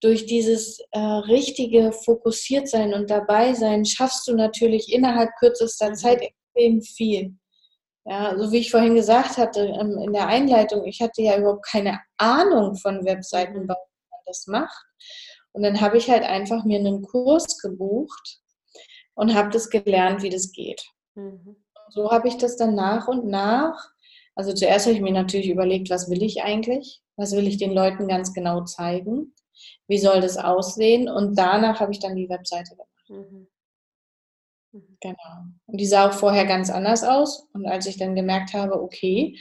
durch 0.00 0.26
dieses 0.26 0.80
äh, 0.90 0.98
richtige 0.98 1.92
Fokussiertsein 1.92 2.92
und 2.92 3.08
dabei 3.08 3.54
sein 3.54 3.86
schaffst 3.86 4.28
du 4.28 4.34
natürlich 4.34 4.92
innerhalb 4.92 5.30
kürzester 5.38 5.90
mhm. 5.90 5.94
Zeit 5.94 6.20
extrem 6.20 6.82
viel. 6.82 7.38
Ja, 8.06 8.36
so 8.38 8.52
wie 8.52 8.58
ich 8.58 8.70
vorhin 8.70 8.94
gesagt 8.94 9.38
hatte 9.38 9.60
ähm, 9.60 9.98
in 9.98 10.12
der 10.12 10.26
Einleitung, 10.26 10.84
ich 10.84 11.00
hatte 11.00 11.22
ja 11.22 11.38
überhaupt 11.38 11.66
keine 11.66 12.00
Ahnung 12.18 12.76
von 12.76 13.04
Webseitenbau 13.04 13.74
mhm 13.74 13.94
das 14.26 14.46
macht. 14.46 14.84
Und 15.52 15.62
dann 15.62 15.80
habe 15.80 15.98
ich 15.98 16.10
halt 16.10 16.24
einfach 16.24 16.64
mir 16.64 16.78
einen 16.78 17.02
Kurs 17.02 17.58
gebucht 17.58 18.40
und 19.14 19.34
habe 19.34 19.50
das 19.50 19.70
gelernt, 19.70 20.22
wie 20.22 20.30
das 20.30 20.52
geht. 20.52 20.82
Mhm. 21.14 21.56
So 21.90 22.10
habe 22.10 22.28
ich 22.28 22.36
das 22.38 22.56
dann 22.56 22.74
nach 22.74 23.06
und 23.06 23.26
nach. 23.26 23.90
Also 24.34 24.52
zuerst 24.52 24.86
habe 24.86 24.96
ich 24.96 25.02
mir 25.02 25.12
natürlich 25.12 25.48
überlegt, 25.48 25.90
was 25.90 26.10
will 26.10 26.22
ich 26.22 26.42
eigentlich? 26.42 27.02
Was 27.16 27.32
will 27.32 27.46
ich 27.46 27.58
den 27.58 27.72
Leuten 27.72 28.08
ganz 28.08 28.32
genau 28.32 28.64
zeigen? 28.64 29.32
Wie 29.86 29.98
soll 29.98 30.20
das 30.20 30.36
aussehen? 30.36 31.08
Und 31.08 31.36
danach 31.38 31.78
habe 31.78 31.92
ich 31.92 32.00
dann 32.00 32.16
die 32.16 32.28
Webseite 32.28 32.70
gemacht. 32.70 32.88
Mhm. 33.08 33.46
Mhm. 34.74 34.98
Genau. 35.00 35.44
Und 35.66 35.80
die 35.80 35.86
sah 35.86 36.08
auch 36.08 36.12
vorher 36.12 36.44
ganz 36.44 36.68
anders 36.68 37.02
aus. 37.02 37.48
Und 37.52 37.66
als 37.66 37.86
ich 37.86 37.96
dann 37.96 38.14
gemerkt 38.14 38.52
habe, 38.52 38.82
okay, 38.82 39.38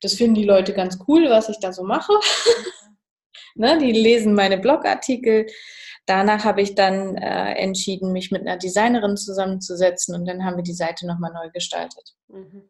das 0.00 0.14
finden 0.14 0.34
die 0.34 0.44
Leute 0.44 0.74
ganz 0.74 0.98
cool, 1.06 1.30
was 1.30 1.48
ich 1.48 1.58
da 1.60 1.72
so 1.72 1.84
mache, 1.84 2.12
Ne? 3.54 3.78
Die 3.78 3.92
lesen 3.92 4.34
meine 4.34 4.58
Blogartikel. 4.58 5.46
Danach 6.06 6.44
habe 6.44 6.62
ich 6.62 6.74
dann 6.74 7.16
äh, 7.16 7.54
entschieden, 7.54 8.12
mich 8.12 8.30
mit 8.30 8.42
einer 8.42 8.56
Designerin 8.56 9.16
zusammenzusetzen 9.16 10.14
und 10.14 10.26
dann 10.26 10.44
haben 10.44 10.56
wir 10.56 10.64
die 10.64 10.72
Seite 10.72 11.06
nochmal 11.06 11.32
neu 11.32 11.50
gestaltet. 11.50 12.16
Mhm. 12.28 12.68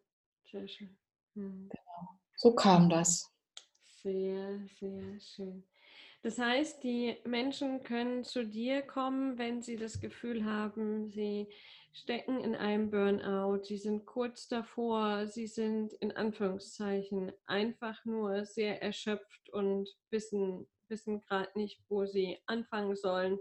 Sehr 0.51 0.69
schön. 0.69 0.97
Mhm. 1.35 1.71
Genau. 1.71 2.09
So 2.37 2.55
kam 2.55 2.91
das. 2.91 3.31
Sehr, 4.03 4.59
sehr 4.79 5.21
schön. 5.21 5.65
Das 6.23 6.39
heißt, 6.39 6.85
die 6.85 7.17
Menschen 7.25 7.83
können 7.83 8.23
zu 8.23 8.45
dir 8.45 8.83
kommen, 8.83 9.39
wenn 9.39 9.63
sie 9.63 9.77
das 9.77 10.01
Gefühl 10.01 10.45
haben, 10.45 11.09
sie 11.09 11.49
stecken 11.93 12.43
in 12.43 12.55
einem 12.55 12.91
Burnout, 12.91 13.65
sie 13.65 13.77
sind 13.77 14.07
kurz 14.07 14.49
davor, 14.49 15.27
sie 15.27 15.47
sind 15.47 15.93
in 15.95 16.13
Anführungszeichen 16.13 17.33
einfach 17.47 18.05
nur 18.05 18.45
sehr 18.47 18.83
erschöpft 18.83 19.51
und 19.51 19.89
wissen, 20.11 20.67
wissen 20.89 21.21
gerade 21.21 21.51
nicht, 21.55 21.83
wo 21.89 22.07
sie 22.07 22.39
anfangen 22.47 22.97
sollen, 22.97 23.39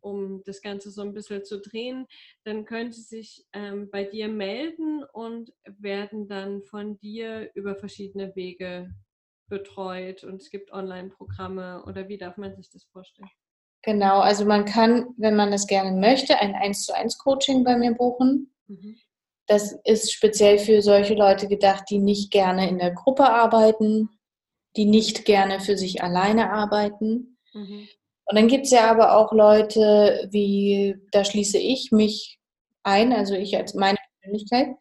um 0.00 0.42
das 0.44 0.62
Ganze 0.62 0.90
so 0.90 1.02
ein 1.02 1.14
bisschen 1.14 1.44
zu 1.44 1.60
drehen, 1.60 2.06
dann 2.44 2.64
können 2.64 2.92
sie 2.92 3.02
sich 3.02 3.44
ähm, 3.52 3.90
bei 3.90 4.04
dir 4.04 4.28
melden 4.28 5.04
und 5.12 5.52
werden 5.64 6.28
dann 6.28 6.62
von 6.62 6.96
dir 6.98 7.50
über 7.54 7.74
verschiedene 7.74 8.34
Wege 8.36 8.94
betreut 9.48 10.22
und 10.24 10.40
es 10.40 10.50
gibt 10.50 10.72
Online-Programme 10.72 11.84
oder 11.84 12.08
wie 12.08 12.18
darf 12.18 12.36
man 12.36 12.54
sich 12.54 12.70
das 12.70 12.84
vorstellen? 12.84 13.30
Genau, 13.82 14.20
also 14.20 14.44
man 14.44 14.66
kann, 14.66 15.14
wenn 15.16 15.36
man 15.36 15.50
das 15.50 15.66
gerne 15.66 15.92
möchte, 15.92 16.38
ein 16.38 16.54
1 16.54 16.84
zu 16.84 16.94
1 16.94 17.18
Coaching 17.18 17.64
bei 17.64 17.76
mir 17.76 17.94
buchen. 17.94 18.52
Mhm. 18.66 18.96
Das 19.46 19.72
ist 19.84 20.12
speziell 20.12 20.58
für 20.58 20.82
solche 20.82 21.14
Leute 21.14 21.48
gedacht, 21.48 21.84
die 21.90 21.98
nicht 21.98 22.30
gerne 22.30 22.68
in 22.68 22.78
der 22.78 22.92
Gruppe 22.92 23.24
arbeiten, 23.24 24.10
die 24.76 24.84
nicht 24.84 25.24
gerne 25.24 25.60
für 25.60 25.76
sich 25.76 26.02
alleine 26.02 26.52
arbeiten. 26.52 27.38
Mhm. 27.52 27.88
Und 28.26 28.36
dann 28.36 28.48
gibt 28.48 28.66
es 28.66 28.70
ja 28.70 28.88
aber 28.90 29.16
auch 29.16 29.32
Leute, 29.32 30.28
wie, 30.30 30.96
da 31.10 31.24
schließe 31.24 31.58
ich 31.58 31.90
mich 31.90 32.38
ein, 32.84 33.12
also 33.12 33.34
ich 33.34 33.56
als 33.56 33.74
meine 33.74 33.98
Persönlichkeit. 34.20 34.76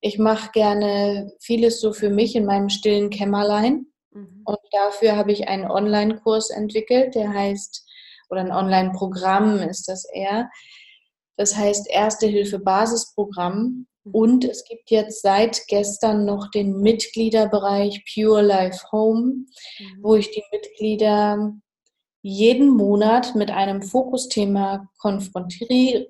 Ich 0.00 0.18
mache 0.18 0.50
gerne 0.52 1.32
vieles 1.40 1.80
so 1.80 1.92
für 1.92 2.10
mich 2.10 2.36
in 2.36 2.44
meinem 2.44 2.68
stillen 2.68 3.08
Kämmerlein. 3.08 3.86
Mhm. 4.10 4.42
Und 4.44 4.58
dafür 4.72 5.16
habe 5.16 5.32
ich 5.32 5.48
einen 5.48 5.70
Online-Kurs 5.70 6.50
entwickelt, 6.50 7.14
der 7.14 7.32
heißt 7.32 7.86
oder 8.32 8.40
ein 8.40 8.50
Online-Programm 8.50 9.58
ist 9.58 9.88
das 9.88 10.04
eher. 10.12 10.50
Das 11.36 11.54
heißt 11.56 11.88
Erste 11.90 12.26
Hilfe 12.26 12.58
Basisprogramm. 12.58 13.86
Mhm. 14.04 14.14
Und 14.14 14.44
es 14.44 14.64
gibt 14.64 14.90
jetzt 14.90 15.22
seit 15.22 15.60
gestern 15.68 16.24
noch 16.24 16.50
den 16.50 16.80
Mitgliederbereich 16.80 18.02
Pure 18.12 18.42
Life 18.42 18.90
Home, 18.90 19.44
Mhm. 19.78 19.98
wo 20.02 20.16
ich 20.16 20.30
die 20.30 20.42
Mitglieder 20.50 21.52
jeden 22.22 22.70
Monat 22.70 23.34
mit 23.34 23.50
einem 23.50 23.82
Fokusthema 23.82 24.88
konfrontiere. 24.98 26.08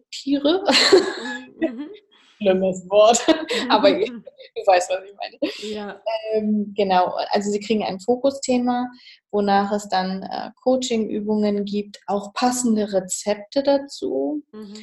Mhm. 1.58 1.88
Schlimmes 2.42 2.88
Wort, 2.90 3.24
aber 3.70 3.90
Mhm. 3.90 4.24
du 4.54 4.62
weißt, 4.66 4.90
was 4.90 4.98
ich 5.04 5.14
meine. 5.16 5.74
Ja. 5.74 6.02
Ähm, 6.34 6.72
genau, 6.76 7.14
also 7.30 7.50
sie 7.50 7.60
kriegen 7.60 7.82
ein 7.84 8.00
Fokusthema, 8.00 8.88
wonach 9.30 9.72
es 9.72 9.88
dann 9.88 10.22
äh, 10.22 10.50
Coaching-Übungen 10.62 11.64
gibt, 11.64 12.00
auch 12.06 12.32
passende 12.34 12.92
Rezepte 12.92 13.62
dazu. 13.62 14.42
Mhm. 14.52 14.74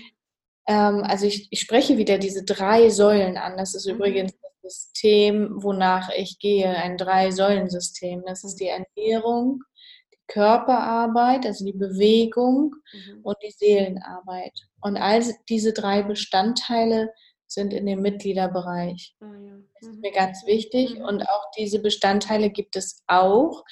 Ähm, 0.68 1.04
also 1.04 1.26
ich, 1.26 1.48
ich 1.52 1.62
spreche 1.62 1.98
wieder 1.98 2.18
diese 2.18 2.44
drei 2.44 2.90
Säulen 2.90 3.38
an. 3.38 3.58
Das 3.58 3.74
ist 3.76 3.86
Mhm. 3.88 3.96
übrigens 3.96 4.34
das 4.42 4.74
System, 4.74 5.50
wonach 5.64 6.10
ich 6.16 6.38
gehe, 6.40 6.70
ein 6.70 6.98
Drei-Säulen-System. 6.98 8.24
Das 8.26 8.44
ist 8.44 8.56
die 8.60 8.68
Ernährung, 8.68 9.64
die 10.14 10.20
Körperarbeit, 10.28 11.46
also 11.46 11.66
die 11.66 11.74
Bewegung 11.74 12.76
Mhm. 12.94 13.22
und 13.24 13.38
die 13.44 13.52
Seelenarbeit. 13.52 14.54
Und 14.82 14.98
all 14.98 15.24
diese 15.50 15.74
drei 15.74 16.04
Bestandteile 16.04 17.12
sind 17.52 17.74
in 17.74 17.86
dem 17.86 18.02
Mitgliederbereich. 18.02 19.16
Ah, 19.20 19.26
ja. 19.26 19.58
Das 19.80 19.90
ist 19.90 19.96
Mhm. 19.96 20.02
mir 20.02 20.12
ganz 20.12 20.46
wichtig. 20.46 20.96
Mhm. 20.96 21.02
Und 21.06 21.22
auch 21.24 21.52
diese 21.58 21.80
Bestandteile 21.80 22.50
gibt 22.50 22.76
es 22.76 23.04
auch 23.08 23.64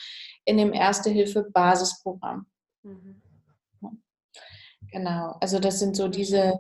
in 0.46 0.58
dem 0.58 0.74
Erste-Hilfe-Basisprogramm. 0.74 2.48
Mhm. 2.84 3.22
Genau. 4.92 5.36
Also 5.42 5.60
das 5.60 5.80
sind 5.80 5.96
so 5.98 6.08
diese 6.08 6.60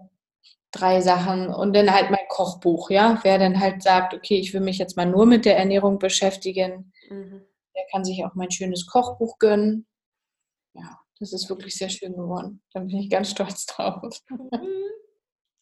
drei 0.71 0.99
Sachen. 1.01 1.47
Und 1.47 1.73
dann 1.73 1.93
halt 1.93 2.11
mein 2.11 2.27
Kochbuch, 2.29 2.89
ja. 2.89 3.19
Wer 3.23 3.39
dann 3.39 3.59
halt 3.59 3.81
sagt, 3.81 4.13
okay, 4.13 4.37
ich 4.37 4.53
will 4.53 4.61
mich 4.61 4.77
jetzt 4.77 4.97
mal 4.97 5.05
nur 5.05 5.25
mit 5.25 5.45
der 5.45 5.57
Ernährung 5.57 5.97
beschäftigen, 5.97 6.91
Mhm. 7.09 7.45
der 7.75 7.83
kann 7.91 8.03
sich 8.03 8.25
auch 8.25 8.35
mein 8.35 8.51
schönes 8.51 8.85
Kochbuch 8.85 9.39
gönnen. 9.39 9.87
Ja, 10.73 10.99
das 11.19 11.31
ist 11.31 11.49
wirklich 11.49 11.75
sehr 11.77 11.89
schön 11.89 12.13
geworden. 12.13 12.61
Da 12.73 12.81
bin 12.81 12.97
ich 12.97 13.09
ganz 13.09 13.31
stolz 13.31 13.65
drauf. 13.65 14.21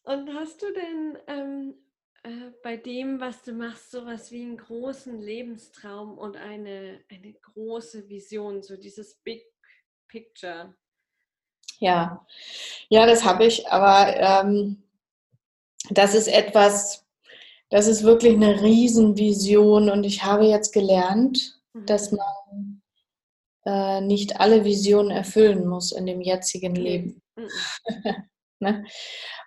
Und 0.06 0.32
hast 0.34 0.62
du 0.62 0.72
denn 0.72 1.18
ähm, 1.26 1.74
äh, 2.22 2.52
bei 2.62 2.76
dem, 2.76 3.20
was 3.20 3.42
du 3.42 3.52
machst, 3.52 3.90
sowas 3.90 4.30
wie 4.30 4.42
einen 4.42 4.56
großen 4.56 5.20
Lebenstraum 5.20 6.16
und 6.16 6.36
eine, 6.36 7.00
eine 7.10 7.34
große 7.34 8.08
Vision, 8.08 8.62
so 8.62 8.76
dieses 8.76 9.16
Big 9.24 9.42
Picture? 10.08 10.74
Ja, 11.80 12.24
ja, 12.88 13.04
das 13.06 13.24
habe 13.24 13.44
ich, 13.46 13.68
aber 13.68 14.16
ähm, 14.16 14.82
das 15.90 16.14
ist 16.14 16.28
etwas, 16.28 17.04
das 17.70 17.88
ist 17.88 18.04
wirklich 18.04 18.34
eine 18.34 18.62
Riesenvision 18.62 19.90
und 19.90 20.04
ich 20.04 20.24
habe 20.24 20.46
jetzt 20.46 20.72
gelernt, 20.72 21.60
Mhm. 21.74 21.86
dass 21.86 22.12
man 22.12 22.82
äh, 23.66 24.00
nicht 24.00 24.40
alle 24.40 24.64
Visionen 24.64 25.10
erfüllen 25.10 25.66
muss 25.66 25.92
in 25.92 26.06
dem 26.06 26.20
jetzigen 26.22 26.72
Nee. 26.72 26.80
Leben. 26.82 27.22
Mhm. 27.36 27.48
Ne? 28.58 28.84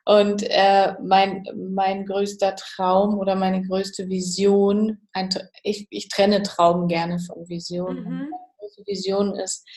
Und 0.05 0.43
äh, 0.43 0.93
mein, 1.01 1.43
mein 1.55 2.05
größter 2.05 2.55
Traum 2.55 3.17
oder 3.17 3.35
meine 3.35 3.61
größte 3.63 4.07
Vision, 4.07 5.07
ein, 5.13 5.29
ich, 5.63 5.87
ich 5.89 6.09
trenne 6.09 6.43
Traum 6.43 6.87
gerne 6.87 7.19
von 7.19 7.47
Vision. 7.49 8.03
Mhm. 8.03 8.09
Meine 8.09 8.31
große 8.59 8.83
Vision 8.85 9.35
ist, 9.35 9.67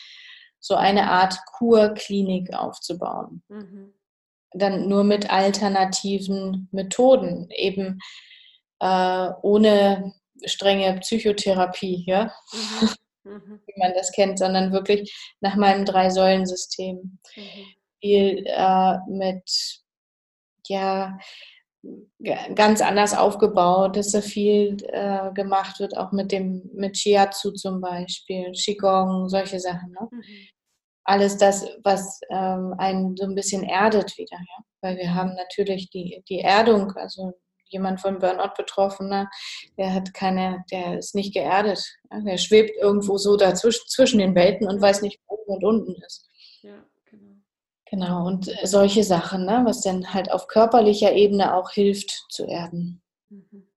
so 0.59 0.77
eine 0.77 1.11
Art 1.11 1.37
Kurklinik 1.59 2.55
aufzubauen. 2.55 3.43
Mhm. 3.49 3.95
Dann 4.53 4.89
nur 4.89 5.03
mit 5.03 5.31
alternativen 5.31 6.69
Methoden, 6.71 7.49
eben 7.51 7.99
äh, 8.79 9.31
ohne 9.43 10.13
strenge 10.45 10.99
Psychotherapie, 11.01 12.05
ja, 12.07 12.33
Mhm. 13.25 13.33
Mhm. 13.33 13.61
wie 13.67 13.81
man 13.81 13.93
das 13.95 14.13
kennt, 14.13 14.39
sondern 14.39 14.73
wirklich 14.73 15.15
nach 15.41 15.57
meinem 15.57 15.85
Drei-Säulen-System. 15.85 17.19
Mhm. 17.37 17.82
Viel 18.03 18.45
äh, 18.47 18.99
mit, 19.09 19.81
ja, 20.67 21.19
ganz 22.55 22.81
anders 22.81 23.17
aufgebaut, 23.17 23.97
dass 23.97 24.13
da 24.13 24.21
viel 24.21 24.77
äh, 24.89 25.33
gemacht 25.33 25.81
wird, 25.81 25.97
auch 25.97 26.13
mit 26.13 26.31
dem, 26.31 26.71
mit 26.75 26.97
Shiatsu 26.97 27.53
zum 27.53 27.81
Beispiel, 27.81 28.53
Qigong, 28.53 29.29
solche 29.29 29.59
Sachen. 29.59 29.91
Ne? 29.93 30.09
Mhm. 30.11 30.23
Alles 31.05 31.37
das, 31.37 31.67
was 31.83 32.21
ähm, 32.31 32.75
einen 32.79 33.17
so 33.17 33.25
ein 33.25 33.35
bisschen 33.35 33.65
erdet 33.65 34.17
wieder, 34.17 34.37
ja. 34.37 34.65
Weil 34.83 34.97
wir 34.97 35.15
haben 35.15 35.35
natürlich 35.35 35.91
die, 35.91 36.23
die 36.29 36.41
Erdung, 36.41 36.93
also 36.93 37.33
jemand 37.73 38.01
von 38.01 38.19
Burnout 38.19 38.55
Betroffener, 38.57 39.29
der 39.77 39.95
hat 39.95 40.15
keine, 40.15 40.65
der 40.71 40.99
ist 40.99 41.15
nicht 41.15 41.35
geerdet. 41.35 41.83
Ja? 42.11 42.21
Der 42.21 42.37
schwebt 42.37 42.77
irgendwo 42.81 43.17
so 43.19 43.37
dazwischen 43.37 43.89
zwischen 43.89 44.19
den 44.19 44.35
Welten 44.35 44.69
und 44.69 44.81
weiß 44.81 45.03
nicht, 45.03 45.21
wo 45.27 45.35
oben 45.35 45.57
und 45.57 45.65
unten 45.65 46.03
ist. 46.03 46.29
Ja, 46.63 46.85
genau. 47.93 48.27
Und 48.27 48.51
solche 48.65 49.05
Sachen, 49.05 49.45
ne, 49.45 49.63
was 49.65 49.83
dann 49.83 50.13
halt 50.13 50.33
auf 50.33 50.49
körperlicher 50.49 51.13
Ebene 51.13 51.55
auch 51.55 51.71
hilft 51.71 52.25
zu 52.31 52.47
erden. 52.47 53.03
Mhm. 53.29 53.69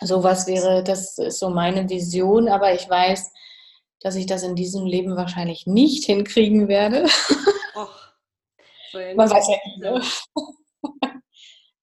Sowas 0.00 0.46
wäre, 0.46 0.82
das 0.82 1.18
ist 1.18 1.40
so 1.40 1.50
meine 1.50 1.88
Vision, 1.90 2.48
aber 2.48 2.72
ich 2.72 2.88
weiß, 2.88 3.32
dass 4.00 4.16
ich 4.16 4.26
das 4.26 4.42
in 4.44 4.54
diesem 4.54 4.86
Leben 4.86 5.16
wahrscheinlich 5.16 5.66
nicht 5.66 6.04
hinkriegen 6.04 6.68
werde. 6.68 7.04
Och, 7.74 8.14
ja 8.92 9.14
Man 9.16 9.28
nicht 9.28 9.36
weiß 9.36 9.48
ja 9.48 9.56
nie, 9.66 9.80
ne? 9.80 10.02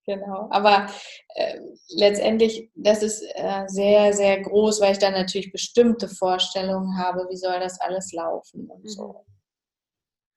Genau, 0.07 0.47
aber 0.49 0.87
äh, 1.35 1.59
letztendlich, 1.89 2.71
das 2.75 3.03
ist 3.03 3.21
äh, 3.35 3.65
sehr, 3.67 4.11
sehr 4.13 4.41
groß, 4.41 4.81
weil 4.81 4.93
ich 4.93 4.97
dann 4.97 5.13
natürlich 5.13 5.51
bestimmte 5.51 6.09
Vorstellungen 6.09 6.97
habe, 6.97 7.27
wie 7.29 7.37
soll 7.37 7.59
das 7.59 7.79
alles 7.79 8.11
laufen 8.11 8.67
und 8.67 8.89
so. 8.89 9.25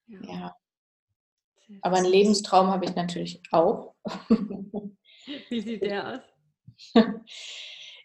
Ja, 0.07 0.21
Ja, 0.21 0.55
sehr 0.55 0.64
aber 1.83 1.97
einen. 1.99 2.07
Lebenstraum 2.07 2.69
habe 2.69 2.85
ich 2.85 2.95
natürlich 2.95 3.43
auch. 3.51 3.95
Wie 5.49 5.61
sieht 5.61 5.83
der 5.83 6.23
aus? 6.95 7.05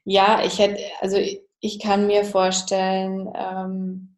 Ja, 0.05 0.43
ich 0.43 0.57
hätte, 0.57 0.81
also 1.01 1.17
ich 1.59 1.79
kann 1.79 2.07
mir 2.07 2.23
vorstellen, 2.23 3.31
ähm, 3.35 4.17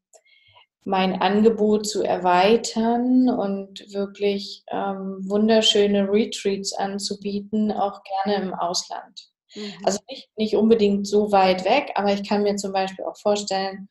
mein 0.83 1.21
Angebot 1.21 1.85
zu 1.87 2.01
erweitern 2.01 3.29
und 3.29 3.91
wirklich 3.93 4.63
ähm, 4.67 5.17
wunderschöne 5.27 6.07
Retreats 6.09 6.73
anzubieten, 6.73 7.71
auch 7.71 8.01
gerne 8.03 8.41
im 8.41 8.53
Ausland. 8.53 9.31
Mhm. 9.53 9.73
Also 9.83 9.99
nicht, 10.09 10.29
nicht 10.37 10.55
unbedingt 10.55 11.07
so 11.07 11.31
weit 11.31 11.65
weg, 11.65 11.91
aber 11.95 12.13
ich 12.13 12.27
kann 12.27 12.43
mir 12.43 12.55
zum 12.55 12.73
Beispiel 12.73 13.05
auch 13.05 13.17
vorstellen, 13.17 13.87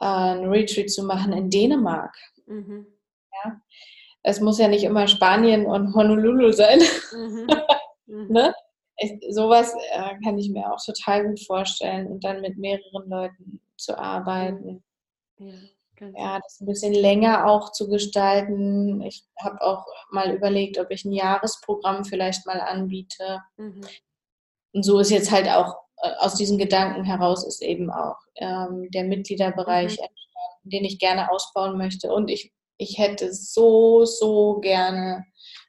äh, 0.00 0.06
ein 0.06 0.46
Retreat 0.46 0.90
zu 0.90 1.02
machen 1.02 1.32
in 1.32 1.50
Dänemark. 1.50 2.16
Mhm. 2.46 2.86
Es 4.28 4.40
muss 4.40 4.58
ja 4.58 4.66
nicht 4.66 4.82
immer 4.82 5.06
Spanien 5.06 5.66
und 5.66 5.94
Honolulu 5.94 6.52
sein. 6.52 6.80
Mhm. 7.12 7.46
Mhm. 8.06 8.32
Ne? 8.32 8.54
Ich, 8.98 9.12
sowas 9.34 9.74
äh, 9.92 10.14
kann 10.24 10.38
ich 10.38 10.48
mir 10.50 10.72
auch 10.72 10.82
total 10.84 11.26
gut 11.26 11.40
vorstellen 11.40 12.06
und 12.06 12.24
dann 12.24 12.40
mit 12.40 12.56
mehreren 12.56 13.08
Leuten 13.08 13.60
zu 13.76 13.98
arbeiten. 13.98 14.82
Ja, 15.38 15.52
Ja, 16.16 16.40
das 16.42 16.60
ein 16.60 16.66
bisschen 16.66 16.94
länger 16.94 17.46
auch 17.46 17.72
zu 17.72 17.88
gestalten. 17.88 19.00
Ich 19.02 19.24
habe 19.40 19.60
auch 19.60 19.84
mal 20.10 20.30
überlegt, 20.34 20.78
ob 20.78 20.90
ich 20.90 21.04
ein 21.04 21.12
Jahresprogramm 21.12 22.04
vielleicht 22.04 22.46
mal 22.46 22.60
anbiete. 22.60 23.42
Mhm. 23.56 23.82
Und 24.72 24.82
so 24.84 24.98
ist 24.98 25.10
jetzt 25.10 25.30
halt 25.30 25.48
auch 25.48 25.74
äh, 26.02 26.10
aus 26.18 26.34
diesen 26.34 26.58
Gedanken 26.58 27.04
heraus 27.04 27.46
ist 27.46 27.62
eben 27.62 27.90
auch 27.90 28.18
ähm, 28.36 28.88
der 28.92 29.04
Mitgliederbereich 29.04 29.98
Mhm. 29.98 30.04
entstanden, 30.04 30.70
den 30.70 30.84
ich 30.84 30.98
gerne 30.98 31.30
ausbauen 31.30 31.76
möchte. 31.78 32.12
Und 32.12 32.28
ich, 32.30 32.52
ich 32.78 32.98
hätte 32.98 33.32
so, 33.32 34.04
so 34.04 34.60
gerne 34.60 35.24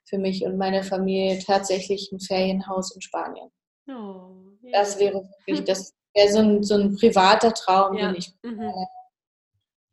für 0.06 0.18
mich 0.18 0.44
und 0.46 0.58
meine 0.58 0.84
Familie 0.84 1.40
tatsächlich 1.40 2.12
ein 2.12 2.20
Ferienhaus 2.20 2.94
in 2.96 3.02
Spanien. 3.02 3.50
Oh, 3.90 4.32
Das 4.72 4.96
ja. 4.96 5.00
wäre 5.02 5.30
wirklich, 5.46 5.64
das 5.66 5.94
wäre 6.14 6.30
so 6.32 6.40
ein, 6.40 6.64
so 6.64 6.76
ein 6.76 6.96
privater 6.96 7.54
Traum, 7.54 7.98
Ja. 7.98 8.08
den 8.08 8.16
ich 8.18 8.34
Mhm. 8.44 8.72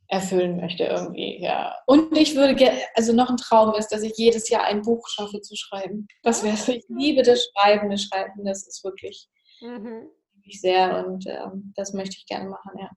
erfüllen 0.08 0.56
möchte 0.58 0.84
irgendwie, 0.84 1.40
ja. 1.42 1.74
Und 1.86 2.16
ich 2.16 2.36
würde 2.36 2.54
gerne, 2.54 2.78
also 2.94 3.12
noch 3.12 3.30
ein 3.30 3.36
Traum 3.36 3.74
ist, 3.74 3.88
dass 3.88 4.02
ich 4.02 4.12
jedes 4.16 4.48
Jahr 4.48 4.64
ein 4.64 4.82
Buch 4.82 5.08
schaffe 5.08 5.40
zu 5.40 5.56
schreiben. 5.56 6.06
Das 6.22 6.42
wäre, 6.44 6.54
ich 6.76 6.84
liebe 6.88 7.22
das 7.22 7.44
Schreiben, 7.52 7.90
das 7.90 8.02
Schreiben, 8.02 8.44
das 8.44 8.66
ist 8.66 8.84
wirklich, 8.84 9.28
Mhm. 9.60 10.08
wirklich 10.34 10.60
sehr 10.60 11.06
und 11.06 11.26
ähm, 11.26 11.72
das 11.76 11.92
möchte 11.94 12.16
ich 12.18 12.26
gerne 12.26 12.50
machen, 12.50 12.72
ja. 12.78 12.90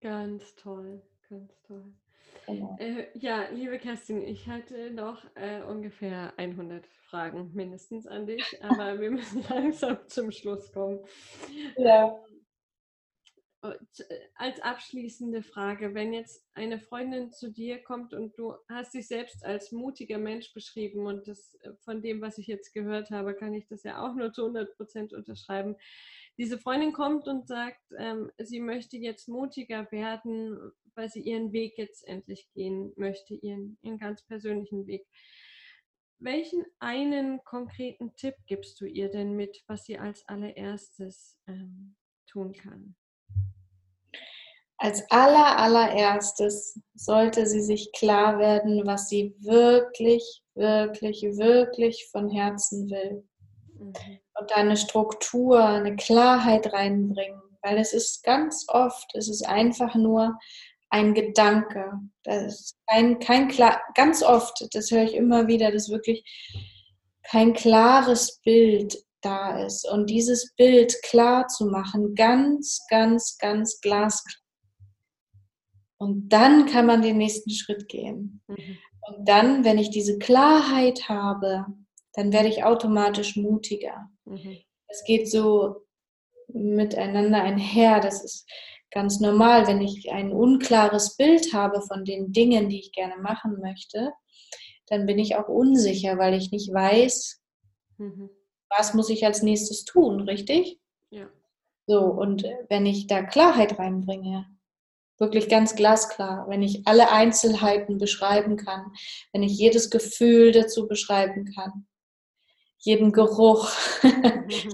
Ganz 0.00 0.54
toll, 0.56 1.02
ganz 1.28 1.52
toll. 1.66 1.92
Genau. 2.46 2.76
Äh, 2.78 3.06
ja, 3.14 3.48
liebe 3.50 3.78
Kerstin, 3.78 4.22
ich 4.22 4.46
hatte 4.48 4.90
noch 4.92 5.24
äh, 5.34 5.62
ungefähr 5.62 6.32
100 6.36 6.86
Fragen 6.86 7.50
mindestens 7.54 8.06
an 8.06 8.26
dich, 8.26 8.62
aber 8.62 9.00
wir 9.00 9.10
müssen 9.10 9.42
langsam 9.50 9.98
zum 10.06 10.30
Schluss 10.30 10.72
kommen. 10.72 11.00
Ja. 11.76 12.16
äh, 13.62 13.74
als 14.36 14.60
abschließende 14.60 15.42
Frage, 15.42 15.94
wenn 15.94 16.12
jetzt 16.12 16.46
eine 16.54 16.78
Freundin 16.78 17.32
zu 17.32 17.50
dir 17.50 17.82
kommt 17.82 18.14
und 18.14 18.38
du 18.38 18.54
hast 18.68 18.94
dich 18.94 19.08
selbst 19.08 19.44
als 19.44 19.72
mutiger 19.72 20.18
Mensch 20.18 20.52
beschrieben 20.54 21.06
und 21.06 21.26
das 21.26 21.54
äh, 21.62 21.72
von 21.80 22.00
dem, 22.00 22.20
was 22.20 22.38
ich 22.38 22.46
jetzt 22.46 22.72
gehört 22.72 23.10
habe, 23.10 23.34
kann 23.34 23.54
ich 23.54 23.66
das 23.66 23.82
ja 23.82 24.06
auch 24.06 24.14
nur 24.14 24.32
zu 24.32 24.42
100 24.42 24.76
Prozent 24.76 25.12
unterschreiben. 25.12 25.74
Diese 26.38 26.58
Freundin 26.58 26.92
kommt 26.92 27.26
und 27.28 27.48
sagt, 27.48 27.80
ähm, 27.98 28.30
sie 28.38 28.60
möchte 28.60 28.98
jetzt 28.98 29.26
mutiger 29.26 29.90
werden, 29.90 30.72
weil 30.96 31.08
sie 31.08 31.20
ihren 31.20 31.52
Weg 31.52 31.78
jetzt 31.78 32.06
endlich 32.06 32.48
gehen 32.54 32.92
möchte, 32.96 33.34
ihren, 33.34 33.78
ihren 33.82 33.98
ganz 33.98 34.22
persönlichen 34.22 34.86
Weg. 34.86 35.06
Welchen 36.18 36.64
einen 36.78 37.44
konkreten 37.44 38.14
Tipp 38.16 38.34
gibst 38.46 38.80
du 38.80 38.86
ihr 38.86 39.10
denn 39.10 39.34
mit, 39.36 39.62
was 39.66 39.84
sie 39.84 39.98
als 39.98 40.26
allererstes 40.26 41.38
ähm, 41.46 41.94
tun 42.26 42.52
kann? 42.54 42.96
Als 44.78 45.02
aller, 45.10 45.58
allererstes 45.58 46.80
sollte 46.94 47.46
sie 47.46 47.62
sich 47.62 47.92
klar 47.92 48.38
werden, 48.38 48.86
was 48.86 49.08
sie 49.08 49.34
wirklich, 49.40 50.42
wirklich, 50.54 51.22
wirklich 51.22 52.06
von 52.10 52.30
Herzen 52.30 52.90
will. 52.90 53.26
Mhm. 53.78 53.94
Und 54.38 54.50
da 54.50 54.56
eine 54.56 54.76
Struktur, 54.76 55.64
eine 55.64 55.96
Klarheit 55.96 56.72
reinbringen. 56.72 57.40
Weil 57.62 57.78
es 57.78 57.92
ist 57.92 58.22
ganz 58.22 58.66
oft, 58.68 59.14
es 59.14 59.28
ist 59.28 59.46
einfach 59.46 59.94
nur 59.94 60.38
ein 60.90 61.14
Gedanke. 61.14 61.92
Das 62.22 62.44
ist 62.44 62.76
kein, 62.88 63.18
kein 63.18 63.48
klar, 63.48 63.80
ganz 63.94 64.22
oft, 64.22 64.66
das 64.72 64.90
höre 64.90 65.04
ich 65.04 65.14
immer 65.14 65.46
wieder, 65.46 65.70
dass 65.70 65.90
wirklich 65.90 66.24
kein 67.22 67.54
klares 67.54 68.40
Bild 68.44 68.96
da 69.20 69.64
ist. 69.64 69.88
Und 69.88 70.10
dieses 70.10 70.54
Bild 70.54 70.94
klar 71.02 71.48
zu 71.48 71.66
machen, 71.66 72.14
ganz, 72.14 72.84
ganz, 72.88 73.36
ganz 73.38 73.80
glasklar. 73.80 74.40
Und 75.98 76.28
dann 76.28 76.66
kann 76.66 76.86
man 76.86 77.02
den 77.02 77.18
nächsten 77.18 77.50
Schritt 77.50 77.88
gehen. 77.88 78.42
Mhm. 78.46 78.78
Und 79.08 79.28
dann, 79.28 79.64
wenn 79.64 79.78
ich 79.78 79.90
diese 79.90 80.18
Klarheit 80.18 81.08
habe, 81.08 81.66
dann 82.12 82.32
werde 82.32 82.48
ich 82.48 82.64
automatisch 82.64 83.36
mutiger. 83.36 84.10
Mhm. 84.24 84.58
Es 84.88 85.04
geht 85.04 85.30
so 85.30 85.86
miteinander 86.48 87.42
einher. 87.42 88.00
Das 88.00 88.22
ist 88.22 88.46
ganz 88.90 89.20
normal, 89.20 89.66
wenn 89.66 89.80
ich 89.80 90.10
ein 90.12 90.32
unklares 90.32 91.16
Bild 91.16 91.52
habe 91.52 91.82
von 91.82 92.04
den 92.04 92.32
Dingen, 92.32 92.68
die 92.68 92.80
ich 92.80 92.92
gerne 92.92 93.16
machen 93.18 93.58
möchte, 93.60 94.12
dann 94.86 95.06
bin 95.06 95.18
ich 95.18 95.36
auch 95.36 95.48
unsicher, 95.48 96.18
weil 96.18 96.34
ich 96.34 96.50
nicht 96.52 96.72
weiß, 96.72 97.42
mhm. 97.98 98.30
was 98.68 98.94
muss 98.94 99.10
ich 99.10 99.24
als 99.24 99.42
nächstes 99.42 99.84
tun, 99.84 100.20
richtig? 100.20 100.78
Ja. 101.10 101.28
So, 101.86 102.00
und 102.00 102.44
wenn 102.68 102.86
ich 102.86 103.06
da 103.06 103.22
Klarheit 103.22 103.78
reinbringe, 103.78 104.46
wirklich 105.18 105.48
ganz 105.48 105.74
glasklar, 105.74 106.48
wenn 106.48 106.62
ich 106.62 106.86
alle 106.86 107.10
Einzelheiten 107.10 107.98
beschreiben 107.98 108.56
kann, 108.56 108.92
wenn 109.32 109.42
ich 109.42 109.56
jedes 109.56 109.90
Gefühl 109.90 110.52
dazu 110.52 110.86
beschreiben 110.88 111.46
kann, 111.54 111.86
jeden 112.78 113.12
Geruch, 113.12 113.70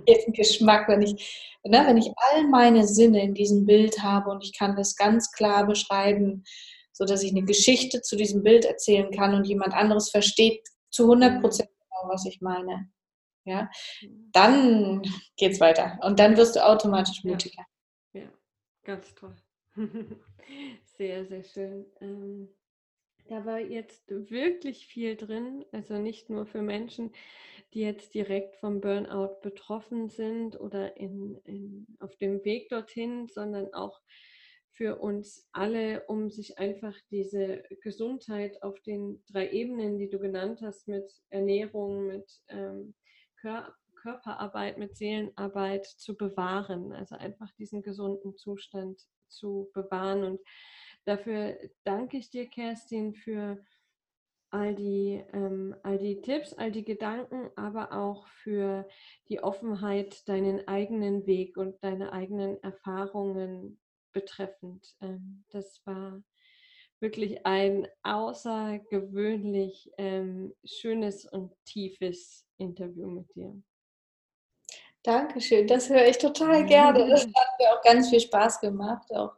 jeden 0.06 0.32
Geschmack, 0.32 0.88
wenn 0.88 1.02
ich, 1.02 1.56
ne, 1.64 1.82
wenn 1.86 1.96
ich 1.96 2.10
all 2.16 2.48
meine 2.48 2.86
Sinne 2.86 3.22
in 3.22 3.34
diesem 3.34 3.66
Bild 3.66 4.02
habe 4.02 4.30
und 4.30 4.44
ich 4.44 4.56
kann 4.56 4.76
das 4.76 4.96
ganz 4.96 5.30
klar 5.32 5.66
beschreiben, 5.66 6.44
so 6.92 7.04
dass 7.04 7.22
ich 7.22 7.30
eine 7.30 7.44
Geschichte 7.44 8.02
zu 8.02 8.16
diesem 8.16 8.42
Bild 8.42 8.64
erzählen 8.64 9.10
kann 9.10 9.34
und 9.34 9.46
jemand 9.46 9.74
anderes 9.74 10.10
versteht 10.10 10.62
zu 10.90 11.04
100 11.04 11.40
Prozent 11.40 11.70
genau, 11.70 12.12
was 12.12 12.26
ich 12.26 12.40
meine. 12.40 12.90
Ja, 13.44 13.68
dann 14.30 15.02
geht's 15.36 15.58
weiter 15.58 15.98
und 16.02 16.20
dann 16.20 16.36
wirst 16.36 16.54
du 16.54 16.64
automatisch 16.64 17.24
mutiger. 17.24 17.64
Ja, 18.12 18.22
ja 18.22 18.28
ganz 18.84 19.14
toll. 19.14 19.34
Sehr, 20.98 21.24
sehr 21.24 21.42
schön. 21.42 21.86
Ähm, 22.00 22.48
da 23.32 23.46
war 23.46 23.60
jetzt 23.60 24.02
wirklich 24.08 24.86
viel 24.86 25.16
drin, 25.16 25.64
also 25.72 25.94
nicht 25.94 26.28
nur 26.28 26.44
für 26.44 26.60
Menschen, 26.60 27.12
die 27.72 27.80
jetzt 27.80 28.12
direkt 28.12 28.56
vom 28.56 28.82
Burnout 28.82 29.40
betroffen 29.40 30.10
sind 30.10 30.60
oder 30.60 30.98
in, 30.98 31.40
in, 31.44 31.86
auf 31.98 32.14
dem 32.16 32.44
Weg 32.44 32.68
dorthin, 32.68 33.28
sondern 33.28 33.72
auch 33.72 34.02
für 34.70 34.98
uns 34.98 35.48
alle, 35.52 36.04
um 36.08 36.28
sich 36.28 36.58
einfach 36.58 36.94
diese 37.10 37.62
Gesundheit 37.80 38.62
auf 38.62 38.78
den 38.80 39.22
drei 39.32 39.50
Ebenen, 39.50 39.98
die 39.98 40.10
du 40.10 40.18
genannt 40.18 40.60
hast, 40.60 40.86
mit 40.86 41.10
Ernährung, 41.30 42.06
mit 42.06 42.30
ähm, 42.48 42.94
Kör 43.40 43.74
Körperarbeit, 44.02 44.78
mit 44.78 44.96
Seelenarbeit 44.96 45.86
zu 45.86 46.16
bewahren. 46.16 46.92
Also 46.92 47.14
einfach 47.14 47.52
diesen 47.52 47.82
gesunden 47.82 48.36
Zustand 48.36 49.00
zu 49.28 49.70
bewahren. 49.72 50.24
Und 50.24 50.40
dafür 51.04 51.58
danke 51.84 52.18
ich 52.18 52.30
dir, 52.30 52.48
Kerstin, 52.48 53.14
für 53.14 53.58
all 54.50 54.74
die, 54.74 55.24
ähm, 55.32 55.74
all 55.82 55.98
die 55.98 56.20
Tipps, 56.20 56.52
all 56.52 56.70
die 56.70 56.84
Gedanken, 56.84 57.50
aber 57.56 57.92
auch 57.92 58.26
für 58.28 58.86
die 59.28 59.42
Offenheit, 59.42 60.28
deinen 60.28 60.68
eigenen 60.68 61.26
Weg 61.26 61.56
und 61.56 61.82
deine 61.82 62.12
eigenen 62.12 62.62
Erfahrungen 62.62 63.80
betreffend. 64.12 64.94
Ähm, 65.00 65.44
das 65.50 65.80
war 65.86 66.22
wirklich 67.00 67.44
ein 67.46 67.88
außergewöhnlich 68.02 69.90
ähm, 69.96 70.54
schönes 70.64 71.24
und 71.24 71.52
tiefes 71.64 72.46
Interview 72.58 73.08
mit 73.08 73.34
dir. 73.34 73.60
Dankeschön, 75.02 75.66
das 75.66 75.90
höre 75.90 76.06
ich 76.06 76.18
total 76.18 76.64
gerne. 76.64 77.08
Das 77.08 77.22
hat 77.22 77.58
mir 77.58 77.72
auch 77.72 77.82
ganz 77.82 78.08
viel 78.08 78.20
Spaß 78.20 78.60
gemacht, 78.60 79.12
auch 79.12 79.34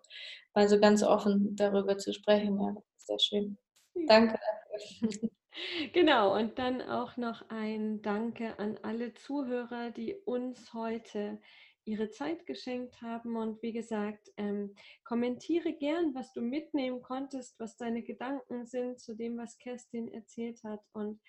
mal 0.54 0.68
so 0.68 0.78
ganz 0.80 1.02
offen 1.02 1.56
darüber 1.56 1.98
zu 1.98 2.12
sprechen. 2.12 2.60
Ja, 2.60 2.74
sehr 2.96 3.18
schön. 3.18 3.58
Danke 4.06 4.38
dafür. 4.72 5.30
Genau, 5.92 6.34
und 6.36 6.58
dann 6.58 6.82
auch 6.82 7.16
noch 7.16 7.48
ein 7.48 8.02
Danke 8.02 8.58
an 8.58 8.76
alle 8.82 9.14
Zuhörer, 9.14 9.92
die 9.92 10.16
uns 10.24 10.74
heute 10.74 11.40
ihre 11.84 12.10
Zeit 12.10 12.46
geschenkt 12.46 13.02
haben. 13.02 13.36
Und 13.36 13.62
wie 13.62 13.72
gesagt, 13.72 14.32
ähm, 14.36 14.74
kommentiere 15.04 15.72
gern, 15.72 16.14
was 16.14 16.32
du 16.32 16.40
mitnehmen 16.40 17.02
konntest, 17.02 17.58
was 17.60 17.76
deine 17.76 18.02
Gedanken 18.02 18.66
sind 18.66 19.00
zu 19.00 19.14
dem, 19.14 19.36
was 19.36 19.58
Kerstin 19.58 20.08
erzählt 20.08 20.64
hat. 20.64 20.80
Und 20.92 21.20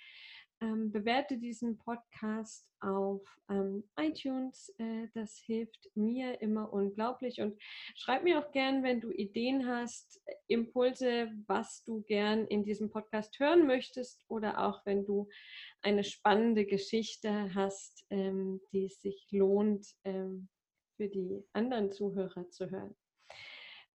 ähm, 0.65 0.91
bewerte 0.91 1.37
diesen 1.37 1.77
Podcast 1.77 2.67
auf 2.79 3.21
ähm, 3.49 3.83
iTunes. 3.99 4.73
Äh, 4.79 5.07
das 5.13 5.37
hilft 5.37 5.89
mir 5.93 6.41
immer 6.41 6.73
unglaublich. 6.73 7.39
Und 7.41 7.61
schreib 7.95 8.23
mir 8.23 8.39
auch 8.39 8.51
gern, 8.51 8.83
wenn 8.83 8.99
du 8.99 9.11
Ideen 9.11 9.67
hast, 9.67 10.21
Impulse, 10.47 11.31
was 11.47 11.83
du 11.83 12.01
gern 12.01 12.47
in 12.47 12.63
diesem 12.63 12.89
Podcast 12.89 13.39
hören 13.39 13.67
möchtest 13.67 14.25
oder 14.27 14.65
auch 14.67 14.85
wenn 14.85 15.05
du 15.05 15.29
eine 15.81 16.03
spannende 16.03 16.65
Geschichte 16.65 17.53
hast, 17.53 18.05
ähm, 18.09 18.59
die 18.71 18.85
es 18.85 19.01
sich 19.01 19.27
lohnt, 19.31 19.87
ähm, 20.03 20.49
für 20.97 21.09
die 21.09 21.43
anderen 21.53 21.91
Zuhörer 21.91 22.49
zu 22.49 22.71
hören. 22.71 22.95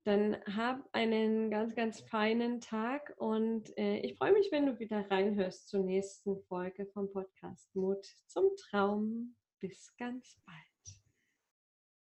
Dann 0.04 0.36
hab 0.46 0.88
einen 0.92 1.50
ganz, 1.50 1.74
ganz 1.74 2.00
feinen 2.00 2.60
Tag 2.60 3.14
und 3.18 3.76
äh, 3.76 3.98
ich 3.98 4.16
freue 4.16 4.32
mich, 4.32 4.50
wenn 4.50 4.66
du 4.66 4.78
wieder 4.78 5.10
reinhörst 5.10 5.68
zur 5.68 5.80
nächsten 5.80 6.40
Folge 6.44 6.86
vom 6.86 7.12
Podcast 7.12 7.74
Mut 7.74 8.06
zum 8.26 8.44
Traum. 8.56 9.36
Bis 9.60 9.94
ganz 9.98 10.38
bald. 10.46 10.69